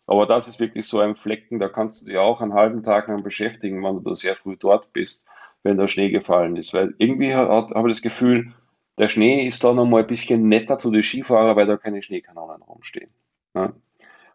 aber 0.07 0.25
das 0.25 0.47
ist 0.47 0.59
wirklich 0.59 0.87
so 0.87 0.99
ein 0.99 1.15
Flecken, 1.15 1.59
da 1.59 1.67
kannst 1.67 2.01
du 2.01 2.05
dich 2.05 2.17
auch 2.17 2.41
einen 2.41 2.53
halben 2.53 2.81
Tag 2.81 3.09
lang 3.09 3.23
beschäftigen, 3.23 3.83
wenn 3.83 3.95
du 3.95 3.99
da 3.99 4.15
sehr 4.15 4.37
früh 4.37 4.55
dort 4.57 4.91
bist, 4.93 5.25
wenn 5.63 5.77
der 5.77 5.89
Schnee 5.89 6.09
gefallen 6.09 6.55
ist. 6.55 6.73
Weil 6.73 6.95
irgendwie 6.97 7.35
habe 7.35 7.89
ich 7.89 7.97
das 7.97 8.01
Gefühl, 8.01 8.53
der 8.97 9.09
Schnee 9.09 9.45
ist 9.45 9.63
da 9.63 9.73
nochmal 9.73 10.01
ein 10.01 10.07
bisschen 10.07 10.47
netter 10.47 10.79
zu 10.79 10.91
den 10.91 11.03
Skifahrern, 11.03 11.57
weil 11.57 11.67
da 11.67 11.75
keine 11.75 12.01
Schneekanonen 12.01 12.61
rumstehen. 12.61 13.09
Ja? 13.53 13.73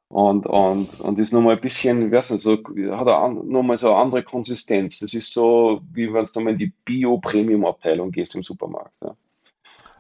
Und, 0.09 0.47
und, 0.47 1.01
und 1.01 1.19
ist 1.19 1.33
nochmal 1.33 1.57
ein 1.57 1.63
bisschen, 1.63 2.07
ich 2.07 2.13
weiß 2.13 2.33
nicht, 2.33 2.43
so, 2.43 2.59
hat 2.91 3.07
er 3.07 3.29
nochmal 3.31 3.79
so 3.79 3.89
eine 3.89 3.97
andere 3.97 4.23
Konsistenz. 4.23 4.99
Das 4.99 5.15
ist 5.15 5.33
so, 5.33 5.81
wie 5.91 6.13
wenn 6.13 6.27
du 6.27 6.31
nochmal 6.35 6.53
in 6.53 6.59
die 6.59 6.73
Bio-Premium-Abteilung 6.85 8.11
gehst 8.11 8.37
im 8.37 8.43
Supermarkt. 8.43 8.93
Ja? 9.01 9.17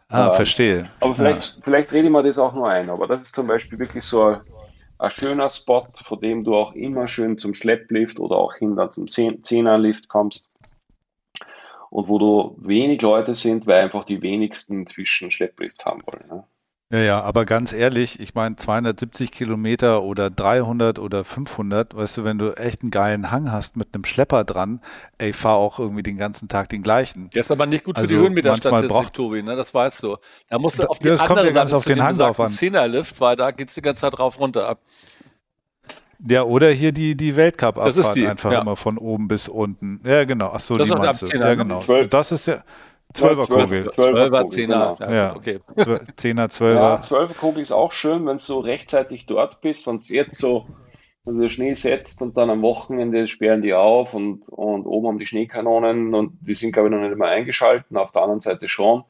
Ah, 0.09 0.27
ähm, 0.27 0.33
verstehe. 0.35 0.83
Aber 1.01 1.15
vielleicht, 1.15 1.57
ja. 1.57 1.63
vielleicht 1.65 1.93
rede 1.93 2.09
ich 2.09 2.13
mir 2.13 2.23
das 2.23 2.39
auch 2.39 2.53
nur 2.53 2.69
ein. 2.69 2.91
Aber 2.91 3.07
das 3.07 3.23
ist 3.23 3.35
zum 3.35 3.47
Beispiel 3.47 3.79
wirklich 3.79 4.05
so 4.05 4.25
ein 4.25 4.41
ein 5.03 5.11
schöner 5.11 5.49
Spot, 5.49 5.89
vor 5.95 6.21
dem 6.21 6.45
du 6.45 6.55
auch 6.55 6.75
immer 6.75 7.09
schön 7.09 7.37
zum 7.37 7.55
Schlepplift 7.55 8.21
oder 8.21 8.37
auch 8.37 8.55
hinter 8.55 8.91
zum 8.91 9.09
Zehnerlift 9.09 10.09
kommst 10.09 10.51
und 11.91 12.09
wo 12.09 12.19
du 12.19 12.57
wenig 12.59 13.03
Leute 13.03 13.35
sind, 13.35 13.67
weil 13.67 13.83
einfach 13.83 14.05
die 14.05 14.23
wenigsten 14.23 14.81
inzwischen 14.81 15.33
Schlepplift 15.33 15.85
haben 15.85 16.03
wollen. 16.07 16.29
Ne? 16.29 16.45
Ja, 16.93 16.99
ja, 16.99 17.21
aber 17.23 17.47
ganz 17.47 17.73
ehrlich, 17.73 18.21
ich 18.21 18.35
meine 18.35 18.57
270 18.57 19.33
Kilometer 19.33 20.03
oder 20.03 20.29
300 20.29 20.99
oder 20.99 21.25
500, 21.25 21.97
weißt 21.97 22.19
du, 22.19 22.25
wenn 22.25 22.37
du 22.37 22.55
echt 22.55 22.83
einen 22.83 22.91
geilen 22.91 23.31
Hang 23.31 23.51
hast 23.51 23.77
mit 23.79 23.95
einem 23.95 24.05
Schlepper 24.05 24.45
dran, 24.45 24.83
ey, 25.17 25.33
fahr 25.33 25.57
auch 25.57 25.79
irgendwie 25.79 26.03
den 26.03 26.19
ganzen 26.19 26.49
Tag 26.49 26.69
den 26.69 26.83
gleichen. 26.83 27.31
Der 27.31 27.41
ist 27.41 27.51
aber 27.51 27.65
nicht 27.65 27.85
gut 27.85 27.97
für 27.97 28.03
also 28.03 28.15
die 28.15 28.21
Höhenmeterstatistik, 28.21 29.15
Tobi, 29.15 29.43
ne? 29.43 29.57
das 29.57 29.73
weißt 29.73 30.03
du. 30.03 30.19
Da 30.51 30.59
musst 30.59 30.81
du 30.81 30.87
auf 30.87 30.99
die 30.99 31.09
das 31.09 31.21
andere 31.21 31.37
kommt 31.37 31.47
ja 31.47 31.53
Seite 31.63 31.77
auf 31.77 31.85
den 31.85 32.03
Hang 32.03 32.15
drauf 32.15 32.39
an. 32.39 32.51
Zehnerlift, 32.51 33.19
weil 33.23 33.37
da 33.37 33.53
geht 33.53 33.71
es 33.71 33.75
die 33.75 33.83
ganze 33.83 34.03
Zeit 34.03 34.19
rauf 34.19 34.39
runter 34.39 34.69
ab. 34.69 34.83
Ja, 36.29 36.43
oder 36.43 36.71
hier 36.71 36.93
die, 36.93 37.17
die 37.17 37.35
Weltcup-Abfahrt 37.37 38.19
einfach 38.19 38.53
ja. 38.53 38.61
immer 38.61 38.77
von 38.77 38.99
oben 38.99 39.29
bis 39.29 39.49
unten. 39.49 40.03
Ja, 40.05 40.25
genau. 40.25 40.51
Ach 40.53 40.61
so, 40.61 40.77
das 40.77 40.89
die 40.89 40.95
meinst 40.95 41.23
du. 41.23 41.27
Ja, 41.39 41.49
ne? 41.49 41.57
genau. 41.57 41.79
12. 41.79 42.11
Das 42.11 42.33
ist 42.33 42.47
ja, 42.47 42.63
Zwölferkugel. 43.13 43.89
Zwölfer, 43.91 44.49
Zehner. 44.49 44.97
Genau. 44.99 45.13
Ja, 45.13 45.37
okay. 45.37 45.61
Zehner, 46.17 46.49
Zwölfer. 46.49 46.81
Ja, 46.81 47.01
Zwölferkugel 47.01 47.61
ist 47.63 47.73
auch 47.73 47.93
schön, 47.93 48.27
wenn 48.27 48.37
du 48.37 48.43
so 48.43 48.61
rechtzeitig 48.61 49.27
dort 49.27 49.61
bist, 49.61 49.87
wenn 49.87 49.97
es 49.97 50.09
jetzt 50.09 50.39
so, 50.39 50.67
also 51.25 51.43
der 51.43 51.49
Schnee 51.49 51.75
setzt 51.75 52.23
und 52.23 52.37
dann 52.37 52.51
am 52.51 52.63
Wochenende 52.63 53.27
sperren 53.27 53.63
die 53.63 53.75
auf 53.75 54.15
und, 54.15 54.49
und 54.49 54.87
oben 54.87 55.09
haben 55.09 55.19
die 55.19 55.27
Schneekanonen 55.27 56.15
und 56.15 56.39
die 56.41 56.55
sind, 56.55 56.73
glaube 56.73 56.89
ich, 56.89 56.95
noch 56.95 57.01
nicht 57.01 57.13
immer 57.13 57.29
eingeschalten, 57.29 57.97
auf 57.97 58.13
der 58.13 58.23
anderen 58.23 58.41
Seite 58.41 58.69
schon. 58.69 59.05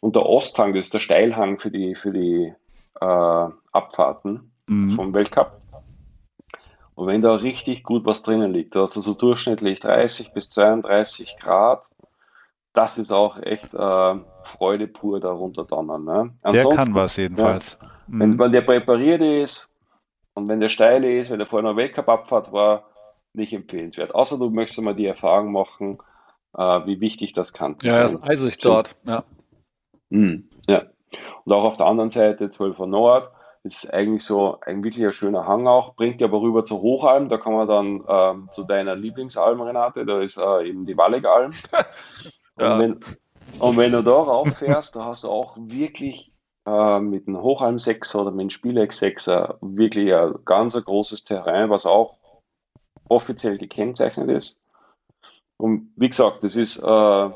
Und 0.00 0.16
der 0.16 0.26
Osthang, 0.26 0.74
das 0.74 0.86
ist 0.86 0.94
der 0.94 1.00
Steilhang 1.00 1.60
für 1.60 1.70
die, 1.70 1.94
für 1.94 2.10
die 2.10 2.52
äh, 3.00 3.48
Abfahrten 3.72 4.50
mhm. 4.66 4.92
vom 4.96 5.14
Weltcup. 5.14 5.62
Und 6.94 7.06
wenn 7.06 7.22
da 7.22 7.34
richtig 7.34 7.84
gut 7.84 8.04
was 8.04 8.22
drinnen 8.22 8.52
liegt, 8.52 8.76
da 8.76 8.82
hast 8.82 8.96
du 8.96 9.00
so 9.00 9.14
durchschnittlich 9.14 9.80
30 9.80 10.32
bis 10.32 10.50
32 10.50 11.36
Grad, 11.38 11.86
das 12.72 12.98
ist 12.98 13.12
auch 13.12 13.38
echt 13.42 13.74
äh, 13.74 14.14
Freude 14.44 14.88
pur 14.88 15.20
darunter 15.20 15.64
donnern. 15.64 16.04
Ne? 16.04 16.34
der 16.52 16.64
kann 16.64 16.94
was 16.94 17.16
jedenfalls. 17.16 17.78
Ja, 17.80 17.88
mhm. 18.06 18.20
wenn, 18.20 18.38
wenn 18.38 18.52
der 18.52 18.62
präpariert 18.62 19.20
ist 19.20 19.74
und 20.34 20.48
wenn 20.48 20.60
der 20.60 20.68
steil 20.68 21.04
ist, 21.04 21.30
wenn 21.30 21.38
der 21.38 21.46
vorher 21.46 21.68
noch 21.68 21.76
Weltcup-Abfahrt 21.76 22.52
war, 22.52 22.84
nicht 23.34 23.52
empfehlenswert. 23.52 24.14
Außer 24.14 24.38
du 24.38 24.50
möchtest 24.50 24.80
mal 24.82 24.94
die 24.94 25.06
Erfahrung 25.06 25.52
machen, 25.52 25.98
äh, 26.56 26.80
wie 26.86 27.00
wichtig 27.00 27.32
das 27.32 27.52
kann. 27.52 27.76
Ja, 27.82 28.02
das 28.02 28.14
ist 28.14 28.22
eisig 28.22 28.58
dort. 28.58 28.96
Ja. 29.04 29.24
Mhm, 30.10 30.48
ja. 30.66 30.84
Und 31.44 31.52
auch 31.52 31.64
auf 31.64 31.76
der 31.76 31.86
anderen 31.86 32.10
Seite, 32.10 32.46
12er 32.46 32.86
Nord, 32.86 33.30
ist 33.64 33.92
eigentlich 33.92 34.24
so 34.24 34.58
ein 34.62 34.82
wirklich 34.82 35.04
ein 35.06 35.12
schöner 35.12 35.46
Hang 35.46 35.66
auch, 35.66 35.94
bringt 35.94 36.20
dir 36.20 36.24
aber 36.24 36.40
rüber 36.40 36.64
zur 36.64 36.80
Hochalm, 36.80 37.28
da 37.28 37.38
kann 37.38 37.52
man 37.52 37.68
dann 37.68 38.04
ähm, 38.08 38.48
zu 38.50 38.64
deiner 38.64 38.96
Lieblingsalm, 38.96 39.60
Renate, 39.60 40.04
da 40.04 40.20
ist 40.20 40.38
äh, 40.38 40.68
eben 40.68 40.84
die 40.84 40.96
Wallegalm. 40.96 41.52
Ja. 42.58 42.74
Und, 42.74 42.80
wenn, 42.80 43.00
und 43.58 43.76
wenn 43.76 43.92
du 43.92 44.02
da 44.02 44.12
rauffährst, 44.12 44.96
da 44.96 45.04
hast 45.06 45.24
du 45.24 45.28
auch 45.28 45.56
wirklich 45.56 46.32
äh, 46.66 47.00
mit 47.00 47.26
einem 47.26 47.42
Hochalm 47.42 47.78
6 47.78 48.14
oder 48.14 48.30
mit 48.30 48.40
einem 48.40 48.50
Spielex 48.50 48.98
6 48.98 49.26
wirklich 49.60 50.12
ein 50.14 50.34
ganz 50.44 50.76
ein 50.76 50.84
großes 50.84 51.24
Terrain, 51.24 51.70
was 51.70 51.86
auch 51.86 52.18
offiziell 53.08 53.58
gekennzeichnet 53.58 54.30
ist. 54.30 54.62
Und 55.58 55.92
wie 55.96 56.08
gesagt, 56.08 56.42
das 56.44 56.56
ist, 56.56 56.82
äh, 56.82 57.30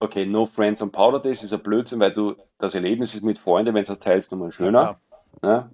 okay, 0.00 0.26
No 0.26 0.44
Friends 0.44 0.82
on 0.82 0.90
Powder 0.90 1.20
Days 1.20 1.44
ist 1.44 1.52
ein 1.52 1.62
Blödsinn, 1.62 2.00
weil 2.00 2.12
du 2.12 2.34
das 2.58 2.74
Erlebnis 2.74 3.14
ist 3.14 3.22
mit 3.22 3.38
Freunden, 3.38 3.74
wenn 3.74 3.82
es 3.82 3.98
teilst, 4.00 4.32
nochmal 4.32 4.52
schöner. 4.52 5.00
Ja. 5.44 5.48
Ne? 5.48 5.70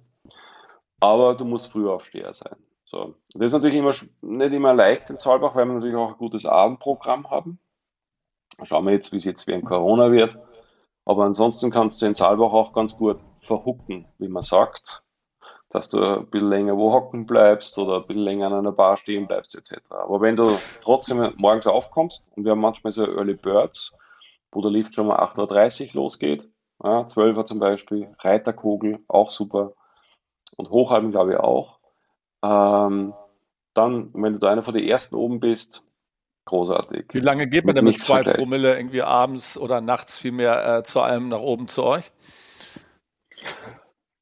Aber 0.99 1.35
du 1.35 1.45
musst 1.45 1.71
Frühaufsteher 1.71 2.33
sein. 2.33 2.55
So. 2.83 3.15
Das 3.33 3.47
ist 3.47 3.53
natürlich 3.53 3.77
immer 3.77 3.93
nicht 4.21 4.53
immer 4.53 4.73
leicht 4.73 5.09
in 5.09 5.17
Zahlbach, 5.17 5.55
weil 5.55 5.65
wir 5.65 5.75
natürlich 5.75 5.95
auch 5.95 6.09
ein 6.09 6.17
gutes 6.17 6.45
Abendprogramm 6.45 7.29
haben. 7.29 7.59
Schauen 8.63 8.85
wir 8.85 8.93
jetzt, 8.93 9.11
wie 9.11 9.17
es 9.17 9.25
jetzt 9.25 9.47
während 9.47 9.65
Corona 9.65 10.11
wird. 10.11 10.37
Aber 11.05 11.23
ansonsten 11.23 11.71
kannst 11.71 12.01
du 12.01 12.05
in 12.05 12.13
Saalbach 12.13 12.53
auch 12.53 12.73
ganz 12.73 12.97
gut 12.97 13.19
verhucken, 13.41 14.07
wie 14.19 14.27
man 14.27 14.43
sagt, 14.43 15.03
dass 15.69 15.89
du 15.89 16.01
ein 16.01 16.27
bisschen 16.27 16.49
länger 16.49 16.77
wo 16.77 16.91
hocken 16.93 17.25
bleibst 17.25 17.77
oder 17.77 17.97
ein 17.97 18.07
bisschen 18.07 18.23
länger 18.23 18.47
an 18.47 18.53
einer 18.53 18.71
Bar 18.71 18.97
stehen 18.97 19.27
bleibst 19.27 19.55
etc. 19.55 19.81
Aber 19.89 20.21
wenn 20.21 20.35
du 20.35 20.45
trotzdem 20.83 21.33
morgens 21.37 21.67
aufkommst 21.67 22.27
und 22.35 22.43
wir 22.43 22.51
haben 22.51 22.61
manchmal 22.61 22.91
so 22.91 23.05
Early 23.05 23.35
Birds, 23.35 23.95
wo 24.51 24.61
der 24.61 24.71
Lift 24.71 24.95
schon 24.95 25.07
mal 25.07 25.19
8.30 25.19 25.89
Uhr 25.89 26.03
losgeht, 26.03 26.47
ja, 26.83 27.05
12 27.05 27.37
Uhr 27.37 27.45
zum 27.45 27.59
Beispiel, 27.59 28.15
Reiterkugel, 28.19 28.99
auch 29.07 29.31
super 29.31 29.73
und 30.55 30.69
Hochhalben 30.69 31.11
glaube 31.11 31.33
ich 31.33 31.39
auch. 31.39 31.79
Ähm, 32.43 33.13
dann, 33.73 34.11
wenn 34.13 34.33
du 34.33 34.39
da 34.39 34.51
einer 34.51 34.63
von 34.63 34.73
den 34.73 34.87
ersten 34.87 35.15
oben 35.15 35.39
bist, 35.39 35.85
großartig. 36.49 37.05
Wie 37.13 37.19
lange 37.19 37.47
geht 37.47 37.65
man 37.65 37.75
denn 37.75 37.85
mit 37.85 37.99
zwei 37.99 38.23
Promille 38.23 38.75
irgendwie 38.75 39.01
abends 39.01 39.57
oder 39.57 39.81
nachts 39.81 40.19
vielmehr 40.19 40.79
äh, 40.79 40.83
zu 40.83 41.01
einem 41.01 41.29
nach 41.29 41.39
oben 41.39 41.67
zu 41.67 41.83
euch? 41.83 42.11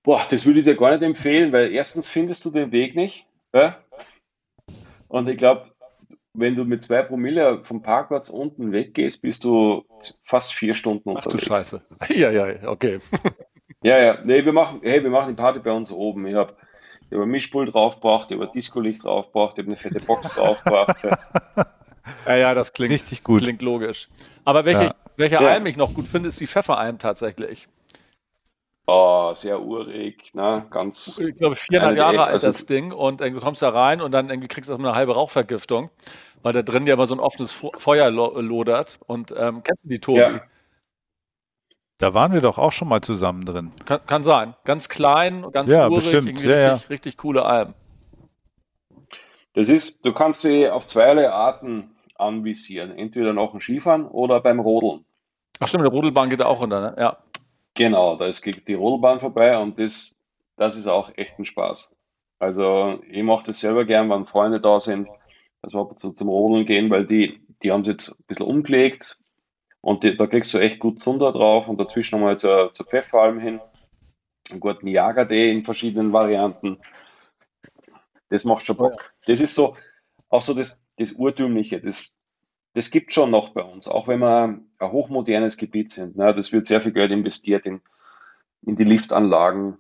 Boah, 0.04 0.22
das 0.30 0.46
würde 0.46 0.60
ich 0.60 0.66
dir 0.66 0.76
gar 0.76 0.92
nicht 0.92 1.04
empfehlen, 1.04 1.52
weil 1.52 1.72
erstens 1.72 2.08
findest 2.08 2.46
du 2.46 2.52
den 2.52 2.72
Weg 2.72 2.96
nicht. 2.96 3.26
Ja? 3.54 3.78
Und 5.08 5.28
ich 5.28 5.38
glaube, 5.38 5.72
wenn 6.34 6.56
du 6.56 6.66
mit 6.66 6.84
zwei 6.84 7.02
Promille 7.02 7.64
vom 7.64 7.82
Parkplatz 7.82 8.30
unten 8.30 8.72
weggehst, 8.72 9.22
bist 9.22 9.44
du 9.44 9.86
fast 10.24 10.54
vier 10.54 10.74
Stunden 10.74 11.10
unterwegs. 11.10 11.34
Ach 11.36 11.40
du 11.40 11.46
Scheiße. 11.46 11.82
Ja, 12.16 12.30
ja, 12.30 12.70
okay. 12.70 13.00
ja, 13.84 13.98
ja. 13.98 14.20
Nee, 14.24 14.46
wir 14.46 14.54
machen, 14.54 14.82
hey, 14.84 15.02
wir 15.02 15.10
machen 15.10 15.30
die 15.30 15.42
Party 15.42 15.60
bei 15.60 15.72
uns 15.72 15.92
oben. 15.92 16.28
Ich 16.28 16.36
habe 16.36 16.56
ich 17.10 17.18
hab 17.18 17.24
ein 17.24 17.30
Mischpult 17.30 17.74
draufgebracht, 17.74 18.30
ich 18.30 18.38
habe 18.38 18.48
ein 18.48 18.52
Disco-Licht 18.52 19.04
draufgebracht, 19.04 19.58
ich 19.58 19.64
habe 19.64 19.72
eine 19.72 19.78
fette 19.78 20.00
Box 20.06 20.36
draufgebracht. 20.36 21.08
ja, 22.26 22.36
ja, 22.36 22.54
das 22.54 22.74
klingt 22.74 22.92
richtig 22.92 23.24
gut. 23.24 23.44
Klingt 23.44 23.62
logisch. 23.62 24.10
Aber 24.46 24.66
welche, 24.66 24.86
ja. 24.86 24.96
welcher 25.16 25.42
ja. 25.42 25.50
Alm 25.50 25.66
ich 25.66 25.78
noch 25.78 25.94
gut 25.94 26.08
finde, 26.08 26.30
ist 26.30 26.40
die 26.40 26.48
Pfefferalm 26.48 27.00
tatsächlich. 27.00 27.68
Oh, 28.90 29.34
sehr 29.34 29.62
urig, 29.62 30.34
ne? 30.34 30.66
ganz. 30.70 31.20
Ich 31.20 31.36
glaube, 31.36 31.56
400 31.56 31.98
Jahre 31.98 32.24
alt 32.24 32.34
also, 32.34 32.48
das 32.48 32.66
Ding 32.66 32.94
und 32.94 33.20
du 33.20 33.40
kommst 33.42 33.62
da 33.62 33.70
rein 33.70 34.00
und 34.00 34.12
dann 34.12 34.30
irgendwie 34.30 34.48
kriegst 34.48 34.70
du 34.70 34.74
erstmal 34.74 34.92
eine 34.92 34.98
halbe 34.98 35.14
Rauchvergiftung, 35.14 35.90
weil 36.42 36.54
da 36.54 36.62
drin 36.62 36.88
ja 36.88 36.94
immer 36.94 37.06
so 37.06 37.14
ein 37.14 37.20
offenes 37.20 37.52
Feuer 37.52 38.10
lodert. 38.10 39.00
Und 39.06 39.34
ähm, 39.38 39.62
kennst 39.64 39.84
du 39.84 39.90
die, 39.90 40.00
Tobi? 40.00 40.20
Ja. 40.20 40.42
Da 41.98 42.14
waren 42.14 42.32
wir 42.32 42.40
doch 42.40 42.58
auch 42.58 42.72
schon 42.72 42.88
mal 42.88 43.02
zusammen 43.02 43.44
drin. 43.44 43.72
Kann, 43.86 44.06
kann 44.06 44.24
sein. 44.24 44.56
Ganz 44.64 44.88
klein, 44.88 45.46
ganz 45.52 45.72
ja, 45.72 45.88
urig, 45.88 46.06
bestimmt. 46.06 46.30
irgendwie 46.30 46.48
ja, 46.48 46.56
richtig, 46.56 46.84
ja. 46.84 46.88
richtig 46.90 47.18
coole 47.18 47.44
Alben. 47.44 47.74
Das 49.54 49.68
ist, 49.68 50.06
du 50.06 50.14
kannst 50.14 50.44
sie 50.44 50.70
auf 50.70 50.86
zweierlei 50.88 51.30
Arten 51.30 51.97
anvisieren. 52.20 52.92
Entweder 52.92 53.34
noch 53.34 53.54
ein 53.54 53.60
Skifahren 53.60 54.08
oder 54.08 54.42
beim 54.42 54.60
Rodeln. 54.60 55.06
Ach 55.60 55.68
stimmt, 55.68 55.84
der 55.84 55.92
Rodelbahn 55.92 56.30
geht 56.30 56.42
auch 56.42 56.62
runter, 56.62 56.82
ne? 56.82 56.96
Ja. 56.98 57.18
Genau, 57.74 58.16
da 58.16 58.26
ist 58.26 58.46
die 58.46 58.74
Rodelbahn 58.74 59.20
vorbei 59.20 59.58
und 59.58 59.78
das, 59.80 60.20
das 60.56 60.78
ist 60.78 60.88
auch 60.88 61.12
echt 61.16 61.38
ein 61.38 61.46
Spaß. 61.46 61.96
Also 62.40 63.00
ich 63.10 63.24
mache 63.24 63.46
das 63.46 63.60
selber 63.60 63.86
gern, 63.86 64.10
wenn 64.10 64.26
Freunde 64.26 64.60
da 64.60 64.80
sind, 64.80 65.10
dass 65.62 65.74
wir 65.74 65.96
zu, 65.96 66.12
zum 66.14 66.30
Rodeln 66.30 66.66
gehen, 66.66 66.90
weil 66.90 67.06
die, 67.06 67.40
die 67.64 67.72
haben 67.72 67.82
es 67.82 67.88
jetzt 67.88 68.20
ein 68.20 68.24
bisschen 68.28 68.46
umgelegt 68.46 69.20
und 69.82 70.04
die, 70.04 70.16
da 70.16 70.28
kriegst 70.28 70.54
du 70.54 70.60
echt 70.60 70.80
gut 70.80 71.00
Zunder 71.00 71.32
drauf 71.32 71.68
und 71.68 71.80
dazwischen 71.80 72.20
nochmal 72.20 72.38
zur, 72.38 72.74
zur 72.74 72.86
Pfefferalm 72.86 73.40
hin, 73.40 73.60
einen 74.50 74.60
guten 74.60 74.88
Jager-Day 74.88 75.52
in 75.52 75.66
verschiedenen 75.66 76.14
Varianten. 76.14 76.80
Das 78.30 78.44
macht 78.44 78.66
schon 78.66 78.78
Bock. 78.78 79.14
Das 79.26 79.40
ist 79.42 79.56
so, 79.56 79.76
auch 80.30 80.42
so 80.42 80.54
das, 80.54 80.86
das 80.98 81.14
Urtümliche, 81.14 81.80
das, 81.80 82.20
das 82.74 82.92
gibt 82.92 83.14
schon 83.14 83.32
noch 83.32 83.50
bei 83.50 83.62
uns, 83.62 83.88
auch 83.88 84.08
wenn 84.08 84.20
wir 84.20 84.44
ein 84.44 84.92
hochmodernes 84.92 85.58
Gebiet 85.58 85.90
sind. 85.90 86.18
Ne? 86.18 86.34
Das 86.34 86.52
wird 86.52 86.66
sehr 86.66 86.82
viel 86.82 86.92
Geld 86.92 87.12
investiert 87.12 87.66
in, 87.66 87.82
in 88.66 88.76
die 88.76 88.84
Liftanlagen. 88.84 89.78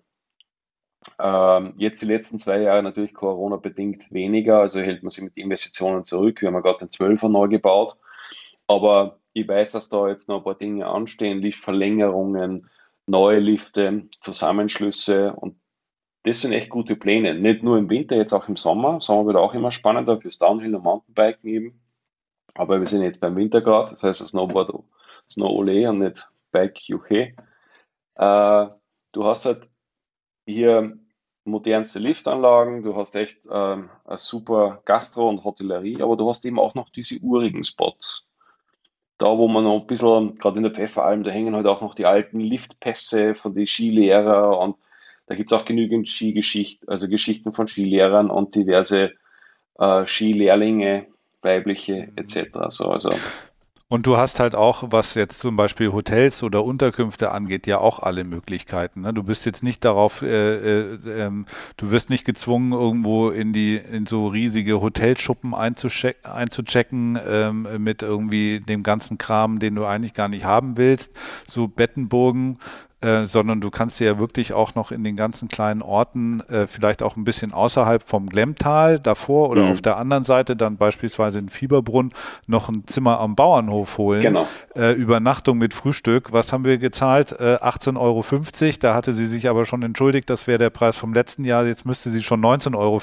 Ähm, 1.19 1.73
jetzt 1.77 2.01
die 2.01 2.07
letzten 2.07 2.39
zwei 2.39 2.61
Jahre 2.61 2.83
natürlich 2.83 3.13
Corona-bedingt 3.13 4.11
weniger, 4.11 4.59
also 4.59 4.79
hält 4.79 5.03
man 5.03 5.09
sich 5.09 5.23
mit 5.23 5.37
Investitionen 5.37 6.03
zurück. 6.03 6.41
Wir 6.41 6.47
haben 6.47 6.55
ja 6.55 6.61
gerade 6.61 6.79
den 6.79 6.89
12er 6.89 7.29
neu 7.29 7.47
gebaut. 7.47 7.97
Aber 8.67 9.19
ich 9.33 9.47
weiß, 9.47 9.71
dass 9.71 9.89
da 9.89 10.07
jetzt 10.07 10.27
noch 10.27 10.39
ein 10.39 10.43
paar 10.43 10.55
Dinge 10.55 10.87
anstehen, 10.87 11.39
Liftverlängerungen, 11.39 12.69
neue 13.05 13.39
Lifte, 13.39 14.09
Zusammenschlüsse 14.19 15.33
und 15.33 15.55
das 16.27 16.41
sind 16.41 16.53
echt 16.53 16.69
gute 16.69 16.95
Pläne. 16.95 17.33
Nicht 17.33 17.63
nur 17.63 17.77
im 17.77 17.89
Winter, 17.89 18.15
jetzt 18.15 18.33
auch 18.33 18.47
im 18.49 18.57
Sommer. 18.57 18.99
Sommer 19.01 19.27
wird 19.27 19.37
auch 19.37 19.53
immer 19.53 19.71
spannender 19.71 20.19
fürs 20.19 20.37
Downhill 20.37 20.75
und 20.75 20.83
Mountainbiken 20.83 21.49
eben. 21.49 21.81
Aber 22.53 22.79
wir 22.79 22.87
sind 22.87 23.03
jetzt 23.03 23.21
beim 23.21 23.35
Winter 23.35 23.61
gerade, 23.61 23.91
das 23.91 24.03
heißt 24.03 24.27
Snowboard, 24.27 24.83
Snow 25.29 25.51
Ole 25.51 25.89
und 25.89 25.99
nicht 25.99 26.29
Bike 26.51 26.79
UK. 26.89 27.11
Äh, 27.11 27.33
du 29.11 29.23
hast 29.23 29.45
halt 29.45 29.69
hier 30.45 30.97
modernste 31.45 31.99
Liftanlagen, 31.99 32.83
du 32.83 32.95
hast 32.95 33.15
echt 33.15 33.45
ähm, 33.49 33.89
eine 34.05 34.17
super 34.17 34.81
Gastro 34.85 35.29
und 35.29 35.43
Hotellerie, 35.43 36.01
aber 36.01 36.17
du 36.17 36.27
hast 36.29 36.45
eben 36.45 36.59
auch 36.59 36.75
noch 36.75 36.89
diese 36.89 37.19
urigen 37.19 37.63
Spots. 37.63 38.27
Da, 39.17 39.37
wo 39.37 39.47
man 39.47 39.63
noch 39.63 39.81
ein 39.81 39.87
bisschen, 39.87 40.37
gerade 40.37 40.57
in 40.57 40.63
der 40.63 40.73
Pfefferalm, 40.73 41.23
da 41.23 41.31
hängen 41.31 41.55
halt 41.55 41.67
auch 41.67 41.81
noch 41.81 41.95
die 41.95 42.05
alten 42.05 42.39
Liftpässe 42.39 43.35
von 43.35 43.53
den 43.55 43.65
Skilehrer 43.65 44.59
und 44.59 44.75
da 45.27 45.35
gibt 45.35 45.51
es 45.51 45.57
auch 45.57 45.65
genügend 45.65 46.09
Skigeschichten, 46.09 46.89
also 46.89 47.07
Geschichten 47.07 47.51
von 47.51 47.67
Skilehrern 47.67 48.29
und 48.29 48.55
diverse 48.55 49.11
äh, 49.77 50.07
Skilehrlinge, 50.07 51.07
weibliche 51.41 52.11
etc. 52.15 52.49
So, 52.69 52.89
also 52.89 53.11
und 53.89 54.05
du 54.05 54.17
hast 54.17 54.41
halt 54.41 54.53
auch, 54.53 54.83
was 54.87 55.13
jetzt 55.13 55.39
zum 55.39 55.55
Beispiel 55.55 55.93
Hotels 55.93 56.43
oder 56.43 56.65
Unterkünfte 56.65 57.31
angeht, 57.31 57.67
ja 57.67 57.77
auch 57.77 57.99
alle 57.99 58.25
Möglichkeiten. 58.25 58.99
Ne? 59.01 59.13
Du 59.13 59.23
bist 59.23 59.45
jetzt 59.45 59.63
nicht 59.63 59.85
darauf, 59.85 60.21
äh, 60.21 60.55
äh, 60.55 60.97
ähm, 61.07 61.45
du 61.77 61.89
wirst 61.89 62.09
nicht 62.09 62.25
gezwungen, 62.25 62.73
irgendwo 62.73 63.29
in 63.29 63.53
die 63.53 63.77
in 63.77 64.05
so 64.05 64.27
riesige 64.27 64.81
Hotelschuppen 64.81 65.53
einzuchecken 65.53 67.17
ähm, 67.25 67.67
mit 67.77 68.01
irgendwie 68.01 68.59
dem 68.59 68.83
ganzen 68.83 69.17
Kram, 69.17 69.59
den 69.59 69.75
du 69.75 69.85
eigentlich 69.85 70.13
gar 70.13 70.27
nicht 70.27 70.43
haben 70.43 70.75
willst. 70.75 71.09
So 71.47 71.69
Bettenburgen 71.69 72.59
äh, 73.01 73.25
sondern 73.25 73.61
du 73.61 73.69
kannst 73.69 73.99
dir 73.99 74.05
ja 74.05 74.19
wirklich 74.19 74.53
auch 74.53 74.73
noch 74.73 74.91
in 74.91 75.03
den 75.03 75.15
ganzen 75.15 75.47
kleinen 75.47 75.83
Orten, 75.83 76.41
äh, 76.49 76.65
vielleicht 76.65 77.03
auch 77.03 77.15
ein 77.15 77.23
bisschen 77.23 77.53
außerhalb 77.53 78.01
vom 78.01 78.27
Glemmtal 78.27 78.99
davor 78.99 79.49
oder 79.49 79.65
mhm. 79.65 79.71
auf 79.73 79.81
der 79.81 79.97
anderen 79.97 80.23
Seite 80.23 80.55
dann 80.55 80.77
beispielsweise 80.77 81.37
in 81.37 81.49
Fieberbrunn 81.49 82.11
noch 82.47 82.69
ein 82.69 82.87
Zimmer 82.87 83.19
am 83.19 83.35
Bauernhof 83.35 83.99
holen. 83.99 84.21
Genau. 84.21 84.47
Äh, 84.75 84.93
Übernachtung 84.93 85.59
mit 85.59 85.75
Frühstück. 85.75 86.31
Was 86.31 86.51
haben 86.51 86.63
wir 86.63 86.79
gezahlt? 86.79 87.33
Äh, 87.33 87.57
18,50 87.57 87.97
Euro. 87.99 88.23
Da 88.79 88.95
hatte 88.95 89.13
sie 89.13 89.27
sich 89.27 89.47
aber 89.47 89.65
schon 89.65 89.83
entschuldigt, 89.83 90.29
das 90.29 90.47
wäre 90.47 90.57
der 90.57 90.71
Preis 90.71 90.97
vom 90.97 91.13
letzten 91.13 91.43
Jahr. 91.43 91.67
Jetzt 91.67 91.85
müsste 91.85 92.09
sie 92.09 92.23
schon 92.23 92.41
19,50 92.41 92.75
Euro 92.77 92.99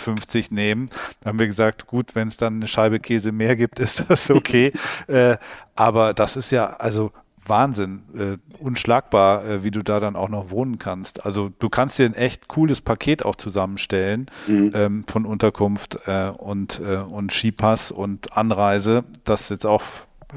nehmen. 0.50 0.90
Da 1.20 1.30
haben 1.30 1.38
wir 1.38 1.46
gesagt, 1.46 1.86
gut, 1.86 2.16
wenn 2.16 2.28
es 2.28 2.36
dann 2.36 2.56
eine 2.56 2.68
Scheibe 2.68 2.98
Käse 2.98 3.30
mehr 3.30 3.54
gibt, 3.54 3.78
ist 3.78 4.04
das 4.08 4.30
okay. 4.30 4.72
äh, 5.06 5.36
aber 5.76 6.14
das 6.14 6.36
ist 6.36 6.50
ja, 6.50 6.66
also 6.66 7.12
Wahnsinn, 7.46 8.02
äh, 8.14 8.62
unschlagbar, 8.62 9.44
äh, 9.44 9.64
wie 9.64 9.70
du 9.70 9.82
da 9.82 10.00
dann 10.00 10.16
auch 10.16 10.28
noch 10.28 10.50
wohnen 10.50 10.78
kannst. 10.78 11.24
Also 11.24 11.50
du 11.58 11.68
kannst 11.68 11.98
dir 11.98 12.06
ein 12.06 12.14
echt 12.14 12.48
cooles 12.48 12.80
Paket 12.80 13.24
auch 13.24 13.36
zusammenstellen 13.36 14.30
mhm. 14.46 14.72
ähm, 14.74 15.04
von 15.06 15.26
Unterkunft 15.26 15.98
äh, 16.06 16.30
und, 16.30 16.80
äh, 16.80 16.96
und 16.96 17.32
Skipass 17.32 17.90
und 17.90 18.36
Anreise, 18.36 19.04
das 19.24 19.48
jetzt 19.48 19.66
auch 19.66 19.82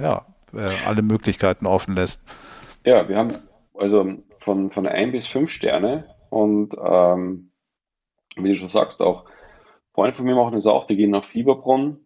ja, 0.01 0.25
äh, 0.53 0.85
alle 0.85 1.01
Möglichkeiten 1.01 1.65
offen 1.65 1.95
lässt. 1.95 2.21
Ja, 2.85 3.07
wir 3.07 3.17
haben 3.17 3.33
also 3.73 4.13
von, 4.39 4.71
von 4.71 4.87
ein 4.87 5.11
bis 5.11 5.27
fünf 5.27 5.49
Sterne 5.49 6.05
und 6.29 6.75
ähm, 6.83 7.51
wie 8.35 8.49
du 8.49 8.55
schon 8.55 8.69
sagst, 8.69 9.01
auch 9.01 9.25
Freunde 9.93 10.13
von 10.13 10.25
mir 10.25 10.35
machen 10.35 10.53
das 10.53 10.67
auch, 10.67 10.85
die 10.85 10.95
gehen 10.95 11.09
nach 11.09 11.23
Fieberbrunn 11.23 12.05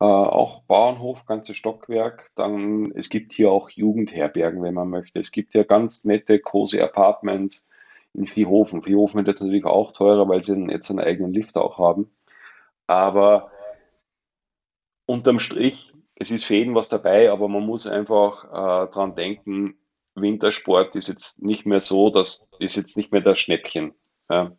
äh, 0.00 0.04
auch 0.04 0.62
Bauernhof, 0.62 1.26
ganzes 1.26 1.56
Stockwerk. 1.56 2.30
Dann, 2.34 2.92
es 2.92 3.08
gibt 3.08 3.32
hier 3.32 3.50
auch 3.50 3.70
Jugendherbergen, 3.70 4.62
wenn 4.62 4.74
man 4.74 4.88
möchte. 4.88 5.18
Es 5.18 5.32
gibt 5.32 5.54
ja 5.54 5.64
ganz 5.64 6.04
nette, 6.04 6.38
cozy 6.38 6.80
Apartments 6.80 7.68
in 8.14 8.26
Viehhofen. 8.26 8.82
Viehhofen 8.82 9.18
wird 9.18 9.28
jetzt 9.28 9.42
natürlich 9.42 9.64
auch 9.64 9.92
teurer, 9.92 10.28
weil 10.28 10.44
sie 10.44 10.56
jetzt 10.70 10.90
einen 10.90 11.00
eigenen 11.00 11.32
Lift 11.32 11.56
auch 11.56 11.78
haben. 11.78 12.10
Aber 12.86 13.50
unterm 15.06 15.38
Strich, 15.38 15.92
es 16.14 16.30
ist 16.30 16.44
für 16.44 16.56
jeden 16.56 16.74
was 16.74 16.88
dabei, 16.88 17.30
aber 17.30 17.48
man 17.48 17.64
muss 17.64 17.86
einfach 17.86 18.44
äh, 18.44 18.92
dran 18.92 19.14
denken, 19.14 19.76
Wintersport 20.14 20.96
ist 20.96 21.08
jetzt 21.08 21.42
nicht 21.42 21.64
mehr 21.64 21.80
so, 21.80 22.10
das 22.10 22.48
ist 22.58 22.76
jetzt 22.76 22.96
nicht 22.96 23.12
mehr 23.12 23.20
das 23.20 23.38
Schnäppchen. 23.38 23.94
Ja. 24.28 24.52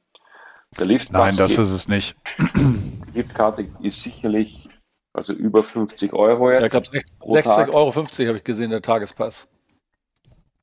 Der 0.78 0.86
Liftpass 0.86 1.38
Nein, 1.38 1.48
das 1.48 1.58
ist 1.58 1.72
es 1.72 1.88
nicht. 1.88 2.16
Die 2.56 3.18
Liftkarte 3.18 3.68
ist 3.82 4.04
sicherlich 4.04 4.69
also 5.14 5.34
über 5.34 5.64
50 5.64 6.14
Euro 6.14 6.52
jetzt. 6.52 6.74
Ja, 6.74 6.80
ich 6.82 6.90
glaube 6.90 7.40
60,50 7.40 7.74
Euro 7.74 7.94
habe 7.94 8.38
ich 8.38 8.44
gesehen, 8.44 8.70
der 8.70 8.82
Tagespass. 8.82 9.52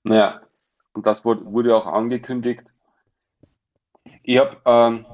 Naja, 0.02 0.40
und 0.92 1.06
das 1.06 1.24
wurde, 1.24 1.44
wurde 1.52 1.76
auch 1.76 1.86
angekündigt. 1.86 2.72
Ich 4.22 4.38
habe 4.38 4.56
ähm, 4.64 5.06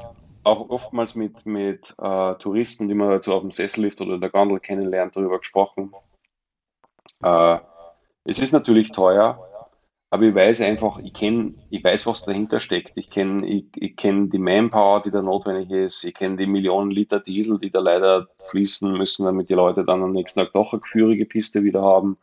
auch 0.44 0.68
oftmals 0.68 1.14
mit, 1.14 1.44
mit 1.46 1.94
äh, 1.98 2.34
Touristen, 2.34 2.88
die 2.88 2.94
man 2.94 3.08
halt 3.08 3.24
so 3.24 3.34
auf 3.34 3.42
dem 3.42 3.50
Sessellift 3.50 4.00
oder 4.00 4.18
der 4.18 4.30
Gondel 4.30 4.60
kennenlernt, 4.60 5.16
darüber 5.16 5.38
gesprochen. 5.38 5.92
Äh, 7.22 7.58
es 8.24 8.38
ist 8.38 8.52
natürlich 8.52 8.92
teuer, 8.92 9.38
aber 10.12 10.24
ich 10.24 10.34
weiß 10.34 10.60
einfach, 10.60 10.98
ich 10.98 11.14
kenne, 11.14 11.54
ich 11.70 11.82
weiß, 11.82 12.06
was 12.06 12.26
dahinter 12.26 12.60
steckt. 12.60 12.98
Ich 12.98 13.08
kenne, 13.08 13.46
ich, 13.46 13.64
ich 13.76 13.96
kenne 13.96 14.28
die 14.28 14.38
Manpower, 14.38 15.00
die 15.00 15.10
da 15.10 15.22
notwendig 15.22 15.70
ist. 15.70 16.04
Ich 16.04 16.12
kenne 16.12 16.36
die 16.36 16.46
Millionen 16.46 16.90
Liter 16.90 17.18
Diesel, 17.18 17.58
die 17.58 17.70
da 17.70 17.80
leider 17.80 18.28
fließen 18.50 18.92
müssen, 18.92 19.24
damit 19.24 19.48
die 19.48 19.54
Leute 19.54 19.86
dann 19.86 20.02
am 20.02 20.12
nächsten 20.12 20.40
Tag 20.40 20.52
doch 20.52 20.74
eine 20.74 20.82
geführige 20.82 21.24
Piste 21.24 21.64
wieder 21.64 21.80
haben. 21.80 22.18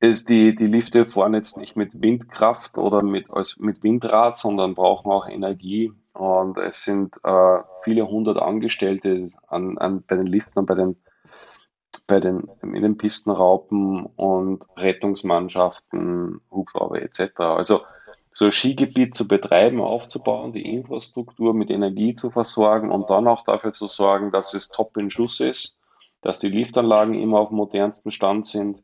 Ist 0.00 0.28
die, 0.28 0.56
die 0.56 0.66
Lifte 0.66 1.04
fahren 1.04 1.34
jetzt 1.34 1.56
nicht 1.56 1.76
mit 1.76 2.02
Windkraft 2.02 2.78
oder 2.78 3.00
mit, 3.00 3.30
als, 3.30 3.60
mit 3.60 3.84
Windrad, 3.84 4.36
sondern 4.36 4.74
brauchen 4.74 5.12
auch 5.12 5.28
Energie. 5.28 5.92
Und 6.14 6.58
es 6.58 6.82
sind 6.82 7.14
äh, 7.22 7.58
viele 7.84 8.08
hundert 8.08 8.38
Angestellte 8.38 9.28
an, 9.46 9.78
an, 9.78 10.02
bei 10.04 10.16
den 10.16 10.26
Liften 10.26 10.58
und 10.58 10.66
bei 10.66 10.74
den 10.74 10.96
bei 12.06 12.20
den, 12.20 12.48
in 12.62 12.82
den 12.82 12.96
Pistenraupen 12.96 14.06
und 14.06 14.64
Rettungsmannschaften, 14.76 16.40
Hubschrauber 16.50 17.02
etc. 17.02 17.40
Also 17.40 17.80
so 18.32 18.44
ein 18.44 18.52
Skigebiet 18.52 19.14
zu 19.14 19.26
betreiben, 19.26 19.80
aufzubauen, 19.80 20.52
die 20.52 20.74
Infrastruktur 20.74 21.54
mit 21.54 21.70
Energie 21.70 22.14
zu 22.14 22.30
versorgen 22.30 22.90
und 22.90 23.08
dann 23.10 23.26
auch 23.26 23.44
dafür 23.44 23.72
zu 23.72 23.86
sorgen, 23.86 24.30
dass 24.30 24.54
es 24.54 24.68
top 24.68 24.96
in 24.98 25.10
Schuss 25.10 25.40
ist, 25.40 25.80
dass 26.20 26.38
die 26.38 26.50
Liftanlagen 26.50 27.14
immer 27.14 27.40
auf 27.40 27.48
dem 27.48 27.56
modernsten 27.56 28.10
Stand 28.10 28.46
sind 28.46 28.82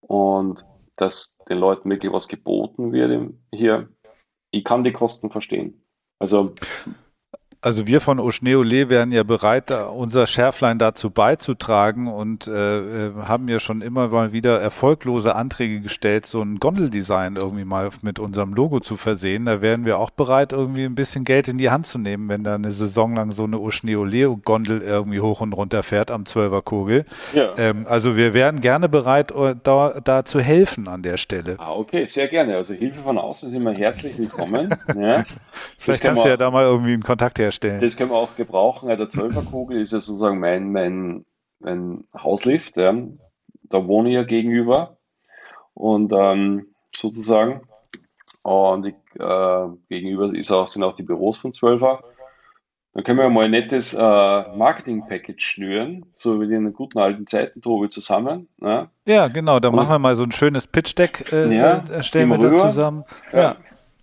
und 0.00 0.66
dass 0.96 1.38
den 1.48 1.58
Leuten 1.58 1.90
wirklich 1.90 2.12
was 2.12 2.28
geboten 2.28 2.92
wird 2.92 3.32
hier. 3.52 3.88
Ich 4.50 4.64
kann 4.64 4.84
die 4.84 4.92
Kosten 4.92 5.30
verstehen. 5.30 5.84
Also 6.18 6.54
also 7.64 7.86
wir 7.86 8.00
von 8.00 8.18
Oschneole 8.18 8.90
wären 8.90 9.12
ja 9.12 9.22
bereit, 9.22 9.70
unser 9.70 10.26
Schärflein 10.26 10.80
dazu 10.80 11.10
beizutragen 11.10 12.08
und 12.08 12.48
äh, 12.48 13.06
äh, 13.06 13.12
haben 13.22 13.48
ja 13.48 13.60
schon 13.60 13.82
immer 13.82 14.08
mal 14.08 14.32
wieder 14.32 14.60
erfolglose 14.60 15.36
Anträge 15.36 15.80
gestellt, 15.80 16.26
so 16.26 16.42
ein 16.42 16.58
Gondeldesign 16.58 17.36
irgendwie 17.36 17.64
mal 17.64 17.90
mit 18.02 18.18
unserem 18.18 18.52
Logo 18.52 18.80
zu 18.80 18.96
versehen. 18.96 19.44
Da 19.44 19.62
wären 19.62 19.84
wir 19.84 19.98
auch 19.98 20.10
bereit, 20.10 20.52
irgendwie 20.52 20.84
ein 20.84 20.96
bisschen 20.96 21.24
Geld 21.24 21.46
in 21.46 21.56
die 21.56 21.70
Hand 21.70 21.86
zu 21.86 21.98
nehmen, 21.98 22.28
wenn 22.28 22.42
da 22.42 22.56
eine 22.56 22.72
Saison 22.72 23.14
lang 23.14 23.30
so 23.30 23.44
eine 23.44 23.60
Oschneole-Gondel 23.60 24.82
irgendwie 24.82 25.20
hoch 25.20 25.40
und 25.40 25.52
runter 25.52 25.84
fährt 25.84 26.10
am 26.10 26.26
Zwölferkogel. 26.26 27.04
Ja. 27.32 27.50
Ähm, 27.58 27.86
also 27.88 28.16
wir 28.16 28.34
wären 28.34 28.60
gerne 28.60 28.88
bereit, 28.88 29.30
äh, 29.30 29.54
da, 29.62 30.00
da 30.02 30.24
zu 30.24 30.40
helfen 30.40 30.88
an 30.88 31.04
der 31.04 31.16
Stelle. 31.16 31.54
Ah, 31.58 31.74
okay, 31.74 32.06
sehr 32.06 32.26
gerne. 32.26 32.56
Also 32.56 32.74
Hilfe 32.74 33.02
von 33.02 33.18
außen 33.18 33.50
ist 33.50 33.54
immer 33.54 33.72
herzlich 33.72 34.18
willkommen. 34.18 34.74
ja. 34.98 35.22
Vielleicht 35.78 36.00
kannst 36.00 36.24
du 36.24 36.28
ja 36.28 36.36
da 36.36 36.50
mal 36.50 36.64
irgendwie 36.64 36.94
einen 36.94 37.04
Kontakt 37.04 37.38
herstellen 37.38 37.51
herstellen. 37.52 37.80
Das 37.80 37.96
können 37.96 38.10
wir 38.10 38.16
auch 38.16 38.36
gebrauchen. 38.36 38.88
Der 38.88 39.08
Zwölferkogel 39.08 39.80
ist 39.80 39.92
ja 39.92 40.00
sozusagen 40.00 40.38
mein, 40.38 40.72
mein, 40.72 41.24
mein 41.60 42.04
Hauslift. 42.16 42.76
Ja. 42.76 42.94
Da 43.64 43.86
wohne 43.86 44.10
ich 44.10 44.14
ja 44.14 44.24
gegenüber. 44.24 44.96
Und 45.74 46.12
ähm, 46.12 46.66
sozusagen. 46.94 47.62
Und 48.42 48.86
ich, 48.86 48.94
äh, 49.18 49.66
gegenüber 49.88 50.34
ist 50.34 50.50
auch, 50.50 50.66
sind 50.66 50.82
auch 50.82 50.96
die 50.96 51.04
Büros 51.04 51.38
von 51.38 51.52
Zwölfer. 51.52 52.02
Dann 52.94 53.04
können 53.04 53.20
wir 53.20 53.30
mal 53.30 53.46
ein 53.46 53.52
nettes 53.52 53.94
äh, 53.94 54.00
Marketing-Package 54.02 55.42
schnüren, 55.42 56.04
so 56.14 56.40
wie 56.40 56.44
in 56.44 56.64
den 56.64 56.74
guten 56.74 56.98
alten 56.98 57.26
Zeiten, 57.26 57.62
Tobi, 57.62 57.88
zusammen. 57.88 58.48
Ne? 58.58 58.90
Ja, 59.06 59.28
genau, 59.28 59.60
da 59.60 59.70
machen 59.70 59.88
wir 59.88 59.98
mal 59.98 60.14
so 60.14 60.24
ein 60.24 60.32
schönes 60.32 60.66
Pitch-Deck, 60.66 61.32
äh, 61.32 61.56
ja, 61.56 61.84
erstellen 61.90 62.28
wir 62.28 62.36
da 62.36 62.54
zusammen. 62.54 63.04
Ja, 63.32 63.38
ja. 63.38 63.56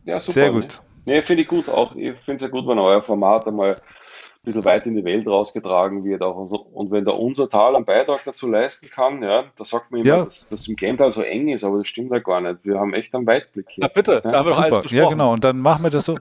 ja 0.05 0.19
super. 0.19 0.33
Sehr 0.33 0.51
gut. 0.51 0.63
Ne? 0.63 0.88
Nee, 1.05 1.21
finde 1.21 1.43
ich 1.43 1.49
gut. 1.49 1.69
Auch 1.69 1.95
ich 1.95 2.15
finde 2.19 2.35
es 2.35 2.41
ja 2.41 2.47
gut, 2.49 2.67
wenn 2.67 2.79
euer 2.79 3.01
Format 3.01 3.47
einmal 3.47 3.75
ein 3.75 4.45
bisschen 4.45 4.63
weit 4.63 4.87
in 4.87 4.95
die 4.95 5.03
Welt 5.03 5.27
rausgetragen 5.27 6.05
wird. 6.05 6.21
Auch 6.21 6.35
und, 6.35 6.47
so. 6.47 6.57
und 6.59 6.91
wenn 6.91 7.03
da 7.03 7.11
unser 7.11 7.49
Tal 7.49 7.75
einen 7.75 7.83
Beitrag 7.83 8.23
dazu 8.23 8.49
leisten 8.49 8.89
kann, 8.89 9.21
ja, 9.21 9.45
da 9.55 9.65
sagt 9.65 9.91
man 9.91 10.01
immer, 10.01 10.09
ja. 10.09 10.23
dass 10.23 10.47
das 10.47 10.67
im 10.67 10.75
Gametal 10.75 11.11
so 11.11 11.21
eng 11.21 11.49
ist, 11.49 11.63
aber 11.63 11.79
das 11.79 11.87
stimmt 11.87 12.11
ja 12.11 12.19
gar 12.19 12.39
nicht. 12.39 12.59
Wir 12.63 12.79
haben 12.79 12.93
echt 12.93 13.13
einen 13.15 13.27
Weitblick 13.27 13.65
hier. 13.69 13.83
Ja, 13.83 13.87
bitte, 13.89 14.13
ja? 14.13 14.19
da 14.21 14.39
haben 14.39 14.45
wir 14.45 14.51
doch 14.51 14.61
alles 14.61 14.81
besprochen. 14.81 14.97
Ja, 14.97 15.09
genau, 15.09 15.33
und 15.33 15.43
dann 15.43 15.59
machen 15.59 15.83
wir 15.83 15.89
das 15.89 16.05
so. 16.05 16.17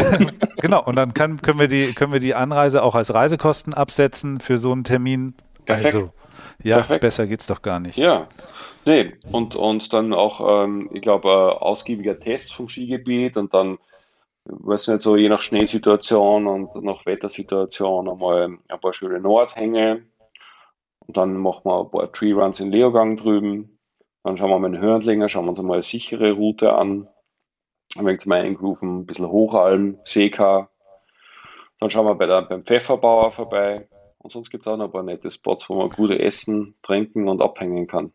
genau, 0.60 0.84
und 0.84 0.96
dann 0.96 1.14
kann, 1.14 1.40
können, 1.40 1.58
wir 1.58 1.68
die, 1.68 1.94
können 1.94 2.12
wir 2.12 2.20
die 2.20 2.34
Anreise 2.34 2.82
auch 2.82 2.94
als 2.94 3.14
Reisekosten 3.14 3.72
absetzen 3.72 4.40
für 4.40 4.58
so 4.58 4.72
einen 4.72 4.84
Termin. 4.84 5.34
Perfekt. 5.64 5.86
Also, 5.86 6.10
ja, 6.62 6.76
Perfekt. 6.76 7.00
besser 7.00 7.26
geht's 7.26 7.46
doch 7.46 7.62
gar 7.62 7.80
nicht. 7.80 7.96
Ja. 7.96 8.28
Nee, 8.84 9.14
und, 9.32 9.56
und 9.56 9.92
dann 9.94 10.12
auch, 10.12 10.64
ähm, 10.64 10.90
ich 10.92 11.00
glaube, 11.00 11.28
äh, 11.28 11.32
ausgiebiger 11.32 12.18
Test 12.20 12.54
vom 12.54 12.68
Skigebiet 12.68 13.38
und 13.38 13.54
dann 13.54 13.78
weiß 14.46 14.88
nicht, 14.88 15.02
so 15.02 15.16
je 15.16 15.28
nach 15.28 15.40
Schneesituation 15.40 16.46
und 16.46 16.74
nach 16.82 17.06
Wettersituation 17.06 18.08
einmal 18.08 18.58
ein 18.68 18.80
paar 18.80 18.92
schöne 18.92 19.20
Nordhänge. 19.20 20.06
Und 21.06 21.16
dann 21.16 21.36
machen 21.36 21.64
wir 21.64 21.80
ein 21.80 21.90
paar 21.90 22.12
Tree 22.12 22.32
Runs 22.32 22.60
in 22.60 22.70
Leogang 22.70 23.16
drüben. 23.16 23.78
Dann 24.22 24.36
schauen 24.36 24.50
wir 24.50 24.58
mal 24.58 24.74
in 24.74 24.80
Hörnlinger, 24.80 25.28
schauen 25.28 25.44
wir 25.44 25.50
uns 25.50 25.60
einmal 25.60 25.76
eine 25.76 25.82
sichere 25.82 26.32
Route 26.32 26.72
an. 26.72 27.08
Ein 27.96 28.06
wenig 28.06 28.20
zum 28.20 28.32
Eingrooven, 28.32 29.00
ein 29.00 29.06
bisschen 29.06 29.28
Hochalm, 29.28 29.98
Seeka. 30.02 30.70
Dann 31.78 31.90
schauen 31.90 32.06
wir 32.06 32.14
bei 32.14 32.26
der, 32.26 32.42
beim 32.42 32.64
Pfefferbauer 32.64 33.32
vorbei. 33.32 33.88
Und 34.18 34.30
sonst 34.30 34.50
gibt 34.50 34.66
es 34.66 34.72
auch 34.72 34.78
noch 34.78 34.86
ein 34.86 34.92
paar 34.92 35.02
nette 35.02 35.30
Spots, 35.30 35.68
wo 35.68 35.74
man 35.74 35.90
gut 35.90 36.10
essen, 36.10 36.74
trinken 36.82 37.28
und 37.28 37.42
abhängen 37.42 37.86
kann. 37.86 38.12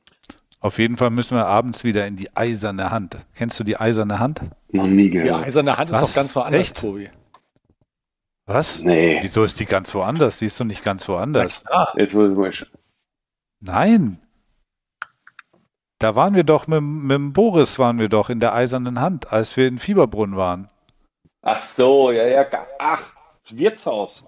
Auf 0.62 0.78
jeden 0.78 0.98
Fall 0.98 1.10
müssen 1.10 1.38
wir 1.38 1.46
abends 1.46 1.84
wieder 1.84 2.06
in 2.06 2.18
die 2.18 2.36
eiserne 2.36 2.92
Hand. 2.92 3.18
Kennst 3.36 3.60
du 3.60 3.64
die 3.64 3.78
eiserne 3.78 4.20
Hand? 4.20 4.42
Noch 4.70 4.88
nie 4.88 5.10
gehört. 5.10 5.30
Die 5.30 5.34
eiserne 5.34 5.78
Hand 5.78 5.92
Was? 5.92 6.02
ist 6.02 6.10
doch 6.10 6.16
ganz 6.16 6.36
woanders, 6.36 6.62
Echt? 6.62 6.78
Tobi. 6.78 7.10
Was? 8.46 8.84
Nee. 8.84 9.20
Wieso 9.22 9.44
ist 9.44 9.60
die 9.60 9.66
ganz 9.66 9.94
woanders? 9.94 10.40
Die 10.40 10.48
ist 10.48 10.60
doch 10.60 10.66
nicht 10.66 10.84
ganz 10.84 11.08
woanders. 11.08 11.64
Jetzt 11.96 12.16
muss 12.16 12.32
ich 12.32 12.62
mal 12.62 12.68
Nein. 13.62 14.20
Da 16.00 16.16
waren 16.16 16.34
wir 16.34 16.44
doch 16.44 16.68
mit, 16.68 16.82
mit 16.82 17.16
dem 17.16 17.34
Boris, 17.34 17.78
waren 17.78 18.00
wir 18.00 18.10
doch 18.10 18.30
in 18.30 18.40
der 18.40 18.54
eisernen 18.54 19.02
Hand, 19.02 19.32
als 19.32 19.56
wir 19.56 19.68
in 19.68 19.80
Fieberbrunn 19.80 20.36
waren. 20.36 20.70
Ach 21.42 21.60
so, 21.60 22.12
ja, 22.12 22.26
ja. 22.26 22.46
Ach, 22.80 23.14
das 23.42 23.58
Wirtshaus. 23.58 24.28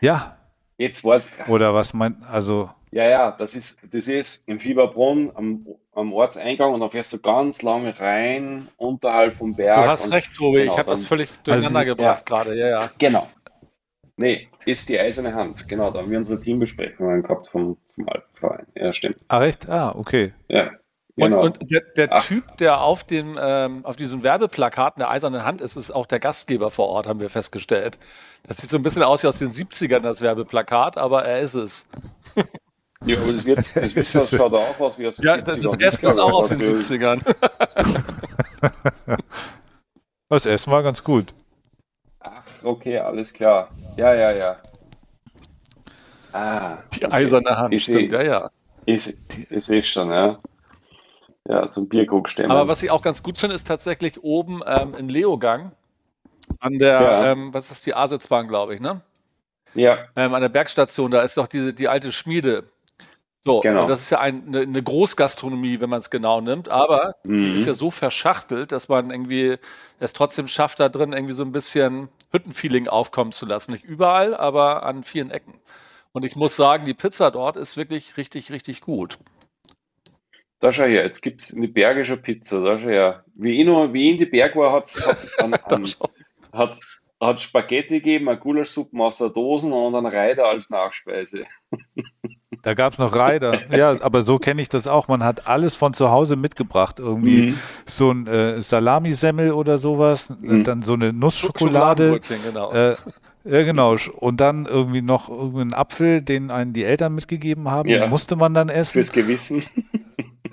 Ja. 0.00 0.36
Jetzt 0.76 1.04
weiß 1.04 1.32
ich. 1.32 1.48
Oder 1.48 1.74
was 1.74 1.92
meint, 1.94 2.24
also. 2.26 2.70
Ja, 2.90 3.08
ja, 3.08 3.30
das 3.32 3.54
ist, 3.54 3.82
das 3.90 4.08
ist 4.08 4.48
im 4.48 4.60
Fieberbrunn 4.60 5.30
am, 5.34 5.66
am 5.94 6.12
Ortseingang 6.12 6.72
und 6.72 6.80
dann 6.80 6.90
fährst 6.90 7.12
du 7.12 7.18
ganz 7.20 7.62
lange 7.62 7.98
rein, 7.98 8.68
unterhalb 8.76 9.34
vom 9.34 9.54
Berg. 9.54 9.76
Du 9.76 9.88
hast 9.90 10.10
recht, 10.10 10.34
Tobi, 10.34 10.60
genau, 10.60 10.72
ich 10.72 10.78
habe 10.78 10.90
das 10.90 11.04
völlig 11.04 11.28
durcheinander 11.42 11.80
also, 11.80 11.94
gebracht 11.94 12.30
ja, 12.30 12.36
gerade, 12.36 12.58
ja, 12.58 12.68
ja. 12.68 12.80
Genau. 12.98 13.28
Nee, 14.16 14.48
ist 14.64 14.88
die 14.88 14.98
eiserne 14.98 15.32
Hand. 15.34 15.68
Genau, 15.68 15.90
da 15.90 16.00
haben 16.00 16.10
wir 16.10 16.18
unsere 16.18 16.40
Teambesprechungen 16.40 17.22
gehabt 17.22 17.48
vom, 17.48 17.76
vom 17.94 18.08
Alpenverein. 18.08 18.66
Ja, 18.74 18.92
stimmt. 18.92 19.18
Ah, 19.28 19.44
echt? 19.44 19.68
Ah, 19.68 19.94
okay. 19.94 20.32
Ja. 20.48 20.72
Genau. 21.14 21.42
Und, 21.42 21.60
und, 21.60 21.70
der, 21.70 21.82
der 21.96 22.18
Typ, 22.20 22.56
der 22.58 22.80
auf, 22.80 23.04
dem, 23.04 23.36
ähm, 23.40 23.84
auf 23.84 23.96
diesen 23.96 24.22
Werbeplakaten 24.22 25.00
der 25.00 25.10
eisernen 25.10 25.44
Hand 25.44 25.60
ist, 25.60 25.76
ist 25.76 25.90
auch 25.90 26.06
der 26.06 26.20
Gastgeber 26.20 26.70
vor 26.70 26.88
Ort, 26.88 27.08
haben 27.08 27.20
wir 27.20 27.28
festgestellt. 27.28 27.98
Das 28.46 28.58
sieht 28.58 28.70
so 28.70 28.76
ein 28.76 28.82
bisschen 28.82 29.02
aus 29.02 29.24
wie 29.24 29.26
aus 29.26 29.38
den 29.38 29.50
70ern, 29.50 30.00
das 30.00 30.20
Werbeplakat, 30.20 30.96
aber 30.96 31.24
er 31.24 31.40
ist 31.40 31.54
es. 31.54 31.88
Ja, 33.04 33.18
aber 33.18 33.32
das, 33.32 33.44
wird, 33.44 33.58
das, 33.58 33.74
wird, 33.94 34.14
das 34.14 34.30
schaut 34.30 34.52
auch 34.52 34.80
aus 34.80 34.98
wie 34.98 35.06
aus 35.06 35.16
den 35.16 35.24
ja, 35.24 35.34
70ern. 35.34 35.62
Das 35.62 35.74
Essen 35.74 36.08
ist 36.08 36.18
auch 36.18 36.32
aus 36.32 36.48
den 36.48 36.60
70ern. 36.60 37.20
das 40.28 40.46
Essen 40.46 40.72
war 40.72 40.82
ganz 40.82 41.02
gut. 41.02 41.32
Ach, 42.20 42.42
okay, 42.64 42.98
alles 42.98 43.32
klar. 43.32 43.70
Ja, 43.96 44.14
ja, 44.14 44.32
ja. 44.32 44.56
Ah, 46.32 46.78
Die 46.94 47.04
okay. 47.04 47.14
eiserne 47.14 47.56
Hand, 47.56 47.72
ich 47.72 47.84
stimmt, 47.84 48.12
ja, 48.12 48.22
ja. 48.22 48.50
Ich, 48.84 49.16
ich 49.50 49.64
sehe 49.64 49.82
schon, 49.82 50.10
ja. 50.10 50.38
Ja, 51.48 51.70
zum 51.70 51.88
Bierkrug 51.88 52.28
stemmen. 52.28 52.50
Aber 52.50 52.68
was 52.68 52.82
ich 52.82 52.90
auch 52.90 53.00
ganz 53.00 53.22
gut 53.22 53.38
finde, 53.38 53.54
ist 53.54 53.66
tatsächlich 53.66 54.22
oben 54.22 54.60
ähm, 54.66 54.94
in 54.94 55.08
Leogang 55.08 55.72
an 56.60 56.78
der, 56.78 57.00
ja. 57.00 57.32
ähm, 57.32 57.54
was 57.54 57.70
ist 57.70 57.86
die 57.86 57.94
Asitzbahn, 57.94 58.48
glaube 58.48 58.74
ich, 58.74 58.80
ne? 58.80 59.00
Ja. 59.74 59.98
Ähm, 60.16 60.34
an 60.34 60.42
der 60.42 60.48
Bergstation, 60.48 61.10
da 61.10 61.22
ist 61.22 61.36
doch 61.36 61.46
diese, 61.46 61.72
die 61.72 61.88
alte 61.88 62.12
Schmiede. 62.12 62.64
So, 63.48 63.60
genau. 63.60 63.86
das 63.86 64.02
ist 64.02 64.10
ja 64.10 64.20
ein, 64.20 64.44
eine, 64.48 64.60
eine 64.60 64.82
Großgastronomie, 64.82 65.80
wenn 65.80 65.88
man 65.88 66.00
es 66.00 66.10
genau 66.10 66.42
nimmt, 66.42 66.68
aber 66.68 67.16
mhm. 67.24 67.40
die 67.40 67.54
ist 67.54 67.66
ja 67.66 67.72
so 67.72 67.90
verschachtelt, 67.90 68.72
dass 68.72 68.90
man 68.90 69.10
irgendwie 69.10 69.56
es 70.00 70.12
trotzdem 70.12 70.48
schafft, 70.48 70.80
da 70.80 70.90
drin 70.90 71.14
irgendwie 71.14 71.32
so 71.32 71.44
ein 71.44 71.52
bisschen 71.52 72.10
Hüttenfeeling 72.30 72.88
aufkommen 72.88 73.32
zu 73.32 73.46
lassen. 73.46 73.72
Nicht 73.72 73.84
überall, 73.84 74.36
aber 74.36 74.82
an 74.82 75.02
vielen 75.02 75.30
Ecken. 75.30 75.54
Und 76.12 76.26
ich 76.26 76.36
muss 76.36 76.56
sagen, 76.56 76.84
die 76.84 76.92
Pizza 76.92 77.30
dort 77.30 77.56
ist 77.56 77.78
wirklich 77.78 78.18
richtig, 78.18 78.52
richtig 78.52 78.82
gut. 78.82 79.18
Da 80.58 80.72
schau 80.72 80.84
her, 80.84 81.04
jetzt 81.04 81.22
gibt 81.22 81.42
es 81.42 81.56
eine 81.56 81.68
bergische 81.68 82.16
Pizza. 82.16 82.60
Da 82.60 82.78
schau 82.78 82.88
her. 82.88 83.24
Wie 83.34 83.60
ich, 83.60 83.66
noch, 83.66 83.92
wie 83.92 84.10
in 84.10 84.18
die 84.18 84.26
Berg 84.26 84.56
war, 84.56 84.72
hat 84.72 84.88
es 84.88 85.06
hat, 86.52 86.80
hat 87.20 87.40
Spaghetti 87.40 88.00
gegeben, 88.00 88.28
eine 88.28 88.38
Gulaschsuppe 88.38 88.98
aus 89.02 89.18
der 89.18 89.30
Dosen 89.30 89.72
und 89.72 89.94
einen 89.94 90.06
Reiter 90.06 90.46
als 90.46 90.68
Nachspeise. 90.68 91.46
Da 92.62 92.74
gab 92.74 92.92
es 92.92 92.98
noch 92.98 93.14
Reiter. 93.14 93.60
Ja, 93.76 93.94
aber 94.02 94.22
so 94.22 94.38
kenne 94.38 94.62
ich 94.62 94.68
das 94.68 94.86
auch. 94.86 95.08
Man 95.08 95.24
hat 95.24 95.46
alles 95.46 95.76
von 95.76 95.94
zu 95.94 96.10
Hause 96.10 96.36
mitgebracht. 96.36 96.98
Irgendwie 96.98 97.50
mhm. 97.50 97.58
so 97.86 98.10
ein 98.10 98.26
äh, 98.26 98.60
Salamisemmel 98.60 99.52
oder 99.52 99.78
sowas, 99.78 100.30
mhm. 100.40 100.64
dann 100.64 100.82
so 100.82 100.94
eine 100.94 101.12
Nussschokolade. 101.12 102.20
Genau. 102.44 102.72
Äh, 102.72 102.96
ja, 103.44 103.62
genau. 103.62 103.96
Und 104.16 104.40
dann 104.40 104.66
irgendwie 104.66 105.02
noch 105.02 105.28
irgendeinen 105.28 105.74
Apfel, 105.74 106.20
den 106.20 106.50
einen 106.50 106.72
die 106.72 106.84
Eltern 106.84 107.14
mitgegeben 107.14 107.70
haben. 107.70 107.88
Ja. 107.88 108.00
Den 108.00 108.10
musste 108.10 108.36
man 108.36 108.54
dann 108.54 108.68
essen. 108.68 108.92
Fürs 108.92 109.12
Gewissen. 109.12 109.64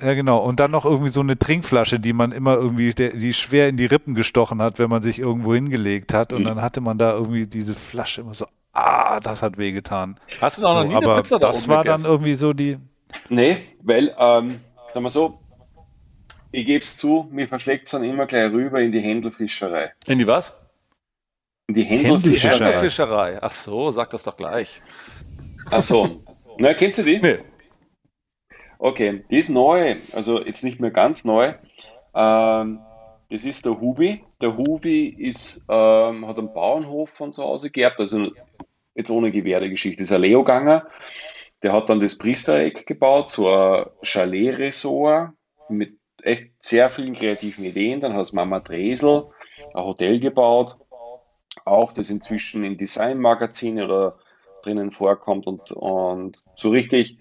Ja, 0.01 0.13
genau. 0.13 0.39
Und 0.39 0.59
dann 0.59 0.71
noch 0.71 0.83
irgendwie 0.83 1.09
so 1.09 1.21
eine 1.21 1.39
Trinkflasche, 1.39 2.01
die 2.01 2.13
man 2.13 2.33
immer 2.33 2.55
irgendwie, 2.55 2.93
die 2.93 3.33
schwer 3.33 3.69
in 3.69 3.77
die 3.77 3.85
Rippen 3.85 4.13
gestochen 4.13 4.61
hat, 4.61 4.77
wenn 4.79 4.89
man 4.89 5.01
sich 5.01 5.19
irgendwo 5.19 5.53
hingelegt 5.53 6.13
hat. 6.13 6.33
Und 6.33 6.41
mhm. 6.41 6.47
dann 6.47 6.61
hatte 6.61 6.81
man 6.81 6.97
da 6.97 7.13
irgendwie 7.13 7.47
diese 7.47 7.75
Flasche 7.75 8.21
immer 8.21 8.33
so, 8.33 8.45
ah, 8.76 9.19
das 9.19 9.41
hat 9.41 9.57
wehgetan. 9.57 10.19
Hast 10.39 10.57
du 10.57 10.61
noch, 10.61 10.73
so, 10.73 10.84
noch 10.84 10.89
nie 10.89 10.95
eine 10.95 11.15
Pizza 11.15 11.39
da 11.39 11.47
Das 11.47 11.67
war 11.67 11.84
gegessen? 11.84 12.03
dann 12.03 12.11
irgendwie 12.11 12.36
so 12.36 12.53
die. 12.53 12.78
Nee, 13.30 13.63
weil, 13.82 14.15
ähm, 14.19 14.49
sagen 14.88 15.05
wir 15.05 15.09
so, 15.09 15.39
ich 16.51 16.65
gebe 16.65 16.80
es 16.80 16.97
zu, 16.97 17.28
mir 17.32 17.47
verschlägt 17.47 17.86
es 17.86 17.91
dann 17.91 18.03
immer 18.03 18.26
gleich 18.26 18.51
rüber 18.51 18.80
in 18.82 18.91
die 18.91 19.01
Händelfischerei. 19.01 19.93
In 20.07 20.19
die 20.19 20.28
was? 20.28 20.61
In 21.67 21.76
die 21.76 21.84
Händelfischerei. 21.84 22.53
Händelfischerei. 22.53 23.39
Ach 23.41 23.51
so, 23.51 23.91
sag 23.91 24.09
das 24.11 24.23
doch 24.23 24.38
gleich. 24.38 24.82
Ach 25.71 25.82
so. 25.82 26.23
Na, 26.57 26.73
kennst 26.73 26.99
du 26.99 27.03
die? 27.03 27.19
Nee. 27.19 27.39
Okay, 28.78 29.23
die 29.30 29.38
ist 29.38 29.49
neu, 29.49 29.95
also 30.11 30.43
jetzt 30.45 30.63
nicht 30.63 30.80
mehr 30.80 30.91
ganz 30.91 31.26
neu. 31.26 31.53
Ähm, 32.13 32.80
das 33.30 33.45
ist 33.45 33.65
der 33.65 33.80
Hubi. 33.80 34.23
Der 34.41 34.55
Hubi 34.55 35.07
ist, 35.07 35.65
ähm, 35.69 36.28
hat 36.28 36.38
einen 36.38 36.53
Bauernhof 36.53 37.09
von 37.09 37.34
zu 37.34 37.43
Hause 37.43 37.71
geerbt, 37.71 37.99
also 37.99 38.32
jetzt 38.95 39.11
ohne 39.11 39.31
Gewehr 39.31 39.59
der 39.59 39.69
Geschichte. 39.69 39.97
Das 39.97 40.09
ist 40.09 40.15
ein 40.15 40.21
Leoganger. 40.21 40.87
Der 41.61 41.73
hat 41.73 41.89
dann 41.89 41.99
das 41.99 42.17
Priestereck 42.17 42.85
gebaut, 42.85 43.29
so 43.29 43.49
ein 43.49 43.85
Chalet-Resort 44.01 45.31
mit 45.69 45.97
echt 46.21 46.51
sehr 46.59 46.89
vielen 46.89 47.13
kreativen 47.13 47.63
Ideen. 47.63 47.99
Dann 47.99 48.13
hat 48.13 48.33
Mama 48.33 48.59
Dresel 48.59 49.25
ein 49.73 49.83
Hotel 49.83 50.19
gebaut, 50.19 50.75
auch 51.65 51.93
das 51.93 52.09
inzwischen 52.09 52.63
in 52.63 52.77
Designmagazine 52.77 53.85
oder 53.85 54.17
drinnen 54.63 54.91
vorkommt 54.91 55.47
und, 55.47 55.71
und 55.71 56.41
so 56.55 56.69
richtig 56.69 57.17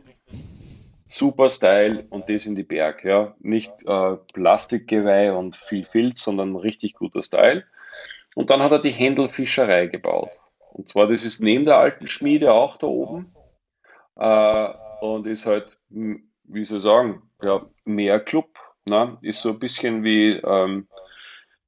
super 1.06 1.48
Style 1.50 2.06
und 2.10 2.28
das 2.28 2.46
in 2.46 2.54
die 2.54 2.62
Berg. 2.62 3.04
Ja. 3.04 3.34
Nicht 3.40 3.72
äh, 3.86 4.16
Plastikgeweih 4.32 5.32
und 5.32 5.56
viel 5.56 5.84
Filz, 5.84 6.24
sondern 6.24 6.56
richtig 6.56 6.94
guter 6.94 7.22
Style. 7.22 7.64
Und 8.34 8.50
dann 8.50 8.62
hat 8.62 8.72
er 8.72 8.80
die 8.80 8.90
Händelfischerei 8.90 9.86
gebaut. 9.86 10.30
Und 10.74 10.88
zwar, 10.88 11.06
das 11.06 11.24
ist 11.24 11.40
neben 11.40 11.64
der 11.64 11.78
alten 11.78 12.08
Schmiede 12.08 12.52
auch 12.52 12.76
da 12.76 12.88
oben. 12.88 13.32
Äh, 14.16 14.68
und 15.00 15.26
ist 15.26 15.46
halt, 15.46 15.78
wie 15.88 16.64
soll 16.64 16.78
ich 16.78 16.82
sagen, 16.82 17.22
ja, 17.42 17.64
mehr 17.84 18.18
Club. 18.20 18.58
Ne? 18.84 19.16
Ist 19.22 19.42
so 19.42 19.50
ein 19.50 19.58
bisschen 19.60 20.02
wie, 20.02 20.32
ähm, 20.32 20.88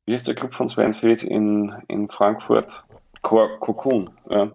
wie 0.06 0.14
ist 0.14 0.26
der 0.26 0.34
Club 0.34 0.54
von 0.54 0.68
Svenfeld 0.68 1.22
in, 1.22 1.72
in 1.88 2.08
Frankfurt? 2.08 2.82
Cocoon. 3.22 4.10
Ja. 4.28 4.52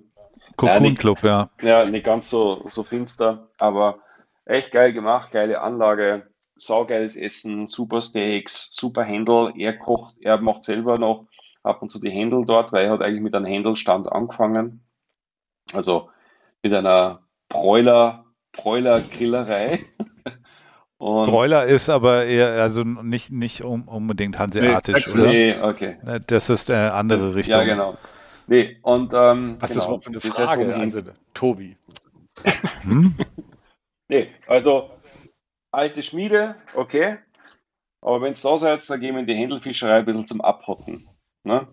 Cocoon 0.58 0.96
Club, 0.96 1.24
ja. 1.24 1.50
Ja, 1.62 1.86
nicht 1.86 2.06
ganz 2.06 2.30
so, 2.30 2.62
so 2.66 2.84
finster, 2.84 3.50
aber 3.58 4.00
echt 4.46 4.72
geil 4.72 4.94
gemacht, 4.94 5.32
geile 5.32 5.62
Anlage, 5.62 6.28
saugeiles 6.58 7.16
Essen, 7.16 7.68
super 7.68 8.02
Steaks, 8.02 8.70
super 8.72 9.04
Händel. 9.04 9.54
Er 9.58 9.78
kocht, 9.78 10.16
er 10.22 10.40
macht 10.40 10.66
selber 10.66 10.98
noch 10.98 11.26
ab 11.64 11.82
und 11.82 11.92
zu 11.92 12.00
die 12.00 12.10
Händel 12.12 12.46
dort, 12.46 12.72
weil 12.72 12.86
er 12.86 12.92
hat 12.92 13.02
eigentlich 13.02 13.22
mit 13.22 13.36
einem 13.36 13.46
Händelstand 13.46 14.12
angefangen. 14.12 14.84
Also 15.74 16.10
mit 16.64 16.74
einer 16.74 17.22
Bräuler, 17.50 18.26
Bräuler-Grillerei. 18.54 19.80
Bräuler 21.00 21.66
ist 21.66 21.90
aber 21.90 22.26
eher, 22.26 22.62
also 22.62 22.84
nicht, 22.84 23.32
nicht 23.32 23.64
unbedingt 23.64 24.38
hanseatisch, 24.38 25.16
nee, 25.16 25.22
oder? 25.22 25.32
Nee, 25.32 25.56
okay. 25.62 26.20
Das 26.28 26.50
ist 26.50 26.70
eine 26.70 26.94
andere 26.94 27.34
Richtung. 27.34 27.56
Ja, 27.56 27.64
genau. 27.64 27.98
Nee, 28.46 28.78
und 28.84 29.14
ähm, 29.16 29.58
Was 29.60 29.74
genau, 29.74 29.98
ist 29.98 30.08
das 30.08 30.22
für 30.24 30.42
eine 30.44 30.48
Frage, 30.48 30.76
also, 30.76 31.02
Tobi? 31.34 31.78
Hm? 32.84 33.16
nee, 34.10 34.28
also 34.48 34.92
alte 35.72 36.04
Schmiede, 36.04 36.56
okay. 36.76 37.18
Aber 38.02 38.22
wenn 38.22 38.34
es 38.34 38.42
da 38.42 38.58
seid, 38.58 38.88
dann 38.90 39.00
gehen 39.00 39.16
wir 39.16 39.22
in 39.22 39.28
die 39.28 39.36
Händelfischerei 39.36 40.00
ein 40.00 40.06
bisschen 40.06 40.26
zum 40.26 40.42
Abhotten. 40.42 41.08
Ne? 41.44 41.68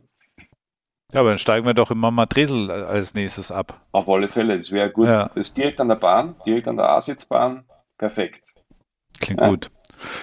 Ja, 1.12 1.20
aber 1.20 1.30
dann 1.30 1.38
steigen 1.38 1.66
wir 1.66 1.74
doch 1.74 1.90
im 1.90 1.98
Mama 1.98 2.26
Dresel 2.26 2.70
als 2.70 3.14
nächstes 3.14 3.50
ab. 3.50 3.80
Auf 3.92 4.08
alle 4.08 4.28
Fälle, 4.28 4.56
das 4.56 4.72
wäre 4.72 4.90
gut. 4.90 5.06
Ja. 5.06 5.28
Das 5.28 5.48
ist 5.48 5.56
direkt 5.56 5.80
an 5.80 5.88
der 5.88 5.96
Bahn, 5.96 6.36
direkt 6.44 6.68
an 6.68 6.76
der 6.76 6.90
A-Sitzbahn. 6.90 7.64
Perfekt. 7.96 8.54
Klingt 9.20 9.40
ja. 9.40 9.48
gut. 9.48 9.70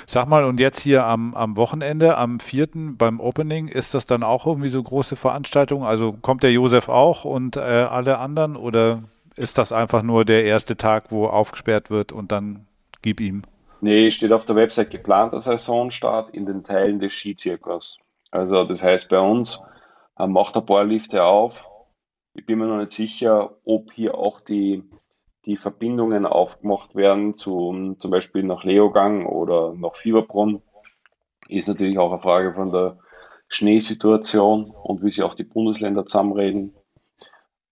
Sag 0.08 0.28
mal, 0.28 0.46
und 0.46 0.60
jetzt 0.60 0.80
hier 0.80 1.04
am, 1.04 1.34
am 1.34 1.58
Wochenende, 1.58 2.18
am 2.18 2.40
4. 2.40 2.70
beim 2.98 3.20
Opening, 3.20 3.68
ist 3.68 3.94
das 3.94 4.06
dann 4.06 4.24
auch 4.24 4.46
irgendwie 4.46 4.70
so 4.70 4.82
große 4.82 5.16
Veranstaltung? 5.16 5.84
Also 5.84 6.14
kommt 6.14 6.44
der 6.44 6.52
Josef 6.52 6.88
auch 6.88 7.26
und 7.26 7.58
äh, 7.58 7.60
alle 7.60 8.20
anderen 8.20 8.56
oder 8.56 9.04
ist 9.36 9.58
das 9.58 9.72
einfach 9.72 10.02
nur 10.02 10.24
der 10.24 10.46
erste 10.46 10.78
Tag, 10.78 11.12
wo 11.12 11.28
aufgesperrt 11.28 11.90
wird 11.90 12.12
und 12.12 12.32
dann 12.32 12.68
gib 13.02 13.20
ihm? 13.20 13.44
Nee, 13.82 14.10
steht 14.12 14.32
auf 14.32 14.46
der 14.46 14.56
Website 14.56 14.92
geplanter 14.92 15.42
Saisonstart 15.42 16.30
in 16.34 16.46
den 16.46 16.64
Teilen 16.64 17.00
des 17.00 17.14
Skizirkurs. 17.14 18.00
Also 18.32 18.64
das 18.64 18.84
heißt 18.84 19.10
bei 19.10 19.20
uns 19.20 19.62
äh, 20.18 20.28
macht 20.28 20.56
ein 20.58 20.66
paar 20.66 20.84
Lifte 20.84 21.24
auf. 21.24 21.66
Ich 22.34 22.46
bin 22.46 22.60
mir 22.60 22.68
noch 22.68 22.78
nicht 22.78 22.92
sicher, 22.92 23.56
ob 23.64 23.94
hier 23.94 24.16
auch 24.16 24.42
die 24.42 24.84
die 25.46 25.58
Verbindungen 25.58 26.26
aufgemacht 26.26 26.96
werden, 26.96 27.36
zu, 27.36 27.96
zum 28.00 28.12
Beispiel 28.12 28.44
nach 28.44 28.64
Leogang 28.64 29.26
oder 29.26 29.74
nach 29.74 29.96
Fieberbrunn, 29.96 30.62
ist 31.48 31.68
natürlich 31.68 31.98
auch 32.00 32.12
eine 32.12 32.22
Frage 32.22 32.54
von 32.54 32.72
der 32.72 32.98
Schneesituation 33.48 34.72
und 34.72 35.04
wie 35.04 35.12
sich 35.12 35.24
auch 35.24 35.36
die 35.36 35.44
Bundesländer 35.44 36.06
zusammenreden. 36.06 36.76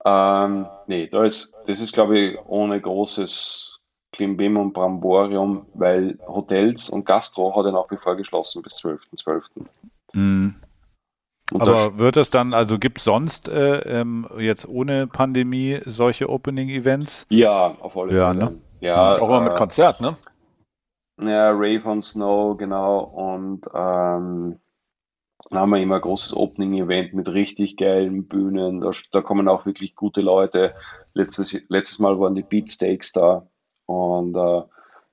Ähm, 0.05 0.67
nee, 0.85 1.07
da 1.07 1.23
ist, 1.23 1.57
das 1.65 1.79
ist, 1.79 1.93
glaube 1.93 2.19
ich, 2.19 2.39
ohne 2.45 2.79
großes 2.79 3.79
Klimbim 4.11 4.57
und 4.57 4.73
Bramborium, 4.73 5.65
weil 5.73 6.19
Hotels 6.27 6.89
und 6.89 7.05
Gastro 7.05 7.55
hat 7.55 7.65
er 7.65 7.71
nach 7.71 7.89
wie 7.89 7.97
vor 7.97 8.15
geschlossen 8.15 8.61
bis 8.61 8.75
12.12. 8.75 9.65
.12. 10.15 10.19
Mhm. 10.19 10.55
Aber 11.51 11.97
wird 11.97 12.17
es 12.17 12.29
dann, 12.29 12.53
also 12.53 12.79
gibt 12.79 12.99
es 12.99 13.03
sonst 13.03 13.47
äh, 13.47 13.79
ähm, 14.01 14.27
jetzt 14.39 14.67
ohne 14.67 15.07
Pandemie 15.07 15.79
solche 15.85 16.29
Opening-Events? 16.29 17.27
Ja, 17.29 17.75
auf 17.79 17.97
alle 17.97 18.15
ja, 18.15 18.29
Fälle. 18.29 18.45
Ne? 18.45 18.61
Ja, 18.79 19.19
auch 19.19 19.29
mal 19.29 19.41
mit 19.41 19.53
äh, 19.53 19.57
Konzert, 19.57 20.01
ne? 20.01 20.17
Ja, 21.21 21.51
Rave 21.51 21.85
on 21.85 22.01
Snow, 22.01 22.57
genau. 22.57 22.99
Und 22.99 23.67
ähm, 23.73 24.59
dann 25.49 25.59
haben 25.59 25.69
wir 25.69 25.81
immer 25.81 25.95
ein 25.95 26.01
großes 26.01 26.35
Opening-Event 26.35 27.13
mit 27.13 27.29
richtig 27.29 27.77
geilen 27.77 28.27
Bühnen. 28.27 28.81
Da, 28.81 28.91
da, 29.11 29.21
kommen 29.21 29.47
auch 29.47 29.65
wirklich 29.65 29.95
gute 29.95 30.21
Leute. 30.21 30.73
Letztes, 31.13 31.63
letztes 31.69 31.99
Mal 31.99 32.19
waren 32.19 32.35
die 32.35 32.43
Beatsteaks 32.43 33.11
da. 33.11 33.47
Und 33.85 34.35
äh, 34.35 34.63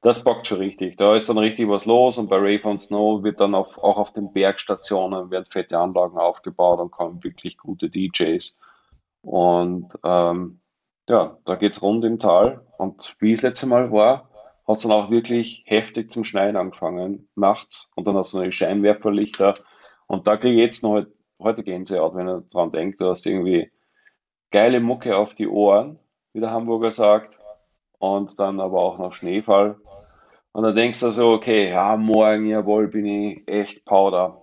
das 0.02 0.24
bockt 0.24 0.46
schon 0.46 0.58
richtig. 0.58 0.96
Da 0.96 1.14
ist 1.14 1.28
dann 1.28 1.38
richtig 1.38 1.68
was 1.68 1.84
los 1.84 2.18
und 2.18 2.28
bei 2.28 2.36
Rave 2.36 2.64
on 2.64 2.78
Snow 2.78 3.22
wird 3.22 3.40
dann 3.40 3.54
auf, 3.54 3.76
auch 3.78 3.98
auf 3.98 4.12
den 4.12 4.32
Bergstationen 4.32 5.30
werden 5.30 5.46
fette 5.46 5.78
Anlagen 5.78 6.18
aufgebaut 6.18 6.80
und 6.80 6.90
kommen 6.90 7.22
wirklich 7.22 7.58
gute 7.58 7.90
DJs. 7.90 8.58
Und 9.22 9.88
ähm, 10.02 10.60
ja, 11.08 11.36
da 11.44 11.54
geht 11.56 11.74
es 11.74 11.82
rund 11.82 12.04
im 12.04 12.18
Tal. 12.18 12.64
Und 12.78 13.14
wie 13.18 13.32
es 13.32 13.42
letzte 13.42 13.66
Mal 13.66 13.92
war, 13.92 14.30
hat 14.66 14.76
es 14.76 14.82
dann 14.82 14.92
auch 14.92 15.10
wirklich 15.10 15.64
heftig 15.66 16.10
zum 16.10 16.24
Schneien 16.24 16.56
angefangen, 16.56 17.28
nachts. 17.34 17.90
Und 17.94 18.06
dann 18.06 18.16
hast 18.16 18.32
du 18.32 18.38
eine 18.38 18.52
Scheinwerferlichter. 18.52 19.54
Und 20.06 20.26
da 20.26 20.36
kriege 20.38 20.54
ich 20.54 20.60
jetzt 20.60 20.82
noch 20.82 21.04
heute 21.38 21.62
Gänsehaut, 21.62 22.14
wenn 22.14 22.28
er 22.28 22.40
dran 22.42 22.72
denkt, 22.72 23.00
du 23.00 23.10
hast 23.10 23.26
irgendwie 23.26 23.70
geile 24.50 24.80
Mucke 24.80 25.16
auf 25.16 25.34
die 25.34 25.48
Ohren, 25.48 25.98
wie 26.32 26.40
der 26.40 26.52
Hamburger 26.52 26.90
sagt. 26.90 27.38
Und 27.98 28.38
dann 28.40 28.60
aber 28.60 28.80
auch 28.80 28.96
noch 28.98 29.12
Schneefall. 29.12 29.76
Und 30.52 30.64
dann 30.64 30.74
denkst 30.74 31.00
du 31.00 31.10
so, 31.12 31.30
okay, 31.30 31.70
ja, 31.70 31.96
morgen, 31.96 32.46
jawohl, 32.46 32.88
bin 32.88 33.06
ich 33.06 33.46
echt 33.46 33.84
Powder. 33.84 34.42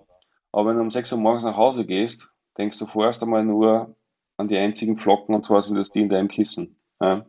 Aber 0.52 0.70
wenn 0.70 0.78
du 0.78 0.82
um 0.82 0.92
6 0.92 1.12
Uhr 1.14 1.20
morgens 1.20 1.44
nach 1.44 1.58
Hause 1.58 1.86
gehst, 1.86 2.32
denkst 2.58 2.80
du 2.80 2.86
vorerst 2.86 3.22
einmal 3.24 3.44
nur 3.44 3.96
an 4.38 4.48
die 4.48 4.58
einzigen 4.58 4.98
Flocken 4.98 5.36
und 5.36 5.44
zwar 5.44 5.62
sind 5.62 5.78
das 5.78 5.92
die 5.92 6.02
in 6.02 6.10
deinem 6.10 6.30
Kissen. 6.30 6.78
Ja? 7.02 7.26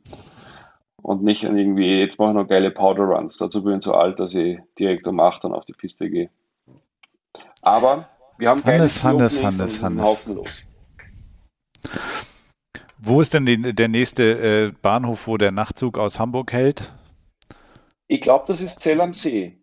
Und 1.02 1.22
nicht 1.22 1.44
an 1.46 1.56
irgendwie, 1.56 1.98
jetzt 1.98 2.18
mache 2.18 2.30
ich 2.30 2.34
noch 2.34 2.48
geile 2.48 2.70
Powder 2.70 3.04
Runs. 3.04 3.38
Dazu 3.38 3.64
bin 3.64 3.78
ich 3.78 3.84
so 3.84 3.94
alt, 3.94 4.20
dass 4.20 4.34
ich 4.34 4.58
direkt 4.78 5.06
um 5.08 5.18
8 5.18 5.44
dann 5.44 5.54
auf 5.54 5.64
die 5.64 5.72
Piste 5.72 6.08
gehe. 6.08 6.30
Aber 7.62 8.08
wir 8.38 8.50
haben 8.50 8.62
Hannes, 8.64 9.02
Hannes, 9.02 9.42
Hannes, 9.42 9.82
Hannes. 9.82 10.26
los. 10.26 10.66
Wo 12.98 13.20
ist 13.20 13.32
denn 13.32 13.46
die, 13.46 13.74
der 13.74 13.88
nächste 13.88 14.68
äh, 14.68 14.72
Bahnhof, 14.82 15.26
wo 15.26 15.36
der 15.36 15.52
Nachtzug 15.52 15.98
aus 15.98 16.18
Hamburg 16.18 16.52
hält? 16.52 16.92
Ich 18.08 18.20
glaube, 18.20 18.44
das 18.48 18.60
ist 18.60 18.80
Zell 18.80 19.00
am 19.00 19.14
See. 19.14 19.56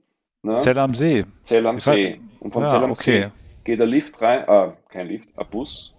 Ne? 0.43 0.57
Zell 0.59 0.77
am 0.77 0.93
See. 0.93 1.25
Zell 1.41 1.67
am 1.67 1.79
See. 1.79 2.19
Und 2.39 2.53
von 2.53 2.63
ja, 2.63 2.67
Zell 2.69 2.83
am 2.83 2.91
okay. 2.91 3.21
See 3.23 3.31
geht 3.65 3.79
der 3.79 3.87
Lift 3.87 4.21
rein, 4.21 4.47
ah, 4.47 4.77
kein 4.89 5.07
Lift, 5.07 5.37
ein 5.37 5.45
Bus. 5.49 5.91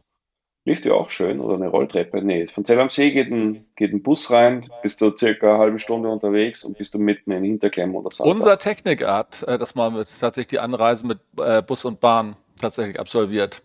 Lift 0.64 0.84
ja 0.84 0.94
auch 0.94 1.10
schön 1.10 1.38
oder 1.38 1.54
eine 1.54 1.68
Rolltreppe. 1.68 2.22
Nee, 2.22 2.46
von 2.46 2.64
Zell 2.64 2.80
am 2.80 2.88
See 2.88 3.12
geht 3.12 3.30
ein, 3.30 3.66
geht 3.76 3.92
ein 3.92 4.02
Bus 4.02 4.32
rein, 4.32 4.68
bist 4.82 5.00
du 5.00 5.14
circa 5.16 5.50
eine 5.50 5.58
halbe 5.58 5.78
Stunde 5.78 6.08
unterwegs 6.08 6.64
und 6.64 6.78
bist 6.78 6.94
du 6.94 6.98
mitten 6.98 7.30
in 7.30 7.44
Hinterklemm 7.44 7.94
oder 7.94 8.10
so. 8.10 8.24
Unser 8.24 8.58
Technikart, 8.58 9.44
äh, 9.46 9.58
dass 9.58 9.74
man 9.74 9.94
mit, 9.94 10.08
tatsächlich 10.18 10.48
die 10.48 10.58
Anreise 10.58 11.06
mit 11.06 11.18
äh, 11.38 11.62
Bus 11.62 11.84
und 11.84 12.00
Bahn 12.00 12.36
tatsächlich 12.60 12.98
absolviert. 12.98 13.62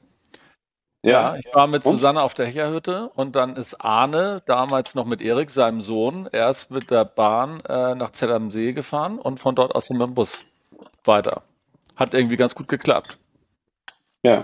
Ja, 1.03 1.35
ich 1.35 1.47
war 1.53 1.65
mit 1.67 1.85
und? 1.85 1.93
Susanne 1.93 2.21
auf 2.21 2.33
der 2.35 2.45
Hecherhütte 2.45 3.09
und 3.15 3.35
dann 3.35 3.55
ist 3.55 3.75
Arne, 3.83 4.43
damals 4.45 4.93
noch 4.95 5.05
mit 5.05 5.21
Erik, 5.21 5.49
seinem 5.49 5.81
Sohn, 5.81 6.29
erst 6.31 6.69
mit 6.71 6.91
der 6.91 7.05
Bahn 7.05 7.61
äh, 7.67 7.95
nach 7.95 8.11
Zell 8.11 8.31
am 8.31 8.51
See 8.51 8.73
gefahren 8.73 9.17
und 9.17 9.39
von 9.39 9.55
dort 9.55 9.73
aus 9.73 9.89
mit 9.89 10.01
dem 10.01 10.13
Bus. 10.13 10.45
weiter. 11.03 11.43
Hat 11.95 12.13
irgendwie 12.13 12.37
ganz 12.37 12.53
gut 12.55 12.67
geklappt. 12.67 13.17
Ja. 14.23 14.39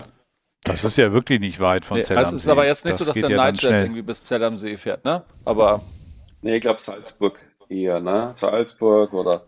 Das 0.64 0.82
ist 0.84 0.98
ja 0.98 1.12
wirklich 1.12 1.40
nicht 1.40 1.60
weit 1.60 1.84
von 1.84 1.98
nee, 1.98 2.02
Zell 2.02 2.18
am 2.18 2.24
also 2.24 2.36
Es 2.36 2.42
ist 2.42 2.46
See. 2.46 2.50
aber 2.50 2.66
jetzt 2.66 2.84
nicht 2.84 2.92
Das 2.94 2.98
so, 2.98 3.04
dass 3.12 3.20
der 3.20 3.30
ja 3.30 3.36
Nightjet 3.36 3.70
irgendwie 3.72 4.02
bis 4.02 4.24
Zell 4.24 4.42
am 4.44 4.56
See 4.56 4.76
fährt, 4.76 5.04
ne? 5.04 5.22
Aber 5.44 5.82
Nee, 6.42 6.56
ich 6.56 6.62
glaube 6.62 6.80
Salzburg 6.80 7.38
eher, 7.68 8.00
ne? 8.00 8.30
Salzburg 8.32 9.12
oder, 9.12 9.44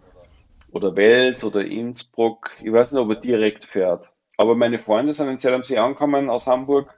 oder 0.73 0.95
Wels 0.97 1.45
oder 1.45 1.65
Innsbruck. 1.65 2.51
Ich 2.63 2.73
weiß 2.73 2.93
nicht, 2.93 3.01
ob 3.01 3.11
er 3.11 3.17
direkt 3.17 3.65
fährt. 3.65 4.11
Aber 4.37 4.55
meine 4.57 4.79
Freunde 4.79 5.13
sind 5.13 5.29
in 5.29 5.39
Zell 5.39 5.55
am 5.55 5.63
See 5.63 5.79
angekommen 5.79 6.31
aus 6.31 6.47
Hamburg. 6.47 6.95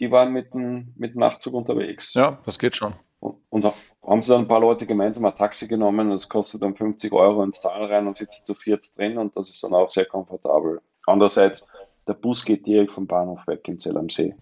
Die 0.00 0.10
waren 0.10 0.32
mit 0.32 0.54
dem, 0.54 0.92
mit 0.96 1.14
dem 1.14 1.20
Nachtzug 1.20 1.54
unterwegs. 1.54 2.14
ja, 2.14 2.38
das 2.44 2.58
geht 2.58 2.76
schon. 2.76 2.94
Und, 3.20 3.36
und 3.50 3.64
ha- 3.64 3.74
haben 4.06 4.22
sie 4.22 4.32
dann 4.32 4.42
ein 4.42 4.48
paar 4.48 4.60
Leute 4.60 4.86
gemeinsam 4.86 5.24
ein 5.24 5.34
Taxi 5.34 5.66
genommen. 5.66 6.10
Das 6.10 6.28
kostet 6.28 6.62
dann 6.62 6.76
50 6.76 7.12
Euro 7.12 7.42
ins 7.42 7.60
Tal 7.60 7.84
rein 7.86 8.06
und 8.06 8.16
sitzt 8.16 8.46
zu 8.46 8.54
viert 8.54 8.96
drin. 8.96 9.18
Und 9.18 9.36
das 9.36 9.50
ist 9.50 9.62
dann 9.64 9.74
auch 9.74 9.88
sehr 9.88 10.04
komfortabel. 10.06 10.80
Andererseits, 11.06 11.68
der 12.06 12.14
Bus 12.14 12.44
geht 12.44 12.66
direkt 12.66 12.92
vom 12.92 13.06
Bahnhof 13.06 13.44
weg 13.48 13.66
in 13.68 13.80
Zell 13.80 13.96
am 13.98 14.08
See. 14.08 14.34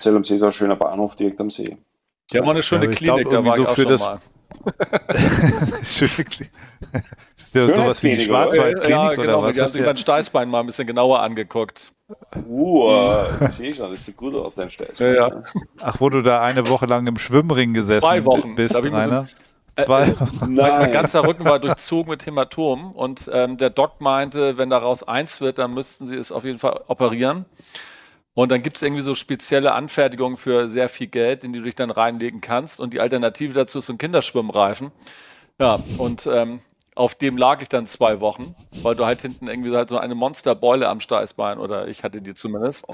Zell 0.00 0.16
am 0.16 0.24
See 0.24 0.36
ist 0.36 0.42
auch 0.42 0.46
ein 0.46 0.52
schöner 0.52 0.76
Bahnhof 0.76 1.16
direkt 1.16 1.40
am 1.40 1.50
See. 1.50 1.76
Die 2.32 2.38
haben 2.38 2.46
auch 2.46 2.50
eine 2.50 2.62
schöne 2.62 2.84
aber 2.84 2.92
ich 2.92 2.98
glaub, 2.98 3.16
Klinik, 3.16 3.32
da 3.32 3.44
war 3.44 3.56
ich 3.56 3.62
so 3.64 3.68
auch 3.68 3.74
für 3.74 3.82
schon 3.82 3.90
das- 3.90 4.00
mal. 4.02 4.20
Schöne 5.84 6.24
Kli- 6.28 6.48
ist 7.36 7.54
ja 7.54 7.66
sowas 7.66 8.02
wie 8.02 8.10
die 8.10 8.16
oder? 8.16 8.24
Schwarzwaldklinik 8.24 8.90
ja, 8.90 9.06
oder 9.06 9.16
genau, 9.16 9.42
was? 9.42 9.54
die 9.54 9.62
haben 9.62 9.72
sich 9.72 9.84
mein 9.84 9.96
Steißbein 9.96 10.48
mal 10.48 10.60
ein 10.60 10.66
bisschen 10.66 10.86
genauer 10.86 11.20
angeguckt. 11.20 11.92
Uh, 12.46 12.90
äh, 12.90 13.48
ich 13.48 13.54
sehe 13.54 13.74
schon, 13.74 13.90
das 13.90 14.04
sieht 14.04 14.16
gut 14.16 14.34
aus, 14.34 14.54
dein 14.54 14.70
Steiß. 14.70 14.98
Ja, 14.98 15.12
ja. 15.12 15.42
ach, 15.82 16.00
wo 16.00 16.08
du 16.08 16.22
da 16.22 16.40
eine 16.42 16.68
Woche 16.68 16.86
lang 16.86 17.06
im 17.06 17.18
Schwimmring 17.18 17.74
gesessen 17.74 18.00
Zwei 18.00 18.24
Wochen. 18.24 18.54
bist, 18.54 18.76
Rainer? 18.76 19.28
Zwei 19.76 20.08
Wochen. 20.18 20.38
Mein, 20.40 20.54
Nein. 20.54 20.78
mein 20.80 20.92
ganzer 20.92 21.26
Rücken 21.26 21.44
war 21.44 21.58
durchzogen 21.60 22.10
mit 22.10 22.24
Hämatom 22.26 22.92
und 22.92 23.30
ähm, 23.32 23.58
der 23.58 23.70
Doc 23.70 24.00
meinte, 24.00 24.56
wenn 24.56 24.70
daraus 24.70 25.02
eins 25.02 25.40
wird, 25.40 25.58
dann 25.58 25.74
müssten 25.74 26.06
sie 26.06 26.16
es 26.16 26.32
auf 26.32 26.44
jeden 26.44 26.58
Fall 26.58 26.80
operieren. 26.88 27.44
Und 28.38 28.52
dann 28.52 28.62
gibt 28.62 28.76
es 28.76 28.84
irgendwie 28.84 29.02
so 29.02 29.16
spezielle 29.16 29.72
Anfertigungen 29.72 30.36
für 30.36 30.68
sehr 30.68 30.88
viel 30.88 31.08
Geld, 31.08 31.42
in 31.42 31.52
die 31.52 31.58
du 31.58 31.64
dich 31.64 31.74
dann 31.74 31.90
reinlegen 31.90 32.40
kannst. 32.40 32.78
Und 32.78 32.94
die 32.94 33.00
Alternative 33.00 33.52
dazu 33.52 33.78
ist 33.78 33.86
so 33.86 33.92
ein 33.94 33.98
Kinderschwimmreifen. 33.98 34.92
Ja, 35.58 35.80
und 35.96 36.28
ähm, 36.32 36.60
auf 36.94 37.16
dem 37.16 37.36
lag 37.36 37.62
ich 37.62 37.68
dann 37.68 37.84
zwei 37.86 38.20
Wochen, 38.20 38.54
weil 38.80 38.94
du 38.94 39.04
halt 39.04 39.22
hinten 39.22 39.48
irgendwie 39.48 39.74
halt 39.74 39.88
so 39.88 39.98
eine 39.98 40.14
Monsterbeule 40.14 40.88
am 40.88 41.00
Steißbein 41.00 41.58
oder 41.58 41.88
ich 41.88 42.04
hatte 42.04 42.22
die 42.22 42.32
zumindest. 42.32 42.86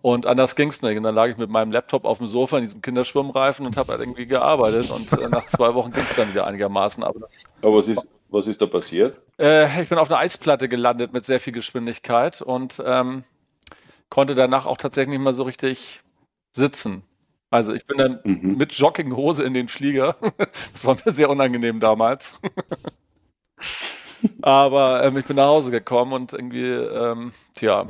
Und 0.00 0.24
anders 0.24 0.56
ging 0.56 0.68
es 0.68 0.80
nicht. 0.80 0.96
Und 0.96 1.02
dann 1.02 1.14
lag 1.14 1.26
ich 1.26 1.36
mit 1.36 1.50
meinem 1.50 1.72
Laptop 1.72 2.06
auf 2.06 2.16
dem 2.16 2.26
Sofa 2.26 2.56
in 2.56 2.62
diesem 2.62 2.80
Kinderschwimmreifen 2.80 3.66
und 3.66 3.76
habe 3.76 3.92
halt 3.92 4.00
irgendwie 4.00 4.24
gearbeitet. 4.24 4.90
Und 4.90 5.12
äh, 5.12 5.28
nach 5.28 5.46
zwei 5.46 5.74
Wochen 5.74 5.92
ging 5.92 6.04
es 6.04 6.16
dann 6.16 6.30
wieder 6.30 6.46
einigermaßen. 6.46 7.04
Aber 7.04 7.20
Aber 7.60 7.76
was 7.76 7.86
ist, 7.86 8.08
was 8.30 8.46
ist 8.46 8.62
da 8.62 8.66
passiert? 8.66 9.20
äh, 9.38 9.82
ich 9.82 9.90
bin 9.90 9.98
auf 9.98 10.10
einer 10.10 10.20
Eisplatte 10.20 10.70
gelandet 10.70 11.12
mit 11.12 11.26
sehr 11.26 11.38
viel 11.38 11.52
Geschwindigkeit 11.52 12.40
und 12.40 12.82
ähm, 12.86 13.24
konnte 14.10 14.34
danach 14.34 14.66
auch 14.66 14.76
tatsächlich 14.76 15.10
nicht 15.18 15.24
mehr 15.24 15.32
so 15.32 15.44
richtig 15.44 16.02
sitzen. 16.54 17.02
Also 17.50 17.72
ich 17.74 17.86
bin 17.86 17.98
dann 17.98 18.20
Mhm. 18.24 18.56
mit 18.56 18.72
Jogginghose 18.72 19.42
in 19.44 19.54
den 19.54 19.68
Flieger. 19.68 20.16
Das 20.72 20.84
war 20.84 20.96
mir 21.04 21.12
sehr 21.12 21.30
unangenehm 21.30 21.80
damals. 21.80 22.40
Aber 24.42 25.02
ähm, 25.04 25.16
ich 25.16 25.24
bin 25.24 25.36
nach 25.36 25.46
Hause 25.46 25.70
gekommen 25.70 26.12
und 26.12 26.32
irgendwie, 26.32 26.68
ähm, 26.70 27.32
tja, 27.54 27.86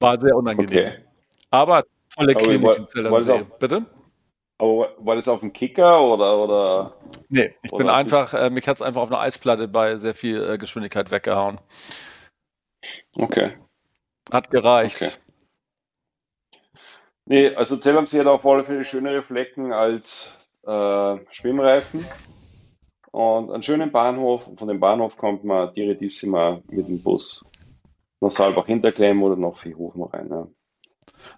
war 0.00 0.20
sehr 0.20 0.36
unangenehm. 0.36 0.68
Okay. 0.88 1.04
Aber 1.50 1.84
tolle 2.14 2.34
Klinik 2.34 2.62
war- 2.62 2.76
in 2.76 2.86
Zell 2.86 3.06
am 3.06 3.20
See. 3.20 3.46
Bitte? 3.58 3.86
Aber 4.58 4.92
war- 4.98 5.14
das 5.16 5.28
auf 5.28 5.40
dem 5.40 5.52
Kicker 5.52 6.00
oder, 6.00 6.36
oder? 6.38 6.94
Nee, 7.28 7.54
ich 7.62 7.70
bin 7.70 7.82
Oder 7.86 7.94
einfach, 7.94 8.34
äh, 8.34 8.50
mich 8.50 8.66
hat 8.68 8.76
es 8.76 8.82
einfach 8.82 9.02
auf 9.02 9.08
einer 9.10 9.20
Eisplatte 9.20 9.68
bei 9.68 9.96
sehr 9.96 10.14
viel 10.14 10.42
äh, 10.42 10.58
Geschwindigkeit 10.58 11.10
weggehauen. 11.10 11.58
Okay. 13.14 13.52
Hat 14.32 14.50
gereicht. 14.50 14.96
Okay. 14.96 15.10
Nee, 17.26 17.54
also 17.54 17.76
Zell 17.76 17.96
am 17.96 18.06
See 18.06 18.20
hat 18.20 18.26
auf 18.26 18.44
alle 18.46 18.64
Fälle 18.64 18.84
schönere 18.84 19.22
Flecken 19.22 19.72
als 19.72 20.36
äh, 20.66 21.16
Schwimmreifen. 21.30 22.04
Und 23.10 23.50
einen 23.50 23.62
schönen 23.62 23.92
Bahnhof. 23.92 24.46
Und 24.46 24.58
von 24.58 24.68
dem 24.68 24.80
Bahnhof 24.80 25.16
kommt 25.16 25.44
man 25.44 25.72
direttissima 25.74 26.60
mit 26.68 26.88
dem 26.88 27.02
Bus 27.02 27.44
nach 28.20 28.30
Saalbach 28.30 28.66
Hinterklemm 28.66 29.22
oder 29.22 29.36
nach 29.36 29.56
Viehhofen 29.56 30.02
rein. 30.02 30.28
Ja. 30.30 30.46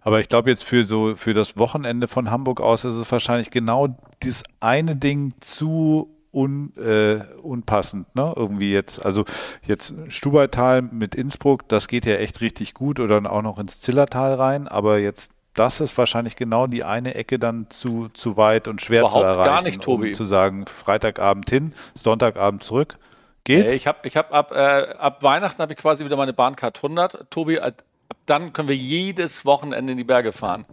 Aber 0.01 0.21
ich 0.21 0.29
glaube 0.29 0.51
jetzt 0.51 0.65
für 0.65 0.85
so 0.85 1.17
für 1.17 1.35
das 1.35 1.59
Wochenende 1.59 2.09
von 2.09 2.31
Hamburg 2.31 2.61
aus 2.61 2.85
ist 2.85 2.97
es 2.97 3.13
wahrscheinlich 3.13 3.51
genau 3.51 3.89
dieses 4.23 4.43
eine 4.61 4.97
Ding 4.97 5.35
zu 5.41 6.16
un, 6.37 6.73
äh, 6.77 7.25
unpassend, 7.43 8.15
ne? 8.15 8.33
Irgendwie 8.37 8.73
jetzt, 8.73 9.05
also 9.05 9.25
jetzt 9.65 9.95
Stubaital 10.09 10.83
mit 10.83 11.15
Innsbruck, 11.15 11.67
das 11.69 11.89
geht 11.89 12.05
ja 12.07 12.17
echt 12.17 12.41
richtig 12.41 12.75
gut 12.75 13.01
oder 13.01 13.15
dann 13.17 13.27
auch 13.27 13.43
noch 13.43 13.59
ins 13.59 13.81
Zillertal 13.81 14.35
rein, 14.35 14.69
aber 14.69 14.99
jetzt 14.99 15.31
das 15.55 15.81
ist 15.81 15.97
wahrscheinlich 15.97 16.37
genau 16.37 16.67
die 16.67 16.85
eine 16.85 17.15
Ecke 17.15 17.39
dann 17.39 17.71
zu, 17.71 18.09
zu 18.11 18.37
weit 18.37 18.69
und 18.69 18.83
schwer 18.83 19.01
Überhaupt 19.01 19.23
zu 19.23 19.23
gar 19.37 19.47
erreichen. 19.47 19.65
nicht, 19.65 19.81
Tobi. 19.81 20.09
Um 20.09 20.15
zu 20.15 20.25
sagen, 20.27 20.67
Freitagabend 20.67 21.49
hin, 21.49 21.73
Sonntagabend 21.95 22.63
zurück. 22.63 22.99
Geht? 23.45 23.67
Äh, 23.69 23.75
Ich 23.75 23.87
habe 23.87 24.01
ich 24.07 24.19
hab 24.19 24.35
ab, 24.35 24.53
äh, 24.53 24.59
ab 24.99 25.23
Weihnachten 25.23 25.63
habe 25.63 25.73
ich 25.73 25.79
quasi 25.79 26.05
wieder 26.05 26.17
meine 26.19 26.35
Bahncard 26.35 26.77
100. 26.83 27.31
Tobi, 27.31 27.59
ab 27.61 27.83
ab 28.11 28.19
dann 28.27 28.53
können 28.53 28.69
wir 28.69 28.77
jedes 28.77 29.47
Wochenende 29.47 29.93
in 29.93 29.97
die 29.99 30.05
Berge 30.05 30.33
fahren. 30.33 30.67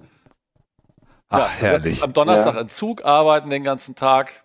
Ach, 1.30 1.40
Ja, 1.40 1.48
herrlich. 1.48 2.04
Am 2.04 2.12
Donnerstag 2.12 2.56
Ja. 2.56 2.62
in 2.62 2.70
Zug 2.70 3.06
arbeiten 3.06 3.50
den 3.50 3.64
ganzen 3.64 3.96
Tag. 3.96 4.44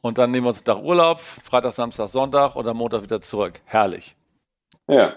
Und 0.00 0.18
dann 0.18 0.30
nehmen 0.30 0.44
wir 0.44 0.48
uns 0.50 0.66
einen 0.66 0.76
Tag 0.76 0.84
Urlaub, 0.84 1.20
Freitag, 1.20 1.72
Samstag, 1.72 2.08
Sonntag 2.08 2.56
und 2.56 2.66
am 2.66 2.76
Montag 2.76 3.02
wieder 3.02 3.20
zurück. 3.20 3.60
Herrlich. 3.64 4.16
Ja, 4.86 5.16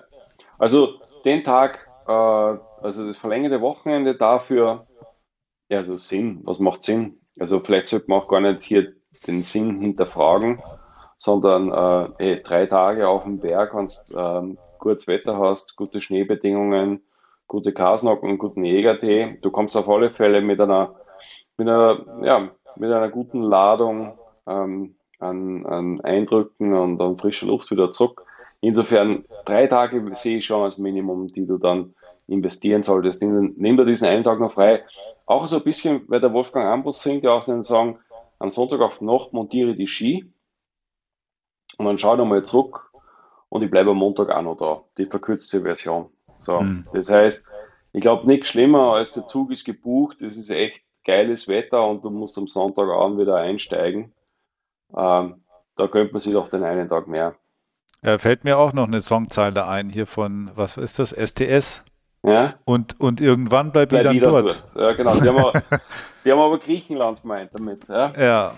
also 0.58 1.00
den 1.24 1.44
Tag, 1.44 1.88
äh, 2.08 2.12
also 2.12 3.08
das 3.08 3.18
verlängerte 3.18 3.62
Wochenende 3.62 4.16
dafür, 4.16 4.88
ja, 5.70 5.78
also 5.80 5.98
Sinn, 5.98 6.42
was 6.44 6.60
macht 6.60 6.84
Sinn? 6.84 7.20
Also 7.40 7.60
vielleicht 7.60 7.88
sollte 7.88 8.08
man 8.10 8.22
auch 8.22 8.28
gar 8.28 8.42
nicht 8.42 8.64
hier 8.64 8.94
den 9.26 9.44
Sinn 9.44 9.80
hinterfragen, 9.80 10.62
sondern 11.18 11.72
äh, 11.72 12.10
hey, 12.18 12.44
drei 12.44 12.66
Tage 12.66 13.08
auf 13.08 13.24
dem 13.24 13.40
Berg, 13.40 13.74
wenn 13.74 13.86
du 13.86 14.18
ähm, 14.18 14.58
gutes 14.80 15.08
Wetter 15.08 15.38
hast, 15.38 15.76
gute 15.78 16.02
Schneebedingungen, 16.02 17.04
gute 17.48 17.74
Kasnocken, 17.74 18.38
guten 18.38 18.66
Jägertee, 18.66 19.38
du 19.42 19.52
kommst 19.52 19.78
auf 19.78 19.88
alle 19.88 20.10
Fälle 20.10 20.42
mit 20.42 20.60
einer, 20.60 20.96
mit 21.58 21.68
einer, 21.68 22.24
ja, 22.24 22.50
mit 22.76 22.92
einer 22.92 23.10
guten 23.10 23.42
Ladung 23.44 24.18
ähm, 24.52 24.96
an, 25.20 25.66
an 25.66 26.02
Eindrücken 26.02 26.74
und 26.74 27.02
an 27.02 27.18
frischer 27.18 27.48
Luft 27.48 27.72
wieder 27.72 27.92
zurück. 27.92 28.26
Insofern 28.62 29.26
drei 29.46 29.68
Tage 29.68 30.04
sehe 30.16 30.38
ich 30.40 30.46
schon 30.46 30.64
als 30.64 30.78
Minimum, 30.78 31.28
die 31.30 31.46
du 31.46 31.58
dann 31.58 31.96
investieren 32.28 32.84
solltest. 32.84 33.22
Nimm, 33.22 33.54
nimm 33.58 33.78
dir 33.78 33.86
diesen 33.86 34.08
einen 34.08 34.24
Tag 34.24 34.40
noch 34.40 34.54
frei. 34.54 34.84
Auch 35.26 35.48
so 35.48 35.58
ein 35.58 35.64
bisschen, 35.64 36.04
weil 36.10 36.20
der 36.22 36.34
Wolfgang 36.34 36.66
Ambus 36.66 37.02
singt 37.02 37.24
ja 37.24 37.32
auch 37.32 37.46
den 37.46 37.64
Song, 37.64 38.00
am 38.40 38.50
Sonntag 38.50 38.82
auf 38.82 39.02
Nacht 39.02 39.34
montiere 39.34 39.76
die 39.76 39.88
Ski 39.88 40.32
und 41.78 41.86
dann 41.86 41.98
schau 42.00 42.16
nochmal 42.16 42.44
zurück 42.44 42.92
und 43.50 43.64
ich 43.64 43.72
bleibe 43.72 43.92
am 43.92 43.98
Montag 43.98 44.30
auch 44.30 44.42
noch 44.42 44.58
da. 44.58 44.84
Die 44.98 45.06
verkürzte 45.06 45.62
Version. 45.62 46.10
So, 46.38 46.62
Mhm. 46.62 46.88
das 46.92 47.10
heißt, 47.12 47.48
ich 47.94 48.02
glaube 48.02 48.28
nichts 48.28 48.50
schlimmer 48.50 48.94
als 48.94 49.14
der 49.14 49.26
Zug 49.28 49.52
ist 49.52 49.66
gebucht, 49.66 50.22
es 50.22 50.38
ist 50.38 50.50
echt 50.50 50.84
geiles 51.06 51.48
Wetter 51.48 51.88
und 51.88 52.04
du 52.06 52.10
musst 52.10 52.38
am 52.38 52.48
Sonntagabend 52.48 53.20
wieder 53.20 53.36
einsteigen. 53.38 54.14
Ähm, 54.96 55.44
da 55.76 55.88
könnte 55.88 56.14
man 56.14 56.20
sich 56.20 56.34
doch 56.34 56.50
den 56.50 56.64
einen 56.64 56.90
Tag 56.90 57.08
mehr. 57.08 57.36
Da 58.02 58.18
fällt 58.18 58.44
mir 58.44 58.58
auch 58.58 58.74
noch 58.74 58.88
eine 58.88 59.02
Songzeile 59.02 59.68
ein 59.68 59.90
hier 59.90 60.08
von, 60.08 60.52
was 60.56 60.78
ist 60.78 61.00
das, 61.00 61.12
STS? 61.12 61.84
Ja? 62.24 62.56
Und, 62.66 63.00
und 63.00 63.22
irgendwann 63.22 63.72
bleib, 63.72 63.90
Bleib 63.90 64.02
ich 64.02 64.08
dann 64.08 64.16
wieder 64.16 64.30
dort. 64.30 64.64
dort. 64.74 64.76
Ja, 64.76 64.94
genau. 64.94 65.16
Die 65.16 65.28
haben, 65.28 65.38
aber, 65.38 65.54
die 66.26 66.32
haben 66.32 66.40
aber 66.40 66.60
Griechenland 66.60 67.22
gemeint 67.22 67.52
damit. 67.54 67.88
Ja? 67.88 68.14
Ja, 68.18 68.54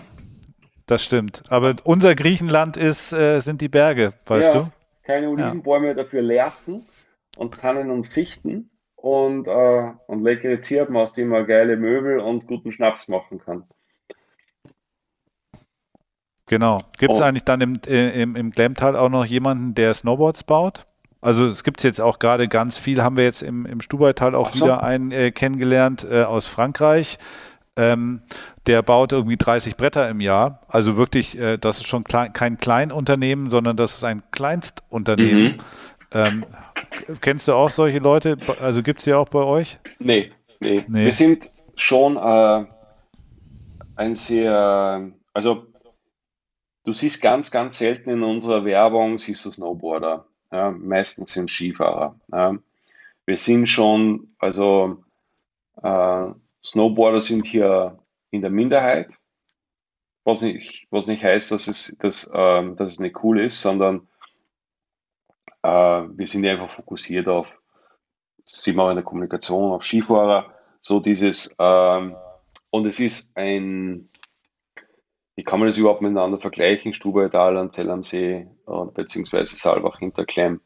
das 0.86 1.02
stimmt. 1.04 1.42
Aber 1.48 1.74
unser 1.84 2.14
Griechenland 2.14 2.76
ist, 2.76 3.12
äh, 3.12 3.40
sind 3.40 3.60
die 3.60 3.68
Berge, 3.68 4.14
weißt 4.26 4.54
ja, 4.54 4.60
du? 4.60 4.70
Keine 5.02 5.28
Olivenbäume, 5.28 5.94
dafür 5.94 6.22
Lärchen 6.22 6.86
und 7.36 7.58
Tannen 7.58 7.90
und 7.90 8.06
Fichten 8.06 8.70
und, 8.96 9.48
äh, 9.48 9.90
und 10.06 10.22
leckere 10.22 10.60
Zirben, 10.60 10.96
aus 10.96 11.12
denen 11.12 11.30
man 11.30 11.46
geile 11.46 11.76
Möbel 11.76 12.20
und 12.20 12.46
guten 12.46 12.70
Schnaps 12.70 13.08
machen 13.08 13.38
kann. 13.38 13.64
Genau. 16.46 16.82
Gibt 16.98 17.12
es 17.14 17.20
Oh. 17.20 17.22
eigentlich 17.24 17.44
dann 17.44 17.60
im, 17.60 17.80
äh, 17.86 18.20
im, 18.22 18.36
im 18.36 18.50
Glemtal 18.50 18.96
auch 18.96 19.08
noch 19.08 19.24
jemanden, 19.24 19.74
der 19.74 19.94
Snowboards 19.94 20.44
baut? 20.44 20.86
Also 21.20 21.46
es 21.46 21.64
gibt 21.64 21.82
jetzt 21.84 22.02
auch 22.02 22.18
gerade 22.18 22.48
ganz 22.48 22.76
viel, 22.76 23.02
haben 23.02 23.16
wir 23.16 23.24
jetzt 23.24 23.42
im, 23.42 23.64
im 23.64 23.80
Stubaital 23.80 24.34
auch 24.34 24.52
so. 24.52 24.66
wieder 24.66 24.82
einen 24.82 25.10
äh, 25.10 25.30
kennengelernt 25.30 26.06
äh, 26.08 26.22
aus 26.24 26.46
Frankreich. 26.46 27.18
Ähm, 27.76 28.20
der 28.66 28.82
baut 28.82 29.12
irgendwie 29.12 29.36
30 29.38 29.76
Bretter 29.76 30.08
im 30.08 30.20
Jahr. 30.20 30.60
Also 30.68 30.96
wirklich, 30.98 31.38
äh, 31.38 31.56
das 31.56 31.78
ist 31.78 31.86
schon 31.88 32.04
klein, 32.04 32.32
kein 32.34 32.58
Kleinunternehmen, 32.58 33.48
sondern 33.48 33.76
das 33.76 33.94
ist 33.94 34.04
ein 34.04 34.22
Kleinstunternehmen. 34.32 35.42
Mhm. 35.54 35.58
Ähm, 36.12 36.44
kennst 37.22 37.48
du 37.48 37.54
auch 37.54 37.70
solche 37.70 37.98
Leute? 37.98 38.36
Also 38.60 38.82
gibt 38.82 39.00
es 39.00 39.04
die 39.04 39.14
auch 39.14 39.28
bei 39.30 39.40
euch? 39.40 39.78
Nee, 39.98 40.30
nee. 40.60 40.84
Nee. 40.86 41.06
Wir 41.06 41.12
sind 41.14 41.50
schon 41.74 42.16
äh, 42.18 42.64
ein 43.96 44.14
sehr, 44.14 45.10
also 45.32 45.66
du 46.84 46.92
siehst 46.92 47.20
ganz, 47.20 47.50
ganz 47.50 47.78
selten 47.78 48.10
in 48.10 48.22
unserer 48.22 48.64
Werbung, 48.64 49.18
siehst 49.18 49.44
du 49.44 49.50
Snowboarder. 49.52 50.26
Ja, 50.52 50.70
meistens 50.70 51.32
sind 51.32 51.50
Skifahrer. 51.50 52.18
Ja. 52.30 52.56
Wir 53.26 53.36
sind 53.36 53.66
schon, 53.68 54.34
also 54.38 55.02
äh, 55.82 56.26
Snowboarder 56.62 57.20
sind 57.20 57.46
hier 57.46 57.98
in 58.30 58.42
der 58.42 58.50
Minderheit, 58.50 59.12
was 60.24 60.42
nicht, 60.42 60.86
was 60.90 61.06
nicht 61.08 61.22
heißt, 61.22 61.50
dass 61.52 61.66
es, 61.66 61.96
dass, 62.00 62.28
äh, 62.32 62.74
dass 62.74 62.92
es 62.92 63.00
nicht 63.00 63.22
cool 63.24 63.40
ist, 63.40 63.60
sondern 63.60 64.06
äh, 65.62 65.68
wir 65.68 66.26
sind 66.26 66.46
einfach 66.46 66.70
fokussiert 66.70 67.28
auf, 67.28 67.60
sind 68.44 68.76
wir 68.76 68.84
auch 68.84 68.90
in 68.90 68.96
der 68.96 69.04
Kommunikation, 69.04 69.72
auf 69.72 69.84
Skifahrer, 69.84 70.52
so 70.80 71.00
dieses, 71.00 71.56
ähm, 71.58 72.14
und 72.70 72.86
es 72.86 73.00
ist 73.00 73.36
ein, 73.36 74.08
wie 75.36 75.42
kann 75.42 75.58
man 75.58 75.68
das 75.68 75.78
überhaupt 75.78 76.02
miteinander 76.02 76.38
vergleichen? 76.38 76.94
Stubaital 76.94 77.56
und 77.56 77.72
Zell 77.72 77.90
am 77.90 78.02
See 78.02 78.46
äh, 78.66 78.84
beziehungsweise 78.94 79.56
Saalbach 79.56 79.98
hinterklemm. 79.98 80.60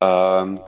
Ähm, 0.00 0.60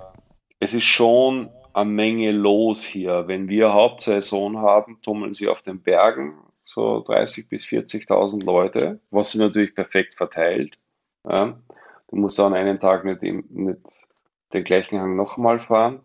es 0.61 0.75
ist 0.75 0.85
schon 0.85 1.51
eine 1.73 1.91
Menge 1.91 2.33
los 2.33 2.85
hier. 2.85 3.29
Wenn 3.29 3.49
wir 3.49 3.73
Hauptsaison 3.73 4.59
haben, 4.59 5.01
tummeln 5.03 5.35
sie 5.35 5.49
auf 5.49 5.63
den 5.63 5.83
Bergen 5.83 6.35
so 6.65 6.99
30.000 6.99 7.49
bis 7.49 7.65
40.000 7.65 8.45
Leute, 8.45 9.01
was 9.11 9.33
sie 9.33 9.39
natürlich 9.39 9.75
perfekt 9.75 10.15
verteilt. 10.17 10.79
Ja. 11.25 11.59
Du 12.09 12.17
musst 12.17 12.39
an 12.41 12.55
einem 12.55 12.81
Tag 12.81 13.05
nicht, 13.05 13.23
nicht 13.23 13.79
den 14.53 14.65
gleichen 14.65 15.01
Hang 15.01 15.17
nochmal 15.17 15.61
fahren. 15.61 16.05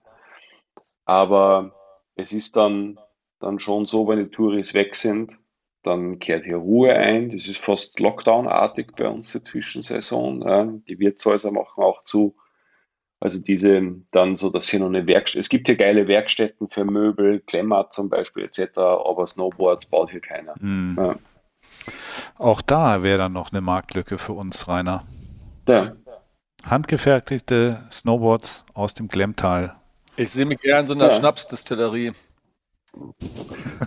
Aber 1.06 1.74
es 2.16 2.32
ist 2.32 2.56
dann, 2.56 3.00
dann 3.40 3.60
schon 3.60 3.86
so, 3.86 4.08
wenn 4.08 4.24
die 4.24 4.32
Touris 4.32 4.74
weg 4.74 4.96
sind, 4.96 5.38
dann 5.84 6.20
kehrt 6.20 6.46
hier 6.46 6.58
Ruhe 6.58 6.94
ein. 6.94 7.30
Das 7.30 7.48
ist 7.48 7.58
fast 7.58 8.00
Lockdown-artig 8.00 8.96
bei 8.96 9.08
uns 9.08 9.32
die 9.32 9.44
Zwischensaison. 9.44 10.42
Ja. 10.42 10.66
Die 10.88 11.00
Wirtshäuser 11.00 11.52
machen 11.52 11.84
auch 11.84 12.04
zu. 12.04 12.36
Also 13.20 13.42
diese 13.42 13.82
dann 14.12 14.36
so, 14.36 14.50
dass 14.50 14.68
hier 14.68 14.82
noch 14.82 14.88
eine 14.88 15.08
Werkstatt, 15.08 15.40
es 15.40 15.48
gibt 15.48 15.68
hier 15.68 15.78
geile 15.78 16.10
Werkstätten 16.10 16.70
für 16.70 16.84
Möbel, 16.84 17.40
Klemmbad 17.40 17.94
zum 17.94 18.10
Beispiel 18.10 18.44
etc., 18.44 18.78
aber 18.78 19.26
Snowboards 19.28 19.86
baut 19.86 20.12
hier 20.12 20.20
keiner. 20.20 20.56
Mhm. 20.60 20.96
Ja. 20.98 21.16
Auch 22.38 22.62
da 22.62 23.02
wäre 23.04 23.18
dann 23.20 23.34
noch 23.34 23.52
eine 23.52 23.62
Marktlücke 23.62 24.18
für 24.18 24.34
uns, 24.34 24.68
Rainer. 24.68 25.06
Ja. 25.70 25.96
Handgefertigte 26.66 27.84
Snowboards 27.92 28.66
aus 28.74 28.94
dem 28.94 29.08
Glemmtal. 29.08 29.76
Ich 30.16 30.32
sehe 30.32 30.46
mich 30.46 30.64
eher 30.64 30.80
in 30.80 30.88
so 30.88 30.94
einer 30.94 31.10
ja. 31.10 31.12
Schnapsdistillerie. 31.12 32.12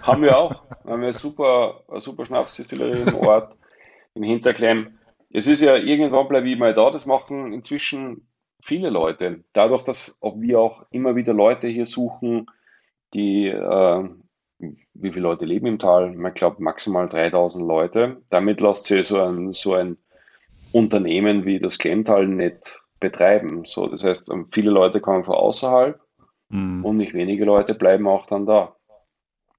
Haben 0.02 0.22
wir 0.22 0.36
auch. 0.36 0.62
Haben 0.84 1.02
wir 1.02 1.12
super, 1.12 1.82
eine 1.88 2.00
super 2.00 2.26
Schnapsdistillerie 2.26 3.08
im 3.08 3.14
Ort, 3.14 3.56
im 4.14 4.22
Hinterklemm. 4.22 4.98
Es 5.30 5.46
ist 5.46 5.62
ja 5.62 5.76
irgendwann 5.76 6.28
bleibe 6.28 6.48
ich 6.48 6.58
mal 6.58 6.74
da. 6.74 6.90
Das 6.90 7.06
machen 7.06 7.52
inzwischen 7.52 8.28
viele 8.62 8.90
Leute. 8.90 9.44
Dadurch, 9.52 9.82
dass 9.82 10.18
wir 10.22 10.60
auch 10.60 10.84
immer 10.90 11.16
wieder 11.16 11.34
Leute 11.34 11.68
hier 11.68 11.84
suchen, 11.84 12.46
die, 13.14 13.48
äh, 13.48 14.08
wie 14.58 15.12
viele 15.12 15.20
Leute 15.20 15.44
leben 15.44 15.66
im 15.66 15.78
Tal? 15.78 16.14
Ich 16.14 16.34
glaube 16.34 16.62
maximal 16.62 17.08
3000 17.08 17.66
Leute. 17.66 18.22
Damit 18.30 18.60
lässt 18.60 18.84
sich 18.84 19.06
so 19.06 19.20
ein, 19.20 19.52
so 19.52 19.74
ein 19.74 19.96
Unternehmen 20.72 21.44
wie 21.44 21.58
das 21.58 21.78
Klemmtal 21.78 22.26
nicht 22.26 22.82
betreiben. 23.00 23.64
So, 23.64 23.86
das 23.88 24.04
heißt, 24.04 24.32
viele 24.52 24.70
Leute 24.70 25.00
kommen 25.00 25.24
von 25.24 25.34
außerhalb 25.34 26.00
mhm. 26.48 26.84
und 26.84 26.96
nicht 26.96 27.14
wenige 27.14 27.44
Leute 27.44 27.74
bleiben 27.74 28.08
auch 28.08 28.26
dann 28.26 28.46
da. 28.46 28.75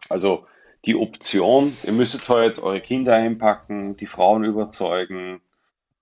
Also 0.10 0.46
die 0.86 0.96
Option, 0.96 1.76
ihr 1.84 1.94
müsstet 1.94 2.28
halt 2.30 2.60
eure 2.60 2.82
Kinder 2.82 3.16
einpacken, 3.16 3.96
die 3.96 4.06
Frauen 4.06 4.44
überzeugen, 4.44 5.42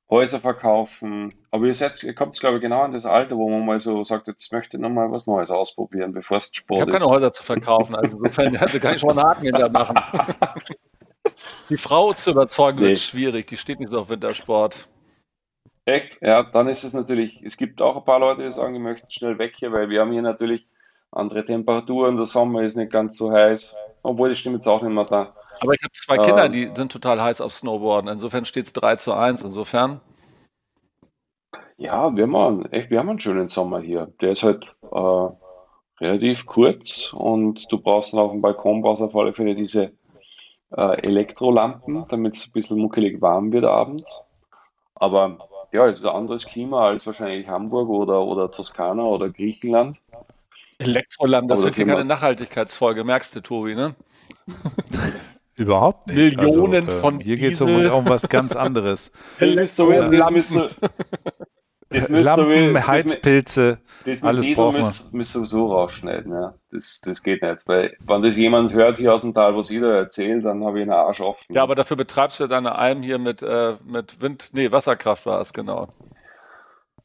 Häuser 0.10 0.40
verkaufen. 0.40 1.34
Aber 1.50 1.66
ihr, 1.66 1.74
seid, 1.74 2.04
ihr 2.04 2.14
kommt, 2.14 2.40
glaube 2.40 2.58
ich, 2.58 2.62
genau 2.62 2.86
in 2.86 2.92
das 2.92 3.06
Alter, 3.06 3.38
wo 3.38 3.50
man 3.50 3.66
mal 3.66 3.80
so 3.80 4.04
sagt, 4.04 4.28
jetzt 4.28 4.54
möchte 4.54 4.78
ich 4.78 4.82
nochmal 4.82 5.12
was 5.12 5.26
Neues 5.26 5.50
ausprobieren, 5.50 6.14
bevor 6.14 6.38
es 6.38 6.52
Sport 6.54 6.82
ist. 6.82 6.88
Ich 6.88 6.94
habe 6.94 7.00
keine 7.00 7.12
Häuser 7.12 7.34
zu 7.34 7.44
verkaufen, 7.44 7.96
also 7.96 8.18
insofern 8.18 8.56
also 8.58 8.80
kann 8.80 8.94
ich 8.94 9.02
schon 9.02 9.12
einen 9.12 9.24
Haken 9.24 9.46
hinter 9.46 9.70
machen. 9.70 9.96
Die 11.70 11.78
Frau 11.78 12.14
zu 12.14 12.32
überzeugen 12.32 12.80
nee. 12.80 12.90
wird 12.90 13.00
schwierig, 13.00 13.48
die 13.48 13.58
steht 13.58 13.80
nicht 13.80 13.90
so 13.90 14.02
auf 14.02 14.10
Wintersport. 14.10 14.88
Echt? 15.86 16.22
Ja, 16.22 16.44
dann 16.44 16.68
ist 16.68 16.84
es 16.84 16.94
natürlich, 16.94 17.44
es 17.44 17.58
gibt 17.58 17.82
auch 17.82 17.98
ein 17.98 18.06
paar 18.06 18.20
Leute, 18.20 18.44
die 18.44 18.52
sagen, 18.52 18.74
die 18.74 18.80
möchten 18.80 19.10
schnell 19.10 19.38
weg 19.38 19.54
hier, 19.56 19.72
weil 19.72 19.90
wir 19.90 20.02
haben 20.02 20.12
hier 20.12 20.22
natürlich 20.22 20.68
andere 21.16 21.46
Temperaturen, 21.46 22.18
der 22.18 22.26
Sommer 22.26 22.64
ist 22.64 22.76
nicht 22.76 22.92
ganz 22.92 23.18
so 23.18 23.32
heiß, 23.32 23.76
obwohl 24.04 24.30
die 24.30 24.36
stimmt 24.36 24.58
jetzt 24.58 24.68
auch 24.68 24.82
nicht 24.82 24.94
mehr 24.94 25.06
da. 25.06 25.34
Aber 25.62 25.74
ich 25.74 25.84
habe 25.84 25.94
zwei 25.94 26.18
Kinder, 26.18 26.46
ähm, 26.46 26.52
die 26.52 26.72
sind 26.74 26.92
total 26.92 27.22
heiß 27.22 27.42
auf 27.42 27.54
Snowboarden, 27.54 28.12
insofern 28.12 28.46
steht 28.46 28.66
es 28.66 28.74
3 28.74 28.98
zu 28.98 29.14
1, 29.14 29.44
insofern. 29.44 30.02
Ja, 31.78 32.16
wir 32.16 32.28
haben, 32.28 32.66
echt, 32.72 32.90
wir 32.90 33.00
haben 33.00 33.10
einen 33.10 33.20
schönen 33.20 33.50
Sommer 33.50 33.80
hier. 33.80 34.14
Der 34.22 34.32
ist 34.32 34.44
halt 34.44 34.66
äh, 34.92 35.28
relativ 36.00 36.46
kurz 36.46 37.14
und 37.14 37.72
du 37.72 37.80
brauchst 37.80 38.14
auf 38.16 38.32
dem 38.32 38.42
Balkon 38.42 38.82
brauchst 38.82 39.02
auf 39.02 39.16
alle 39.16 39.34
Fälle 39.34 39.56
diese 39.56 39.92
äh, 40.72 41.02
Elektrolampen, 41.02 42.06
damit 42.10 42.36
es 42.36 42.48
ein 42.48 42.52
bisschen 42.54 42.78
muckelig 42.78 43.22
warm 43.22 43.52
wird 43.52 43.66
abends. 43.66 44.24
Aber 44.96 45.38
ja, 45.72 45.88
es 45.88 46.00
ist 46.00 46.06
ein 46.06 46.16
anderes 46.16 46.46
Klima 46.46 46.88
als 46.88 47.06
wahrscheinlich 47.06 47.48
Hamburg 47.48 47.90
oder, 47.90 48.22
oder 48.24 48.52
Toskana 48.52 49.04
oder 49.04 49.30
Griechenland. 49.30 50.02
Elektrolampen, 50.80 51.48
das 51.50 51.64
wird 51.64 51.76
hier 51.76 51.86
keine 51.86 52.06
Nachhaltigkeitsfolge, 52.06 53.04
merkst 53.04 53.36
du, 53.36 53.42
Tobi, 53.42 53.76
ne? 53.76 53.96
Überhaupt 55.58 56.08
nicht. 56.08 56.38
Millionen 56.38 56.86
also, 56.86 56.92
äh, 56.92 57.00
von 57.00 57.20
Hier 57.20 57.38
geht 57.38 57.54
es 57.54 57.62
um, 57.62 57.70
um, 57.70 58.10
was 58.10 58.28
ganz 58.28 58.56
anderes. 58.56 59.10
Elektrolampen. 59.40 60.20
Lampen, 61.90 62.88
Heizpilze, 62.88 63.80
das 64.06 64.22
mit 64.22 64.28
alles 64.28 64.46
braucht 64.54 64.74
man. 64.74 64.82
Müssen, 64.82 65.18
müssen 65.18 65.46
so 65.46 65.68
rausschneiden, 65.68 66.32
ja. 66.34 66.56
Das, 66.72 67.00
das 67.02 67.24
geht 67.24 67.42
nicht, 67.42 67.68
weil 67.68 67.96
wenn 68.06 68.22
das 68.22 68.38
jemand 68.38 68.74
hört 68.74 68.98
hier 68.98 69.14
aus 69.14 69.22
dem 69.22 69.34
Tal, 69.34 69.56
was 69.56 69.70
jeder 69.70 69.96
erzählt, 69.96 70.46
dann 70.46 70.64
habe 70.66 70.80
ich 70.80 70.84
einen 70.84 70.92
Arsch 70.92 71.22
offen. 71.22 71.46
Ja, 71.54 71.64
aber 71.64 71.76
dafür 71.76 71.96
betreibst 71.96 72.40
du 72.40 72.48
deine 72.48 72.76
Alm 72.76 73.02
hier 73.02 73.18
mit, 73.18 73.42
äh, 73.42 73.76
mit 73.86 74.22
Wind, 74.22 74.50
nee, 74.54 74.72
Wasserkraft 74.72 75.26
war 75.26 75.40
es, 75.40 75.54
genau. 75.54 75.88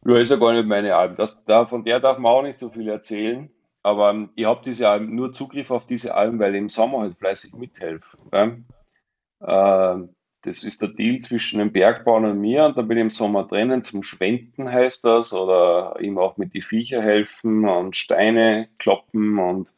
Ja, 0.05 0.17
ist 0.17 0.31
ja 0.31 0.37
gar 0.37 0.55
nicht 0.55 0.67
meine 0.67 0.97
Alm. 0.97 1.15
Das, 1.15 1.45
da, 1.45 1.67
von 1.67 1.85
der 1.85 2.01
darf 2.01 2.19
man 2.19 2.33
auch 2.33 2.43
nicht 2.43 2.59
so 2.59 2.71
viel 2.71 2.89
erzählen. 2.89 3.51
Aber 3.83 4.11
ähm, 4.11 4.31
ich 4.35 4.45
habe 4.45 4.63
diese 4.65 4.89
Alben, 4.89 5.15
nur 5.15 5.33
Zugriff 5.33 5.71
auf 5.71 5.87
diese 5.87 6.15
Alben, 6.15 6.39
weil 6.39 6.55
ich 6.55 6.61
im 6.61 6.69
Sommer 6.69 7.01
halt 7.01 7.17
fleißig 7.17 7.55
mithelfe. 7.55 8.17
Ja? 8.33 9.97
Äh, 9.97 10.09
das 10.43 10.65
ist 10.65 10.81
der 10.81 10.89
Deal 10.89 11.21
zwischen 11.21 11.59
dem 11.59 11.73
Bergbauern 11.73 12.25
und 12.25 12.41
mir 12.41 12.65
und 12.65 12.79
da 12.79 12.83
bin 12.83 12.97
ich 12.97 13.03
im 13.03 13.11
Sommer 13.11 13.45
drinnen 13.45 13.83
zum 13.83 14.03
Schwenden 14.03 14.71
heißt 14.73 15.05
das 15.05 15.35
oder 15.35 15.97
ihm 16.01 16.17
auch 16.19 16.39
mit 16.39 16.55
die 16.55 16.63
Viecher 16.63 17.03
helfen 17.03 17.69
und 17.69 17.95
Steine 17.95 18.69
kloppen 18.79 19.39
und, 19.39 19.75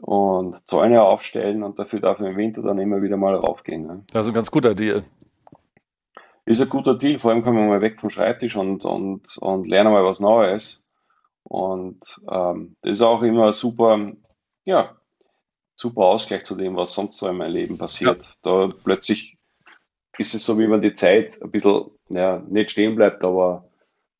und 0.00 0.68
Zäune 0.68 1.02
aufstellen 1.02 1.62
und 1.62 1.78
dafür 1.78 2.00
darf 2.00 2.20
ich 2.20 2.26
im 2.26 2.36
Winter 2.36 2.60
dann 2.62 2.78
immer 2.78 3.00
wieder 3.00 3.16
mal 3.16 3.34
raufgehen. 3.34 3.86
Ne? 3.86 4.04
Das 4.12 4.26
ist 4.26 4.32
ein 4.32 4.34
ganz 4.34 4.50
guter 4.50 4.74
Deal. 4.74 5.02
Ist 6.44 6.60
ein 6.60 6.68
guter 6.68 6.94
Deal, 6.94 7.18
vor 7.18 7.30
allem 7.30 7.42
kommen 7.42 7.56
wir 7.58 7.66
mal 7.66 7.80
weg 7.80 7.98
vom 7.98 8.10
Schreibtisch 8.10 8.56
und, 8.56 8.84
und, 8.84 9.38
und 9.38 9.66
lernen 9.66 9.92
mal 9.92 10.04
was 10.04 10.20
Neues. 10.20 10.83
Und 11.44 12.20
ähm, 12.30 12.76
das 12.82 12.92
ist 12.92 13.02
auch 13.02 13.22
immer 13.22 13.52
super, 13.52 14.12
ja, 14.64 14.96
super 15.76 16.02
Ausgleich 16.02 16.44
zu 16.44 16.56
dem, 16.56 16.76
was 16.76 16.94
sonst 16.94 17.18
so 17.18 17.28
in 17.28 17.36
meinem 17.36 17.52
Leben 17.52 17.78
passiert. 17.78 18.24
Ja. 18.24 18.30
Da 18.42 18.74
plötzlich 18.82 19.36
ist 20.18 20.34
es 20.34 20.44
so, 20.44 20.58
wie 20.58 20.70
wenn 20.70 20.82
die 20.82 20.94
Zeit 20.94 21.40
ein 21.42 21.50
bisschen, 21.50 21.90
ja, 22.08 22.42
nicht 22.48 22.70
stehen 22.70 22.96
bleibt, 22.96 23.24
aber 23.24 23.68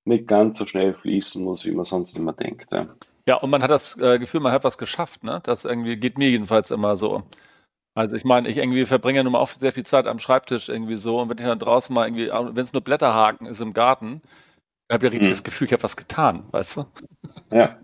nicht 0.05 0.27
ganz 0.27 0.59
so 0.59 0.67
schnell 0.67 0.95
fließen 0.95 1.43
muss, 1.45 1.65
wie 1.65 1.73
man 1.73 1.85
sonst 1.85 2.17
immer 2.17 2.33
denkt. 2.33 2.73
Ja, 2.73 2.89
ja 3.27 3.37
und 3.37 3.51
man 3.51 3.63
hat 3.63 3.71
das 3.71 3.97
äh, 3.99 4.19
Gefühl, 4.19 4.41
man 4.41 4.53
hat 4.53 4.65
was 4.65 4.79
geschafft, 4.79 5.25
ne? 5.25 5.41
Das 5.45 5.65
irgendwie 5.65 5.97
geht 5.97 6.19
mir 6.19 6.29
jedenfalls 6.29 6.71
immer 6.71 6.97
so. 6.97 7.23
Also 7.95 8.17
ich 8.17 8.25
meine, 8.25 8.49
ich 8.49 8.59
irgendwie 8.59 8.85
verbringe 8.87 9.23
nun 9.23 9.33
mal 9.33 9.39
auch 9.39 9.49
sehr 9.49 9.73
viel 9.73 9.87
Zeit 9.87 10.07
am 10.07 10.19
Schreibtisch 10.19 10.69
irgendwie 10.69 10.97
so 10.97 11.21
und 11.21 11.29
wenn 11.31 11.39
ich 11.39 11.45
dann 11.45 11.61
draußen 11.61 11.95
mal 11.95 12.07
irgendwie, 12.07 12.29
wenn 12.29 12.65
es 12.65 12.73
nur 12.73 12.83
Blätterhaken 12.83 13.47
ist 13.47 13.61
im 13.61 13.73
Garten, 13.73 14.21
ich 14.89 14.95
habe 14.95 15.07
ja 15.07 15.11
richtig 15.11 15.29
hm. 15.29 15.33
das 15.33 15.45
Gefühl, 15.45 15.67
ich 15.67 15.73
habe 15.73 15.83
was 15.83 15.97
getan, 15.97 16.45
weißt 16.51 16.77
du? 16.79 16.85
Ja. 17.53 17.79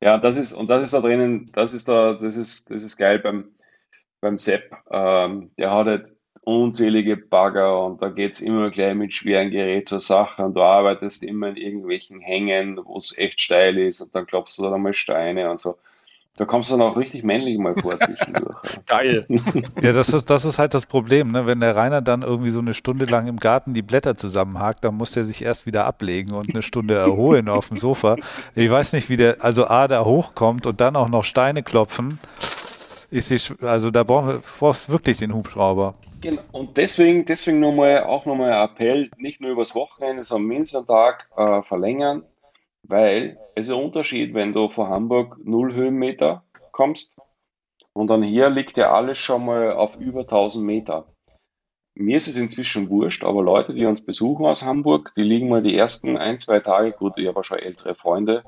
Ja, 0.00 0.16
das 0.16 0.36
ist, 0.36 0.52
und 0.52 0.70
das 0.70 0.82
ist 0.82 0.94
da 0.94 1.00
drinnen, 1.00 1.50
das 1.52 1.74
ist 1.74 1.88
da, 1.88 2.14
das 2.14 2.36
ist, 2.36 2.70
das 2.70 2.84
ist 2.84 2.96
geil 2.96 3.18
beim, 3.18 3.50
beim 4.20 4.38
Sepp. 4.38 4.70
Ähm, 4.90 5.50
der 5.58 5.72
hat 5.72 5.86
halt 5.86 6.12
unzählige 6.42 7.16
Bagger 7.16 7.84
und 7.84 8.00
da 8.00 8.08
geht 8.08 8.32
es 8.34 8.40
immer 8.40 8.70
gleich 8.70 8.94
mit 8.94 9.12
schweren 9.12 9.50
Gerät 9.50 9.88
zur 9.88 10.00
Sache 10.00 10.44
und 10.44 10.54
du 10.54 10.62
arbeitest 10.62 11.22
immer 11.24 11.48
in 11.48 11.56
irgendwelchen 11.56 12.20
Hängen, 12.20 12.78
wo 12.82 12.96
es 12.96 13.18
echt 13.18 13.40
steil 13.40 13.76
ist 13.76 14.00
und 14.00 14.14
dann 14.14 14.26
klopfst 14.26 14.56
du 14.58 14.62
da 14.62 14.78
mal 14.78 14.94
Steine 14.94 15.50
und 15.50 15.58
so. 15.60 15.78
Da 16.38 16.44
kommst 16.44 16.70
du 16.70 16.76
dann 16.76 16.86
auch 16.86 16.96
richtig 16.96 17.24
männlich 17.24 17.58
mal 17.58 17.74
vor 17.74 17.98
zwischendurch. 17.98 18.56
Geil. 18.86 19.26
Ja, 19.82 19.92
das 19.92 20.08
ist, 20.10 20.30
das 20.30 20.44
ist 20.44 20.60
halt 20.60 20.72
das 20.72 20.86
Problem, 20.86 21.32
ne? 21.32 21.46
Wenn 21.46 21.58
der 21.58 21.74
Rainer 21.74 22.00
dann 22.00 22.22
irgendwie 22.22 22.50
so 22.50 22.60
eine 22.60 22.74
Stunde 22.74 23.06
lang 23.06 23.26
im 23.26 23.38
Garten 23.38 23.74
die 23.74 23.82
Blätter 23.82 24.16
zusammenhakt, 24.16 24.84
dann 24.84 24.94
muss 24.94 25.10
der 25.10 25.24
sich 25.24 25.42
erst 25.42 25.66
wieder 25.66 25.84
ablegen 25.84 26.32
und 26.32 26.48
eine 26.50 26.62
Stunde 26.62 26.94
erholen 26.94 27.48
auf 27.48 27.68
dem 27.68 27.76
Sofa. 27.76 28.16
Ich 28.54 28.70
weiß 28.70 28.92
nicht, 28.92 29.08
wie 29.08 29.16
der, 29.16 29.38
also 29.40 29.66
A, 29.66 29.88
da 29.88 30.04
hochkommt 30.04 30.64
und 30.64 30.80
dann 30.80 30.94
auch 30.94 31.08
noch 31.08 31.24
Steine 31.24 31.64
klopfen. 31.64 32.20
Ich 33.10 33.24
sehe, 33.24 33.40
also 33.62 33.90
da 33.90 34.04
brauchen 34.04 34.28
wir 34.28 34.42
brauchst 34.60 34.88
wirklich 34.88 35.16
den 35.16 35.34
Hubschrauber. 35.34 35.94
Genau. 36.20 36.42
Und 36.52 36.76
deswegen, 36.76 37.24
deswegen 37.24 37.58
nochmal, 37.58 38.04
auch 38.04 38.26
nochmal 38.26 38.52
ein 38.52 38.64
Appell, 38.64 39.10
nicht 39.16 39.40
nur 39.40 39.50
übers 39.50 39.74
Wochenende, 39.74 40.22
sondern 40.22 40.48
mindestens 40.48 40.78
einen 40.78 40.86
Tag 40.86 41.28
äh, 41.36 41.62
verlängern, 41.62 42.22
weil 42.88 43.38
es 43.54 43.68
ist 43.68 43.74
ein 43.74 43.82
Unterschied, 43.82 44.34
wenn 44.34 44.52
du 44.52 44.68
von 44.68 44.88
Hamburg 44.88 45.38
null 45.44 45.74
Höhenmeter 45.74 46.42
kommst 46.72 47.16
und 47.92 48.10
dann 48.10 48.22
hier 48.22 48.50
liegt 48.50 48.76
ja 48.76 48.92
alles 48.92 49.18
schon 49.18 49.44
mal 49.44 49.72
auf 49.72 49.96
über 49.96 50.20
1000 50.20 50.64
Meter. 50.64 51.06
Mir 51.94 52.16
ist 52.16 52.28
es 52.28 52.36
inzwischen 52.36 52.88
wurscht, 52.90 53.24
aber 53.24 53.42
Leute, 53.42 53.74
die 53.74 53.84
uns 53.84 54.00
besuchen 54.00 54.46
aus 54.46 54.64
Hamburg, 54.64 55.12
die 55.16 55.22
liegen 55.22 55.48
mal 55.48 55.62
die 55.62 55.76
ersten 55.76 56.16
ein, 56.16 56.38
zwei 56.38 56.60
Tage, 56.60 56.92
gut, 56.92 57.14
ich 57.16 57.26
habe 57.26 57.42
schon 57.42 57.58
ältere 57.58 57.94
Freunde, 57.94 58.44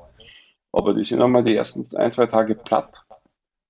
aber 0.71 0.93
die 0.93 1.03
sind 1.03 1.21
einmal 1.21 1.43
die 1.43 1.55
ersten 1.55 1.85
ein, 1.97 2.11
zwei 2.13 2.27
Tage 2.27 2.55
platt, 2.55 3.03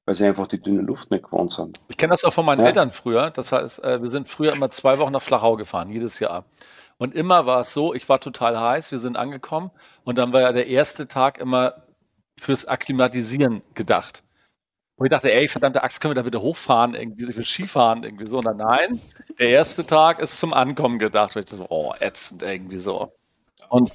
weil 0.06 0.14
sie 0.14 0.28
einfach 0.28 0.48
die 0.48 0.62
dünne 0.62 0.84
Luft 0.84 1.10
nicht 1.10 1.24
gewohnt 1.24 1.52
sind. 1.52 1.80
Ich 1.88 1.98
kenne 1.98 2.12
das 2.12 2.24
auch 2.24 2.34
von 2.34 2.46
meinen 2.46 2.62
ja. 2.62 2.68
Eltern 2.68 2.92
früher. 2.92 3.32
Das 3.32 3.52
heißt, 3.52 3.84
äh, 3.84 4.02
wir 4.04 4.12
sind 4.12 4.28
früher 4.28 4.54
immer 4.54 4.70
zwei 4.70 5.00
Wochen 5.00 5.14
nach 5.14 5.22
Flachau 5.22 5.56
gefahren, 5.56 5.90
jedes 5.90 6.20
Jahr. 6.20 6.46
Und 7.02 7.16
immer 7.16 7.48
war 7.48 7.62
es 7.62 7.74
so, 7.74 7.96
ich 7.96 8.08
war 8.10 8.20
total 8.20 8.60
heiß, 8.60 8.92
wir 8.92 9.00
sind 9.00 9.18
angekommen 9.18 9.72
und 10.04 10.20
dann 10.20 10.34
war 10.34 10.42
ja 10.42 10.52
der 10.52 10.68
erste 10.68 11.08
Tag 11.08 11.40
immer 11.40 11.88
fürs 12.40 12.68
Akklimatisieren 12.68 13.64
gedacht. 13.74 14.24
Und 14.98 15.08
ich 15.08 15.10
dachte, 15.10 15.34
ey, 15.34 15.48
verdammte 15.48 15.82
Axt, 15.82 16.00
können 16.00 16.12
wir 16.12 16.22
da 16.22 16.22
bitte 16.22 16.44
hochfahren, 16.44 16.94
irgendwie 16.94 17.34
für 17.34 17.44
Skifahren, 17.44 18.04
irgendwie 18.04 18.28
so. 18.28 18.38
Und 18.38 18.46
dann 18.46 18.58
nein, 18.58 19.02
der 19.40 19.50
erste 19.50 19.84
Tag 19.84 20.20
ist 20.20 20.38
zum 20.38 20.54
Ankommen 20.54 21.00
gedacht. 21.00 21.36
Und 21.36 21.40
ich 21.44 21.50
dachte, 21.50 21.66
oh, 21.72 21.92
ätzend 22.00 22.44
irgendwie 22.44 22.78
so. 22.78 23.12
Und 23.70 23.92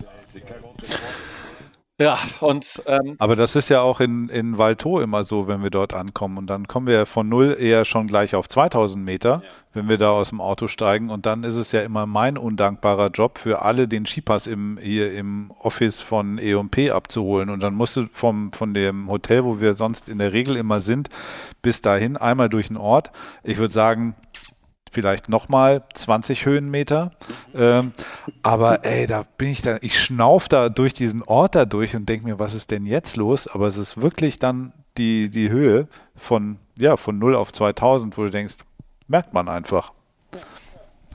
ja, 1.99 2.18
und. 2.40 2.82
Ähm, 2.86 3.16
Aber 3.18 3.36
das 3.36 3.57
ist 3.57 3.70
ja 3.70 3.80
auch 3.80 4.01
in, 4.01 4.28
in 4.28 4.59
Valto 4.59 5.01
immer 5.01 5.24
so, 5.24 5.49
wenn 5.49 5.62
wir 5.62 5.70
dort 5.70 5.94
ankommen. 5.94 6.36
Und 6.36 6.49
dann 6.49 6.68
kommen 6.68 6.86
wir 6.86 7.07
von 7.07 7.28
null 7.28 7.57
eher 7.59 7.86
schon 7.86 8.07
gleich 8.07 8.34
auf 8.34 8.49
2000 8.49 9.03
Meter, 9.03 9.42
ja. 9.42 9.51
wenn 9.72 9.88
wir 9.88 9.97
da 9.97 10.11
aus 10.11 10.28
dem 10.28 10.42
Auto 10.42 10.66
steigen. 10.68 11.09
Und 11.09 11.24
dann 11.24 11.42
ist 11.42 11.55
es 11.55 11.72
ja 11.72 11.80
immer 11.80 12.05
mein 12.05 12.36
undankbarer 12.36 13.09
Job 13.09 13.38
für 13.38 13.62
alle, 13.62 13.88
den 13.88 14.05
Skipass 14.05 14.47
im, 14.47 14.78
hier 14.80 15.14
im 15.14 15.51
Office 15.62 16.03
von 16.03 16.38
E&P 16.38 16.90
abzuholen. 16.90 17.49
Und 17.49 17.62
dann 17.62 17.74
musst 17.74 17.97
du 17.97 18.07
vom, 18.12 18.53
von 18.53 18.74
dem 18.74 19.09
Hotel, 19.09 19.44
wo 19.44 19.61
wir 19.61 19.74
sonst 19.74 20.11
in 20.11 20.18
der 20.18 20.34
Regel 20.34 20.57
immer 20.57 20.80
sind, 20.80 21.09
bis 21.62 21.80
dahin 21.80 22.18
einmal 22.18 22.51
durch 22.51 22.68
den 22.68 22.76
Ort. 22.76 23.11
Ich 23.42 23.57
würde 23.57 23.72
sagen, 23.72 24.14
vielleicht 24.91 25.28
nochmal 25.28 25.82
20 25.95 26.47
Höhenmeter. 26.47 27.11
Ähm, 27.55 27.93
aber 28.43 28.84
ey, 28.84 29.07
da 29.07 29.24
bin 29.37 29.49
ich 29.49 29.62
dann, 29.62 29.78
ich 29.82 30.01
schnauf 30.01 30.49
da 30.49 30.68
durch 30.68 30.95
diesen 30.95 31.22
Ort 31.22 31.55
da 31.55 31.64
durch 31.64 31.95
und 31.97 32.09
denke 32.09 32.26
mir, 32.26 32.39
was 32.39 32.55
ist 32.55 32.70
denn 32.70 32.87
jetzt 32.87 33.16
los? 33.16 33.49
Aber 33.49 33.66
es 33.66 33.76
ist 33.76 34.01
wirklich 34.01 34.39
dann 34.39 34.72
die, 34.97 35.28
die 35.30 35.51
Höhe 35.51 35.89
von, 36.14 36.59
ja, 36.78 36.97
von 36.97 37.18
0 37.18 37.34
auf 37.34 37.53
2000, 37.53 38.16
wo 38.16 38.24
du 38.24 38.30
denkst, 38.30 38.57
merkt 39.09 39.34
man 39.34 39.49
einfach. 39.49 39.93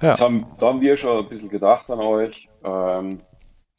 Ja. 0.01 0.09
Das 0.09 0.21
haben, 0.21 0.47
da 0.59 0.67
haben 0.67 0.81
wir 0.81 0.97
schon 0.97 1.23
ein 1.23 1.29
bisschen 1.29 1.49
gedacht 1.49 1.89
an 1.89 1.99
euch. 1.99 2.49
Ähm, 2.63 3.21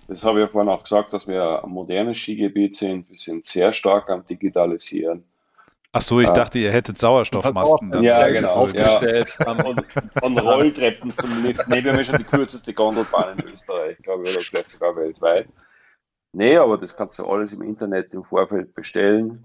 das 0.08 0.24
habe 0.24 0.40
ich 0.40 0.46
ja 0.46 0.50
vorhin 0.50 0.70
auch 0.70 0.82
gesagt, 0.82 1.14
dass 1.14 1.26
wir 1.26 1.64
ein 1.64 1.70
modernes 1.70 2.18
Skigebiet 2.18 2.76
sind. 2.76 3.08
Wir 3.08 3.16
sind 3.16 3.46
sehr 3.46 3.72
stark 3.72 4.10
am 4.10 4.26
Digitalisieren. 4.26 5.24
Ach 5.94 6.00
so, 6.00 6.20
ich 6.20 6.30
dachte, 6.30 6.58
ihr 6.58 6.72
hättet 6.72 6.96
Sauerstoffmasken. 6.96 8.02
Ja, 8.02 8.26
genau. 8.28 8.48
Aufgestellt. 8.48 9.36
Ja. 9.38 9.52
Und, 9.64 9.84
und 10.22 10.38
Rolltreppen 10.38 11.10
zum 11.10 11.44
Lift. 11.44 11.68
Nee, 11.68 11.84
wir 11.84 11.92
haben 11.92 11.98
ja 11.98 12.04
schon 12.04 12.16
die 12.16 12.24
kürzeste 12.24 12.72
Gondelbahn 12.72 13.38
in 13.38 13.44
Österreich, 13.44 13.98
glaube 13.98 14.24
ich, 14.24 14.34
oder 14.34 14.40
vielleicht 14.40 14.70
sogar 14.70 14.96
weltweit. 14.96 15.48
Nee, 16.32 16.56
aber 16.56 16.78
das 16.78 16.96
kannst 16.96 17.18
du 17.18 17.26
alles 17.26 17.52
im 17.52 17.60
Internet 17.60 18.14
im 18.14 18.24
Vorfeld 18.24 18.74
bestellen 18.74 19.44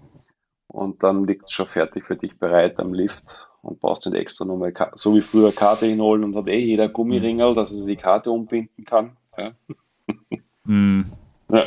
und 0.68 1.02
dann 1.02 1.26
liegt 1.26 1.46
es 1.46 1.52
schon 1.52 1.66
fertig 1.66 2.06
für 2.06 2.16
dich 2.16 2.38
bereit 2.38 2.80
am 2.80 2.94
Lift 2.94 3.50
und 3.60 3.80
brauchst 3.80 4.06
nicht 4.06 4.16
extra 4.16 4.46
nochmal, 4.46 4.72
so 4.94 5.14
wie 5.14 5.22
früher 5.22 5.52
Karte 5.52 5.84
hinholen 5.84 6.24
und 6.24 6.34
hat 6.34 6.48
eh 6.48 6.58
jeder 6.58 6.88
Gummiringel, 6.88 7.54
dass 7.54 7.72
er 7.72 7.84
die 7.84 7.96
Karte 7.96 8.30
umbinden 8.30 8.84
kann. 8.86 9.16
Ja. 9.36 9.52
Mm. 10.64 11.12
ja. 11.50 11.64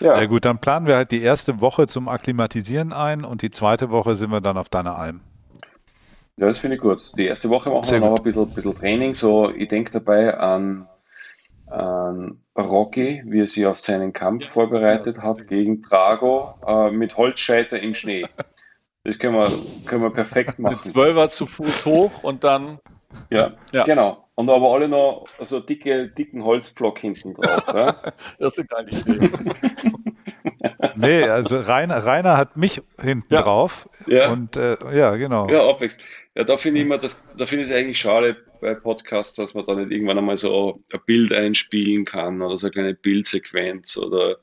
Ja. 0.00 0.18
ja 0.18 0.26
gut, 0.26 0.44
dann 0.44 0.58
planen 0.58 0.86
wir 0.86 0.96
halt 0.96 1.10
die 1.10 1.22
erste 1.22 1.60
Woche 1.60 1.86
zum 1.86 2.08
Akklimatisieren 2.08 2.92
ein 2.92 3.24
und 3.24 3.42
die 3.42 3.50
zweite 3.50 3.90
Woche 3.90 4.16
sind 4.16 4.30
wir 4.30 4.40
dann 4.40 4.56
auf 4.56 4.68
deiner 4.68 4.98
Alm. 4.98 5.20
Ja, 6.36 6.46
das 6.46 6.58
finde 6.58 6.76
ich 6.76 6.82
gut. 6.82 7.16
Die 7.18 7.26
erste 7.26 7.50
Woche 7.50 7.68
machen 7.68 7.84
Sehr 7.84 8.00
wir 8.00 8.08
noch 8.08 8.16
ein 8.16 8.22
bisschen, 8.22 8.48
bisschen 8.48 8.74
Training. 8.74 9.14
So, 9.14 9.50
ich 9.50 9.68
denke 9.68 9.92
dabei 9.92 10.38
an, 10.38 10.88
an 11.66 12.40
Rocky, 12.56 13.22
wie 13.26 13.40
er 13.40 13.46
sich 13.46 13.66
auf 13.66 13.76
seinen 13.76 14.14
Kampf 14.14 14.46
vorbereitet 14.46 15.18
hat 15.18 15.46
gegen 15.48 15.82
Drago 15.82 16.54
äh, 16.66 16.90
mit 16.90 17.16
Holzscheiter 17.16 17.78
im 17.78 17.94
Schnee. 17.94 18.24
Das 19.02 19.18
können 19.18 19.34
wir, 19.34 19.50
können 19.86 20.02
wir 20.02 20.10
perfekt 20.10 20.58
machen. 20.58 20.74
Mit 20.74 20.84
Zwölfer 20.84 21.30
zu 21.30 21.46
Fuß 21.46 21.86
hoch 21.86 22.22
und 22.22 22.44
dann. 22.44 22.80
Ja, 23.30 23.52
ja, 23.72 23.84
genau. 23.84 24.24
Und 24.34 24.48
aber 24.48 24.72
alle 24.72 24.88
noch 24.88 25.26
so 25.40 25.60
dicke, 25.60 26.08
dicken 26.08 26.44
Holzblock 26.44 26.98
hinten 26.98 27.34
drauf. 27.34 27.64
Ja? 27.74 27.96
Das 28.38 28.56
ist 28.56 28.68
gar 28.68 28.82
nicht 28.84 29.04
nee, 30.96 31.24
also 31.24 31.58
Rainer, 31.60 32.04
Rainer 32.04 32.36
hat 32.36 32.56
mich 32.56 32.82
hinten 33.00 33.34
ja. 33.34 33.42
drauf. 33.42 33.88
Ja. 34.06 34.30
Und 34.32 34.56
äh, 34.56 34.76
ja, 34.96 35.16
genau. 35.16 35.48
Ja, 35.48 35.68
abwechselnd. 35.68 36.04
Ja, 36.34 36.44
da 36.44 36.56
finde 36.56 36.80
ich 36.80 36.86
immer, 36.86 36.98
das, 36.98 37.24
da 37.36 37.44
finde 37.44 37.64
ich 37.64 37.70
es 37.70 37.76
eigentlich 37.76 37.98
schade 37.98 38.36
bei 38.60 38.74
Podcasts, 38.74 39.34
dass 39.34 39.54
man 39.54 39.64
da 39.66 39.74
nicht 39.74 39.90
irgendwann 39.90 40.18
einmal 40.18 40.36
so 40.36 40.80
ein 40.92 41.00
Bild 41.04 41.32
einspielen 41.32 42.04
kann 42.04 42.40
oder 42.40 42.56
so 42.56 42.66
eine 42.66 42.72
kleine 42.72 42.94
Bildsequenz 42.94 43.96
oder 43.96 44.36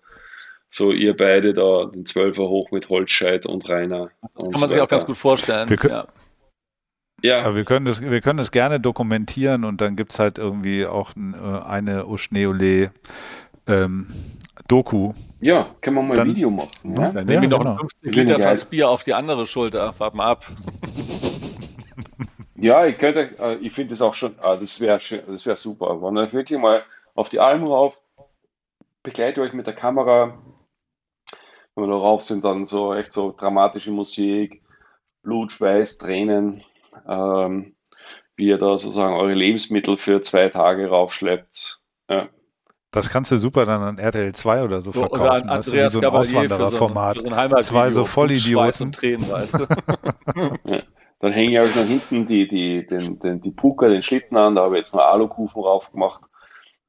so 0.70 0.92
ihr 0.92 1.16
beide 1.16 1.54
da 1.54 1.86
den 1.86 2.06
Zwölfer 2.06 2.50
hoch 2.50 2.72
mit 2.72 2.90
Holzscheit 2.90 3.46
und 3.46 3.70
Rainer. 3.70 4.10
Das 4.36 4.52
kann 4.52 4.60
man 4.60 4.70
so 4.70 4.76
sich 4.76 4.82
auch 4.82 4.90
ganz 4.90 5.06
gut 5.06 5.18
vorstellen. 5.18 5.70
Wir 5.70 5.78
können, 5.78 5.94
ja. 5.94 6.08
Ja. 7.24 7.44
Aber 7.44 7.56
wir 7.56 7.66
können 7.66 7.86
das, 7.86 8.02
wir 8.02 8.22
können 8.22 8.38
das 8.38 8.52
gerne 8.52 8.80
dokumentieren 8.80 9.64
und 9.64 9.82
dann 9.82 9.96
gibt 9.96 10.14
es 10.14 10.20
halt 10.20 10.38
irgendwie 10.38 10.86
auch 10.86 11.12
äh, 11.16 11.66
eine 11.66 12.06
Uschneole 12.06 12.92
ähm, 13.68 14.08
Doku. 14.68 15.14
Ja, 15.40 15.76
können 15.82 15.96
wir 15.98 16.04
mal 16.04 16.16
dann, 16.16 16.28
ein 16.28 16.36
Video 16.36 16.50
machen. 16.50 16.96
Ja? 16.96 17.10
Dann 17.10 17.26
nehmen 17.26 17.44
wir 17.44 17.50
noch 17.50 17.60
genau. 17.60 17.78
50 17.78 18.16
Liter 18.16 18.40
Fass 18.40 18.66
Bier 18.66 18.90
auf 18.90 19.04
die 19.04 19.14
andere 19.14 19.48
Schulter, 19.48 19.94
warte 19.98 20.18
mal 20.18 20.28
ab. 20.28 20.46
ja, 22.56 22.86
ich 22.86 22.98
könnte, 22.98 23.36
äh, 23.40 23.56
ich 23.56 23.74
finde 23.74 23.94
es 23.94 24.02
auch 24.02 24.14
schon, 24.14 24.36
ah, 24.40 24.56
das 24.56 24.80
wäre 24.80 24.98
das 24.98 25.46
wär 25.46 25.56
super. 25.56 26.02
Wenn 26.02 26.18
ihr 26.18 26.32
wirklich 26.34 26.60
mal 26.60 26.84
auf 27.16 27.30
die 27.30 27.40
Alm 27.40 27.64
rauf, 27.64 28.02
begleitet 29.02 29.40
euch 29.40 29.54
mit 29.54 29.66
der 29.66 29.76
Kamera, 29.76 30.38
wenn 31.76 31.84
wir 31.84 31.88
da 31.88 31.98
rauf 31.98 32.22
sind, 32.22 32.46
dann 32.46 32.66
so 32.66 32.94
echt 32.94 33.14
so 33.14 33.34
dramatische 33.36 33.92
Musik, 33.92 34.62
Blut, 35.24 35.52
Schweiß, 35.52 35.98
Tränen, 35.98 36.64
ähm, 37.08 37.76
wie 38.36 38.48
ihr 38.48 38.58
da 38.58 38.78
sozusagen 38.78 39.16
eure 39.16 39.34
Lebensmittel 39.34 39.98
für 39.98 40.22
zwei 40.22 40.50
Tage 40.50 40.88
raufschleppt. 40.88 41.82
Ja. 42.10 42.30
Das 42.92 43.10
kannst 43.10 43.32
du 43.32 43.38
super 43.38 43.66
dann 43.66 43.82
an 43.82 43.98
RTL 43.98 44.34
2 44.34 44.64
oder 44.64 44.82
so, 44.82 44.92
so 44.92 45.02
verkaufen. 45.02 45.22
Oder 45.22 45.34
an 45.34 45.50
Andreas 45.50 45.94
so 45.94 46.00
ein 46.00 46.06
Auswandererformat. 46.06 47.22
So 47.22 47.30
ein, 47.30 47.64
Zwei 47.64 47.92
so 47.92 48.06
Vollidioten. 48.06 48.92
Tränen, 48.92 49.30
weißt 49.30 49.60
du? 49.60 49.66
ja. 50.72 50.82
Dann 51.20 51.34
hänge 51.34 51.52
ich 51.52 51.60
euch 51.60 51.76
noch 51.76 51.86
hinten 51.86 52.28
die, 52.28 52.48
die, 52.48 52.86
den, 52.86 53.20
den, 53.20 53.42
die 53.42 53.52
Puka, 53.52 53.88
den 53.88 54.04
Schlitten 54.04 54.38
an. 54.38 54.56
Da 54.56 54.64
habe 54.64 54.76
ich 54.76 54.82
jetzt 54.82 54.94
noch 54.94 55.02
Alukufen 55.02 55.62
rauf 55.62 55.92
gemacht, 55.92 56.22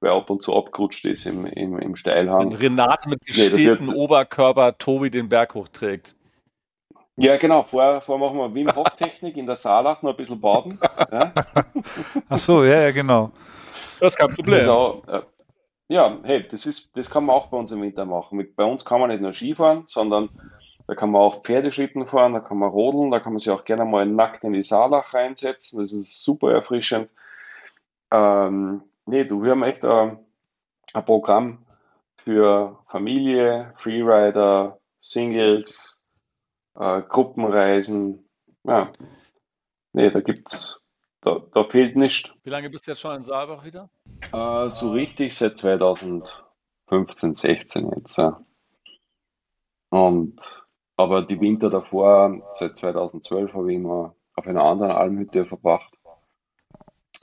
weil 0.01 0.11
ab 0.11 0.29
und 0.29 0.43
zu 0.43 0.55
abgerutscht 0.55 1.07
ist 1.07 1.27
im, 1.27 1.47
im, 1.47 1.79
im 1.79 1.97
Steilhang. 1.97 2.51
Wenn 2.51 2.59
Renate 2.59 3.09
mit 3.09 3.25
gestähltem 3.25 3.87
nee, 3.87 3.95
Oberkörper 3.95 4.77
Tobi 4.77 5.11
den 5.11 5.29
Berg 5.31 5.55
hochträgt. 5.55 6.15
Ja, 7.21 7.37
genau. 7.37 7.65
Vorher, 7.65 8.01
vorher 8.01 8.27
machen 8.27 8.39
wir 8.39 8.55
Wim 8.55 8.75
Hof 8.75 8.95
Technik 8.95 9.37
in 9.37 9.47
der 9.47 9.57
Saalach 9.57 10.03
noch 10.03 10.11
ein 10.11 10.17
bisschen 10.17 10.41
baden. 10.41 10.79
Ja. 11.11 11.33
Ach 12.29 12.39
so, 12.39 12.65
ja, 12.65 12.83
ja, 12.83 12.91
genau. 12.93 13.33
Das 13.99 14.15
ist 14.15 14.17
kein 14.17 14.33
Problem. 14.33 14.61
Genau. 14.61 15.03
Ja, 15.89 16.19
hey, 16.23 16.47
das, 16.49 16.67
ist, 16.67 16.97
das 16.97 17.11
kann 17.11 17.25
man 17.25 17.35
auch 17.35 17.49
bei 17.49 17.57
uns 17.57 17.73
im 17.73 17.83
Winter 17.83 18.05
machen. 18.05 18.47
Bei 18.55 18.65
uns 18.65 18.85
kann 18.85 19.01
man 19.01 19.11
nicht 19.11 19.21
nur 19.21 19.33
Skifahren, 19.33 19.83
sondern 19.87 20.29
da 20.87 20.95
kann 20.95 21.11
man 21.11 21.23
auch 21.23 21.43
Pferdeschlitten 21.43 22.07
fahren, 22.07 22.35
da 22.35 22.41
kann 22.41 22.59
man 22.59 22.71
rodeln, 22.71 23.11
da 23.11 23.21
kann 23.21 23.33
man 23.33 23.41
sich 23.41 23.51
auch 23.51 23.65
gerne 23.65 23.85
mal 23.85 24.07
nackt 24.07 24.45
in 24.45 24.53
die 24.53 24.63
Saalach 24.63 25.13
reinsetzen. 25.13 25.81
Das 25.81 25.93
ist 25.93 26.23
super 26.23 26.53
erfrischend. 26.53 27.11
Ähm, 28.11 28.83
nee, 29.07 29.25
du, 29.25 29.43
wir 29.43 29.51
haben 29.53 29.63
echt 29.65 29.85
ein, 29.85 30.19
ein 30.95 31.05
Programm 31.05 31.67
für 32.17 32.79
Familie, 32.89 33.75
Freerider, 33.79 34.79
Singles, 35.01 35.98
äh, 36.79 37.03
Gruppenreisen. 37.03 38.25
Ja, 38.65 38.91
nee, 39.93 40.11
da 40.11 40.21
gibt's, 40.21 40.81
da, 41.21 41.41
da 41.53 41.65
fehlt 41.65 41.97
nichts. 41.97 42.35
Wie 42.45 42.51
lange 42.51 42.71
bist 42.71 42.87
du 42.87 42.93
jetzt 42.93 43.01
schon 43.01 43.17
in 43.17 43.23
Saalbach 43.23 43.65
wieder? 43.65 43.91
Äh, 44.33 44.69
so 44.69 44.93
richtig 44.93 45.37
seit 45.37 45.59
2015, 45.59 47.35
16 47.35 47.93
jetzt. 47.93 48.17
Ja. 48.19 48.41
Und 49.91 50.41
aber 50.97 51.23
die 51.23 51.41
Winter 51.41 51.71
davor, 51.71 52.43
seit 52.51 52.77
2012, 52.77 53.55
habe 53.55 53.71
ich 53.71 53.77
immer 53.79 54.17
auf 54.35 54.47
einer 54.49 54.65
anderen 54.65 54.91
Almhütte 54.93 55.47
verbracht. 55.47 55.97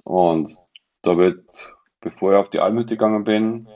Und 0.05 0.57
da 1.01 1.17
wird, 1.17 1.73
bevor 1.99 2.31
ich 2.31 2.39
auf 2.39 2.49
die 2.49 2.61
Almhütte 2.61 2.95
gegangen 2.95 3.25
bin, 3.25 3.67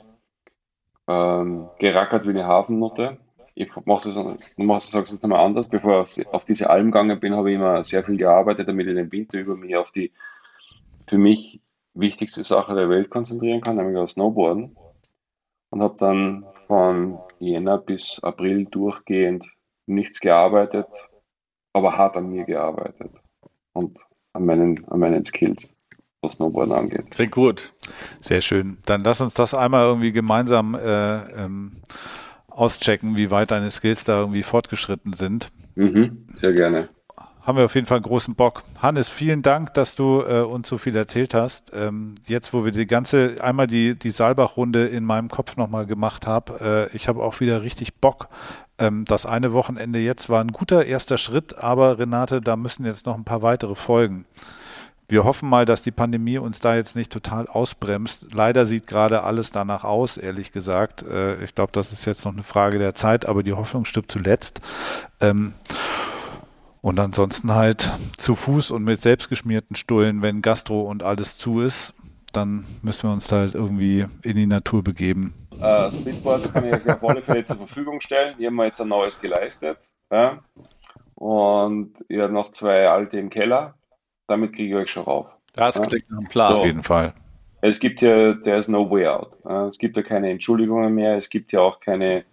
ähm, 1.06 1.68
gerackert 1.78 2.24
wie 2.24 2.30
eine 2.30 2.46
Hafennutte 2.46 3.18
ich 3.60 3.68
mache 3.84 4.08
es, 4.08 4.92
jetzt 4.92 5.22
nochmal 5.22 5.44
anders. 5.44 5.68
Bevor 5.68 6.02
ich 6.02 6.26
auf 6.28 6.44
diese 6.44 6.70
Alm 6.70 6.86
gegangen 6.86 7.20
bin, 7.20 7.34
habe 7.34 7.50
ich 7.50 7.56
immer 7.56 7.84
sehr 7.84 8.02
viel 8.02 8.16
gearbeitet, 8.16 8.68
damit 8.68 8.86
ich 8.86 8.94
den 8.94 9.12
Winter 9.12 9.38
über 9.38 9.54
mich 9.56 9.76
auf 9.76 9.90
die 9.90 10.12
für 11.06 11.18
mich 11.18 11.60
wichtigste 11.92 12.42
Sache 12.42 12.74
der 12.74 12.88
Welt 12.88 13.10
konzentrieren 13.10 13.60
kann, 13.60 13.76
nämlich 13.76 13.98
auf 13.98 14.10
Snowboarden. 14.10 14.76
Und 15.70 15.82
habe 15.82 15.96
dann 15.98 16.46
von 16.66 17.18
Jänner 17.38 17.78
bis 17.78 18.24
April 18.24 18.64
durchgehend 18.64 19.46
nichts 19.86 20.20
gearbeitet, 20.20 20.88
aber 21.72 21.96
hart 21.96 22.16
an 22.16 22.30
mir 22.30 22.44
gearbeitet 22.44 23.10
und 23.72 24.00
an 24.32 24.46
meinen, 24.46 24.84
an 24.88 25.00
meinen 25.00 25.24
Skills, 25.24 25.76
was 26.22 26.34
Snowboarden 26.34 26.74
angeht. 26.74 27.10
Klingt 27.10 27.32
gut. 27.32 27.74
Sehr 28.20 28.40
schön. 28.40 28.78
Dann 28.86 29.04
lass 29.04 29.20
uns 29.20 29.34
das 29.34 29.54
einmal 29.54 29.86
irgendwie 29.86 30.12
gemeinsam 30.12 30.74
äh, 30.74 31.44
ähm, 31.44 31.82
auschecken, 32.60 33.16
wie 33.16 33.30
weit 33.30 33.50
deine 33.50 33.70
Skills 33.70 34.04
da 34.04 34.20
irgendwie 34.20 34.42
fortgeschritten 34.42 35.12
sind. 35.12 35.50
Mhm, 35.74 36.26
sehr 36.34 36.52
gerne 36.52 36.88
haben 37.42 37.56
wir 37.56 37.64
auf 37.64 37.74
jeden 37.74 37.86
Fall 37.86 38.00
großen 38.00 38.34
Bock. 38.34 38.62
Hannes, 38.80 39.10
vielen 39.10 39.42
Dank, 39.42 39.74
dass 39.74 39.94
du 39.96 40.20
äh, 40.20 40.42
uns 40.42 40.68
so 40.68 40.78
viel 40.78 40.94
erzählt 40.94 41.34
hast. 41.34 41.72
Ähm, 41.74 42.14
jetzt, 42.26 42.52
wo 42.52 42.64
wir 42.64 42.72
die 42.72 42.86
ganze, 42.86 43.38
einmal 43.40 43.66
die, 43.66 43.98
die 43.98 44.10
Saalbach-Runde 44.10 44.86
in 44.86 45.04
meinem 45.04 45.28
Kopf 45.28 45.56
nochmal 45.56 45.86
gemacht 45.86 46.26
haben, 46.26 46.54
äh, 46.60 46.86
ich 46.94 47.08
habe 47.08 47.22
auch 47.22 47.40
wieder 47.40 47.62
richtig 47.62 47.94
Bock. 47.94 48.28
Ähm, 48.78 49.04
das 49.04 49.26
eine 49.26 49.52
Wochenende 49.52 49.98
jetzt 49.98 50.28
war 50.28 50.40
ein 50.42 50.52
guter 50.52 50.84
erster 50.84 51.18
Schritt, 51.18 51.58
aber 51.58 51.98
Renate, 51.98 52.40
da 52.40 52.56
müssen 52.56 52.84
jetzt 52.84 53.06
noch 53.06 53.16
ein 53.16 53.24
paar 53.24 53.42
weitere 53.42 53.74
folgen. 53.74 54.26
Wir 55.10 55.24
hoffen 55.24 55.48
mal, 55.48 55.64
dass 55.64 55.82
die 55.82 55.90
Pandemie 55.90 56.38
uns 56.38 56.60
da 56.60 56.76
jetzt 56.76 56.94
nicht 56.94 57.10
total 57.10 57.48
ausbremst. 57.48 58.32
Leider 58.32 58.64
sieht 58.64 58.86
gerade 58.86 59.24
alles 59.24 59.50
danach 59.50 59.82
aus, 59.82 60.16
ehrlich 60.16 60.52
gesagt. 60.52 61.02
Äh, 61.02 61.42
ich 61.42 61.56
glaube, 61.56 61.72
das 61.72 61.92
ist 61.92 62.04
jetzt 62.04 62.24
noch 62.24 62.32
eine 62.32 62.44
Frage 62.44 62.78
der 62.78 62.94
Zeit, 62.94 63.26
aber 63.26 63.42
die 63.42 63.52
Hoffnung 63.52 63.84
stirbt 63.84 64.12
zuletzt. 64.12 64.60
Ähm, 65.20 65.54
und 66.80 67.00
ansonsten 67.00 67.52
halt 67.52 67.90
zu 68.18 68.36
Fuß 68.36 68.70
und 68.70 68.84
mit 68.84 69.02
selbstgeschmierten 69.02 69.74
Stullen, 69.74 70.22
wenn 70.22 70.42
Gastro 70.42 70.82
und 70.82 71.02
alles 71.02 71.36
zu 71.36 71.60
ist, 71.60 71.92
dann 72.32 72.64
müssen 72.80 73.08
wir 73.08 73.12
uns 73.12 73.32
halt 73.32 73.56
irgendwie 73.56 74.06
in 74.22 74.36
die 74.36 74.46
Natur 74.46 74.84
begeben. 74.84 75.34
Uh, 75.60 75.90
Splitboard 75.90 76.54
kann 76.54 76.64
ich 76.64 76.88
auf 76.88 77.02
alle 77.02 77.22
Fälle 77.22 77.42
zur 77.42 77.56
Verfügung 77.56 78.00
stellen. 78.00 78.36
Hier 78.38 78.46
haben 78.46 78.54
wir 78.54 78.66
jetzt 78.66 78.80
ein 78.80 78.88
neues 78.88 79.20
geleistet. 79.20 79.92
Ja? 80.10 80.38
Und 81.16 81.94
ihr 82.08 82.22
habt 82.22 82.32
noch 82.32 82.52
zwei 82.52 82.88
alte 82.88 83.18
im 83.18 83.28
Keller. 83.28 83.74
Damit 84.30 84.52
kriege 84.52 84.68
ich 84.68 84.74
euch 84.76 84.90
schon 84.92 85.02
rauf. 85.02 85.26
Das 85.54 85.76
ja? 85.76 85.84
klingt 85.84 86.08
nach 86.08 86.18
einem 86.18 86.28
Plan. 86.28 86.52
So. 86.52 86.58
Auf 86.58 86.66
jeden 86.66 86.84
Fall. 86.84 87.14
Es 87.62 87.80
gibt 87.80 88.00
ja, 88.00 88.34
there 88.34 88.56
is 88.56 88.68
no 88.68 88.88
way 88.88 89.08
out. 89.08 89.32
Es 89.68 89.76
gibt 89.76 89.96
ja 89.96 90.04
keine 90.04 90.30
Entschuldigungen 90.30 90.94
mehr. 90.94 91.16
Es 91.16 91.28
gibt 91.28 91.52
ja 91.52 91.60
auch 91.60 91.80
keine, 91.80 92.24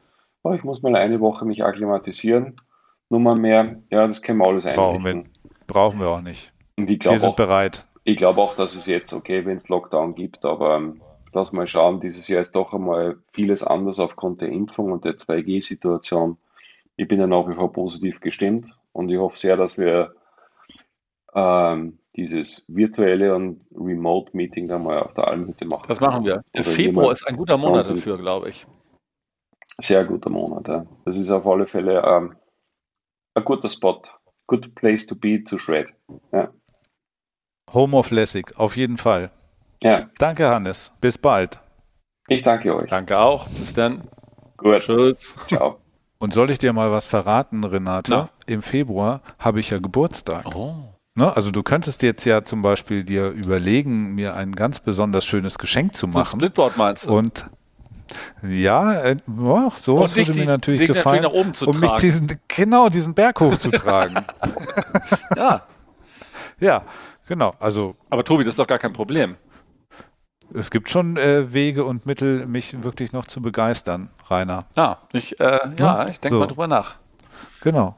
oh, 0.43 0.54
ich 0.54 0.64
muss 0.64 0.84
mal 0.84 0.95
eine 0.95 1.20
Woche 1.20 1.43
mich 1.43 1.64
akklimatisieren. 1.64 2.62
Nummer 3.10 3.36
mehr. 3.36 3.82
Ja, 3.89 4.06
das 4.06 4.22
können 4.22 4.38
wir 4.38 4.45
alles 4.45 4.66
brauchen 4.66 5.06
einrichten. 5.06 5.32
Wir, 5.43 5.52
brauchen 5.66 6.00
wir 6.00 6.08
auch 6.10 6.22
nicht. 6.22 6.54
Und 6.78 6.89
ich 6.91 7.04
wir 7.04 7.18
sind 7.18 7.30
auch, 7.30 7.36
bereit. 7.36 7.84
Ich 8.04 8.16
glaube 8.16 8.41
auch, 8.41 8.56
dass 8.56 8.76
es 8.76 8.86
jetzt 8.86 9.12
okay, 9.12 9.43
wenn 9.43 9.58
es 9.58 9.68
Lockdown 9.68 10.14
gibt, 10.14 10.45
aber 10.45 10.76
ähm, 10.78 11.02
lass 11.34 11.52
mal 11.52 11.68
schauen. 11.68 12.00
Dieses 12.00 12.28
Jahr 12.28 12.41
ist 12.41 12.56
doch 12.56 12.74
einmal 12.74 13.18
vieles 13.34 13.64
anders 13.64 14.00
aufgrund 14.00 14.41
der 14.41 14.50
Impfung 14.50 14.91
und 14.91 15.04
der 15.04 15.18
2G-Situation. 15.18 16.38
Ich 16.95 17.08
bin 17.08 17.20
ja 17.20 17.26
nach 17.26 17.50
wie 17.50 17.56
vor 17.56 17.74
positiv 17.74 18.22
gestimmt 18.22 18.78
und 18.93 19.10
ich 19.10 19.18
hoffe 19.18 19.38
sehr, 19.38 19.58
dass 19.58 19.80
wir 19.80 20.14
ähm, 21.38 22.00
dieses 22.16 22.66
virtuelle 22.68 23.36
und 23.36 23.62
Remote-Meeting 23.76 24.68
dann 24.68 24.84
mal 24.84 25.00
auf 25.04 25.14
der 25.14 25.28
Almhütte 25.28 25.66
machen. 25.66 25.86
Das 25.88 26.00
machen 26.00 26.26
wir. 26.26 26.44
Der 26.56 26.64
Februar 26.64 27.12
ist 27.12 27.28
ein 27.28 27.38
guter 27.38 27.58
Monat 27.58 27.90
dafür, 27.90 28.18
glaube 28.18 28.50
ich. 28.50 28.66
Sehr 29.80 30.04
guter 30.04 30.32
Monat, 30.32 30.68
ja. 30.68 30.86
Das 31.06 31.16
ist 31.16 31.30
auf 31.30 31.46
alle 31.46 31.68
Fälle 31.68 32.02
ähm, 32.04 32.36
ein 33.36 33.46
guter 33.46 33.70
Spot. 33.70 34.02
Good 34.48 34.74
place 34.74 35.06
to 35.06 35.16
be 35.16 35.44
to 35.44 35.60
shred. 35.60 35.94
Ja. 36.32 36.52
Home 37.72 37.96
of 37.96 38.10
Lessig, 38.10 38.58
auf 38.58 38.76
jeden 38.76 38.98
Fall. 38.98 39.30
Ja. 39.84 40.10
Danke, 40.18 40.48
Hannes. 40.48 40.92
Bis 41.00 41.20
bald. 41.20 41.60
Ich 42.28 42.42
danke 42.42 42.76
euch. 42.76 42.90
Danke 42.90 43.20
auch. 43.20 43.48
Bis 43.50 43.74
dann. 43.74 44.10
Gut. 44.58 44.80
Tschüss. 44.80 45.36
Ciao. 45.48 45.78
Und 46.18 46.34
soll 46.34 46.50
ich 46.50 46.58
dir 46.58 46.74
mal 46.74 46.92
was 46.92 47.06
verraten, 47.06 47.64
Renate? 47.64 48.12
Na? 48.12 48.30
Im 48.48 48.64
Februar 48.64 49.22
habe 49.38 49.60
ich 49.60 49.70
ja 49.70 49.78
Geburtstag. 49.78 50.48
Oh. 50.56 50.97
Ne? 51.18 51.36
Also 51.36 51.49
du 51.49 51.63
könntest 51.63 52.03
jetzt 52.03 52.26
ja 52.26 52.43
zum 52.43 52.61
Beispiel 52.61 53.03
dir 53.03 53.30
überlegen, 53.30 54.13
mir 54.13 54.36
ein 54.36 54.51
ganz 54.51 54.80
besonders 54.80 55.26
schönes 55.26 55.57
Geschenk 55.57 55.95
zu 55.95 56.05
machen. 56.05 56.26
So 56.26 56.38
ein 56.38 56.39
Splitboard 56.39 56.78
meinst 56.78 57.07
du? 57.07 57.18
Und 57.18 57.49
ja, 58.47 58.93
äh, 59.01 59.18
oh, 59.28 59.72
sowas 59.82 60.15
würde 60.15 60.34
mir 60.36 60.45
natürlich 60.45 60.86
gefallen, 60.86 61.24
natürlich 61.24 61.34
nach 61.34 61.39
oben 61.39 61.53
zu 61.53 61.65
um 61.65 61.74
tragen. 61.74 61.93
mich 61.93 62.01
diesen, 62.01 62.39
genau 62.47 62.89
diesen 62.89 63.15
Berg 63.15 63.39
hochzutragen. 63.39 64.26
ja. 65.36 65.63
Ja, 66.59 66.84
genau. 67.28 67.51
Also, 67.59 67.95
Aber 68.11 68.24
Tobi, 68.24 68.43
das 68.43 68.51
ist 68.51 68.59
doch 68.59 68.68
gar 68.68 68.80
kein 68.80 68.93
Problem. 68.93 69.38
Es 70.53 70.70
gibt 70.70 70.88
schon 70.88 71.18
äh, 71.18 71.51
Wege 71.51 71.84
und 71.84 72.05
Mittel, 72.05 72.45
mich 72.45 72.84
wirklich 72.84 73.11
noch 73.11 73.26
zu 73.26 73.41
begeistern, 73.41 74.09
Rainer. 74.30 74.65
Ja, 74.76 74.99
ich, 75.13 75.39
äh, 75.39 75.59
ja, 75.80 76.07
ich 76.07 76.20
denke 76.20 76.36
so. 76.36 76.39
mal 76.41 76.47
drüber 76.47 76.68
nach. 76.68 76.97
Genau. 77.61 77.97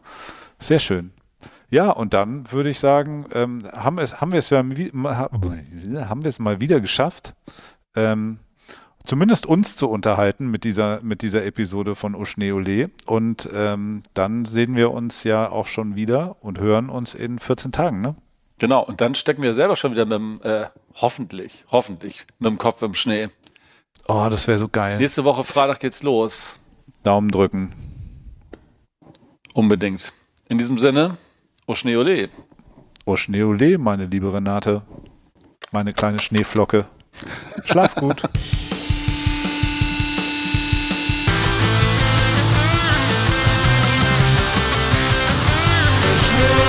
Sehr 0.57 0.79
schön. 0.79 1.11
Ja, 1.69 1.91
und 1.91 2.13
dann 2.13 2.51
würde 2.51 2.69
ich 2.69 2.79
sagen, 2.79 3.25
ähm, 3.33 3.63
haben, 3.71 3.97
wir 3.97 4.03
es, 4.03 4.19
haben, 4.19 4.31
wir 4.31 4.39
es 4.39 4.49
ja, 4.49 4.57
haben 4.59 6.23
wir 6.23 6.29
es 6.29 6.39
mal 6.39 6.59
wieder 6.59 6.81
geschafft, 6.81 7.35
ähm, 7.95 8.39
zumindest 9.05 9.45
uns 9.45 9.75
zu 9.75 9.87
unterhalten 9.87 10.49
mit 10.49 10.63
dieser, 10.63 11.01
mit 11.01 11.21
dieser 11.21 11.45
Episode 11.45 11.95
von 11.95 12.15
Oschneole. 12.15 12.89
Und 13.05 13.47
ähm, 13.53 14.01
dann 14.13 14.45
sehen 14.45 14.75
wir 14.75 14.91
uns 14.91 15.23
ja 15.23 15.49
auch 15.49 15.67
schon 15.67 15.95
wieder 15.95 16.37
und 16.41 16.59
hören 16.59 16.89
uns 16.89 17.13
in 17.13 17.37
14 17.39 17.71
Tagen, 17.71 18.01
ne? 18.01 18.15
Genau, 18.57 18.83
und 18.83 18.99
dann 18.99 19.15
stecken 19.15 19.41
wir 19.41 19.53
selber 19.53 19.77
schon 19.77 19.93
wieder 19.93 20.05
mit 20.05 20.19
dem, 20.19 20.41
äh, 20.43 20.65
hoffentlich, 20.95 21.65
hoffentlich, 21.71 22.25
mit 22.39 22.49
dem 22.49 22.57
Kopf 22.57 22.81
im 22.81 22.93
Schnee. 22.93 23.29
Oh, 24.07 24.27
das 24.29 24.47
wäre 24.47 24.59
so 24.59 24.67
geil. 24.67 24.97
Nächste 24.97 25.23
Woche 25.23 25.43
Freitag 25.43 25.79
geht's 25.79 26.03
los. 26.03 26.59
Daumen 27.03 27.29
drücken. 27.29 27.73
Unbedingt. 29.53 30.11
In 30.49 30.57
diesem 30.57 30.77
Sinne, 30.77 31.17
Oschneole. 31.69 32.29
Oschneole, 33.05 33.77
meine 33.77 34.07
liebe 34.07 34.33
Renate. 34.33 34.81
Meine 35.71 35.93
kleine 35.93 36.17
Schneeflocke. 36.17 36.85
Schlaf 37.63 37.93
gut. 37.93 38.23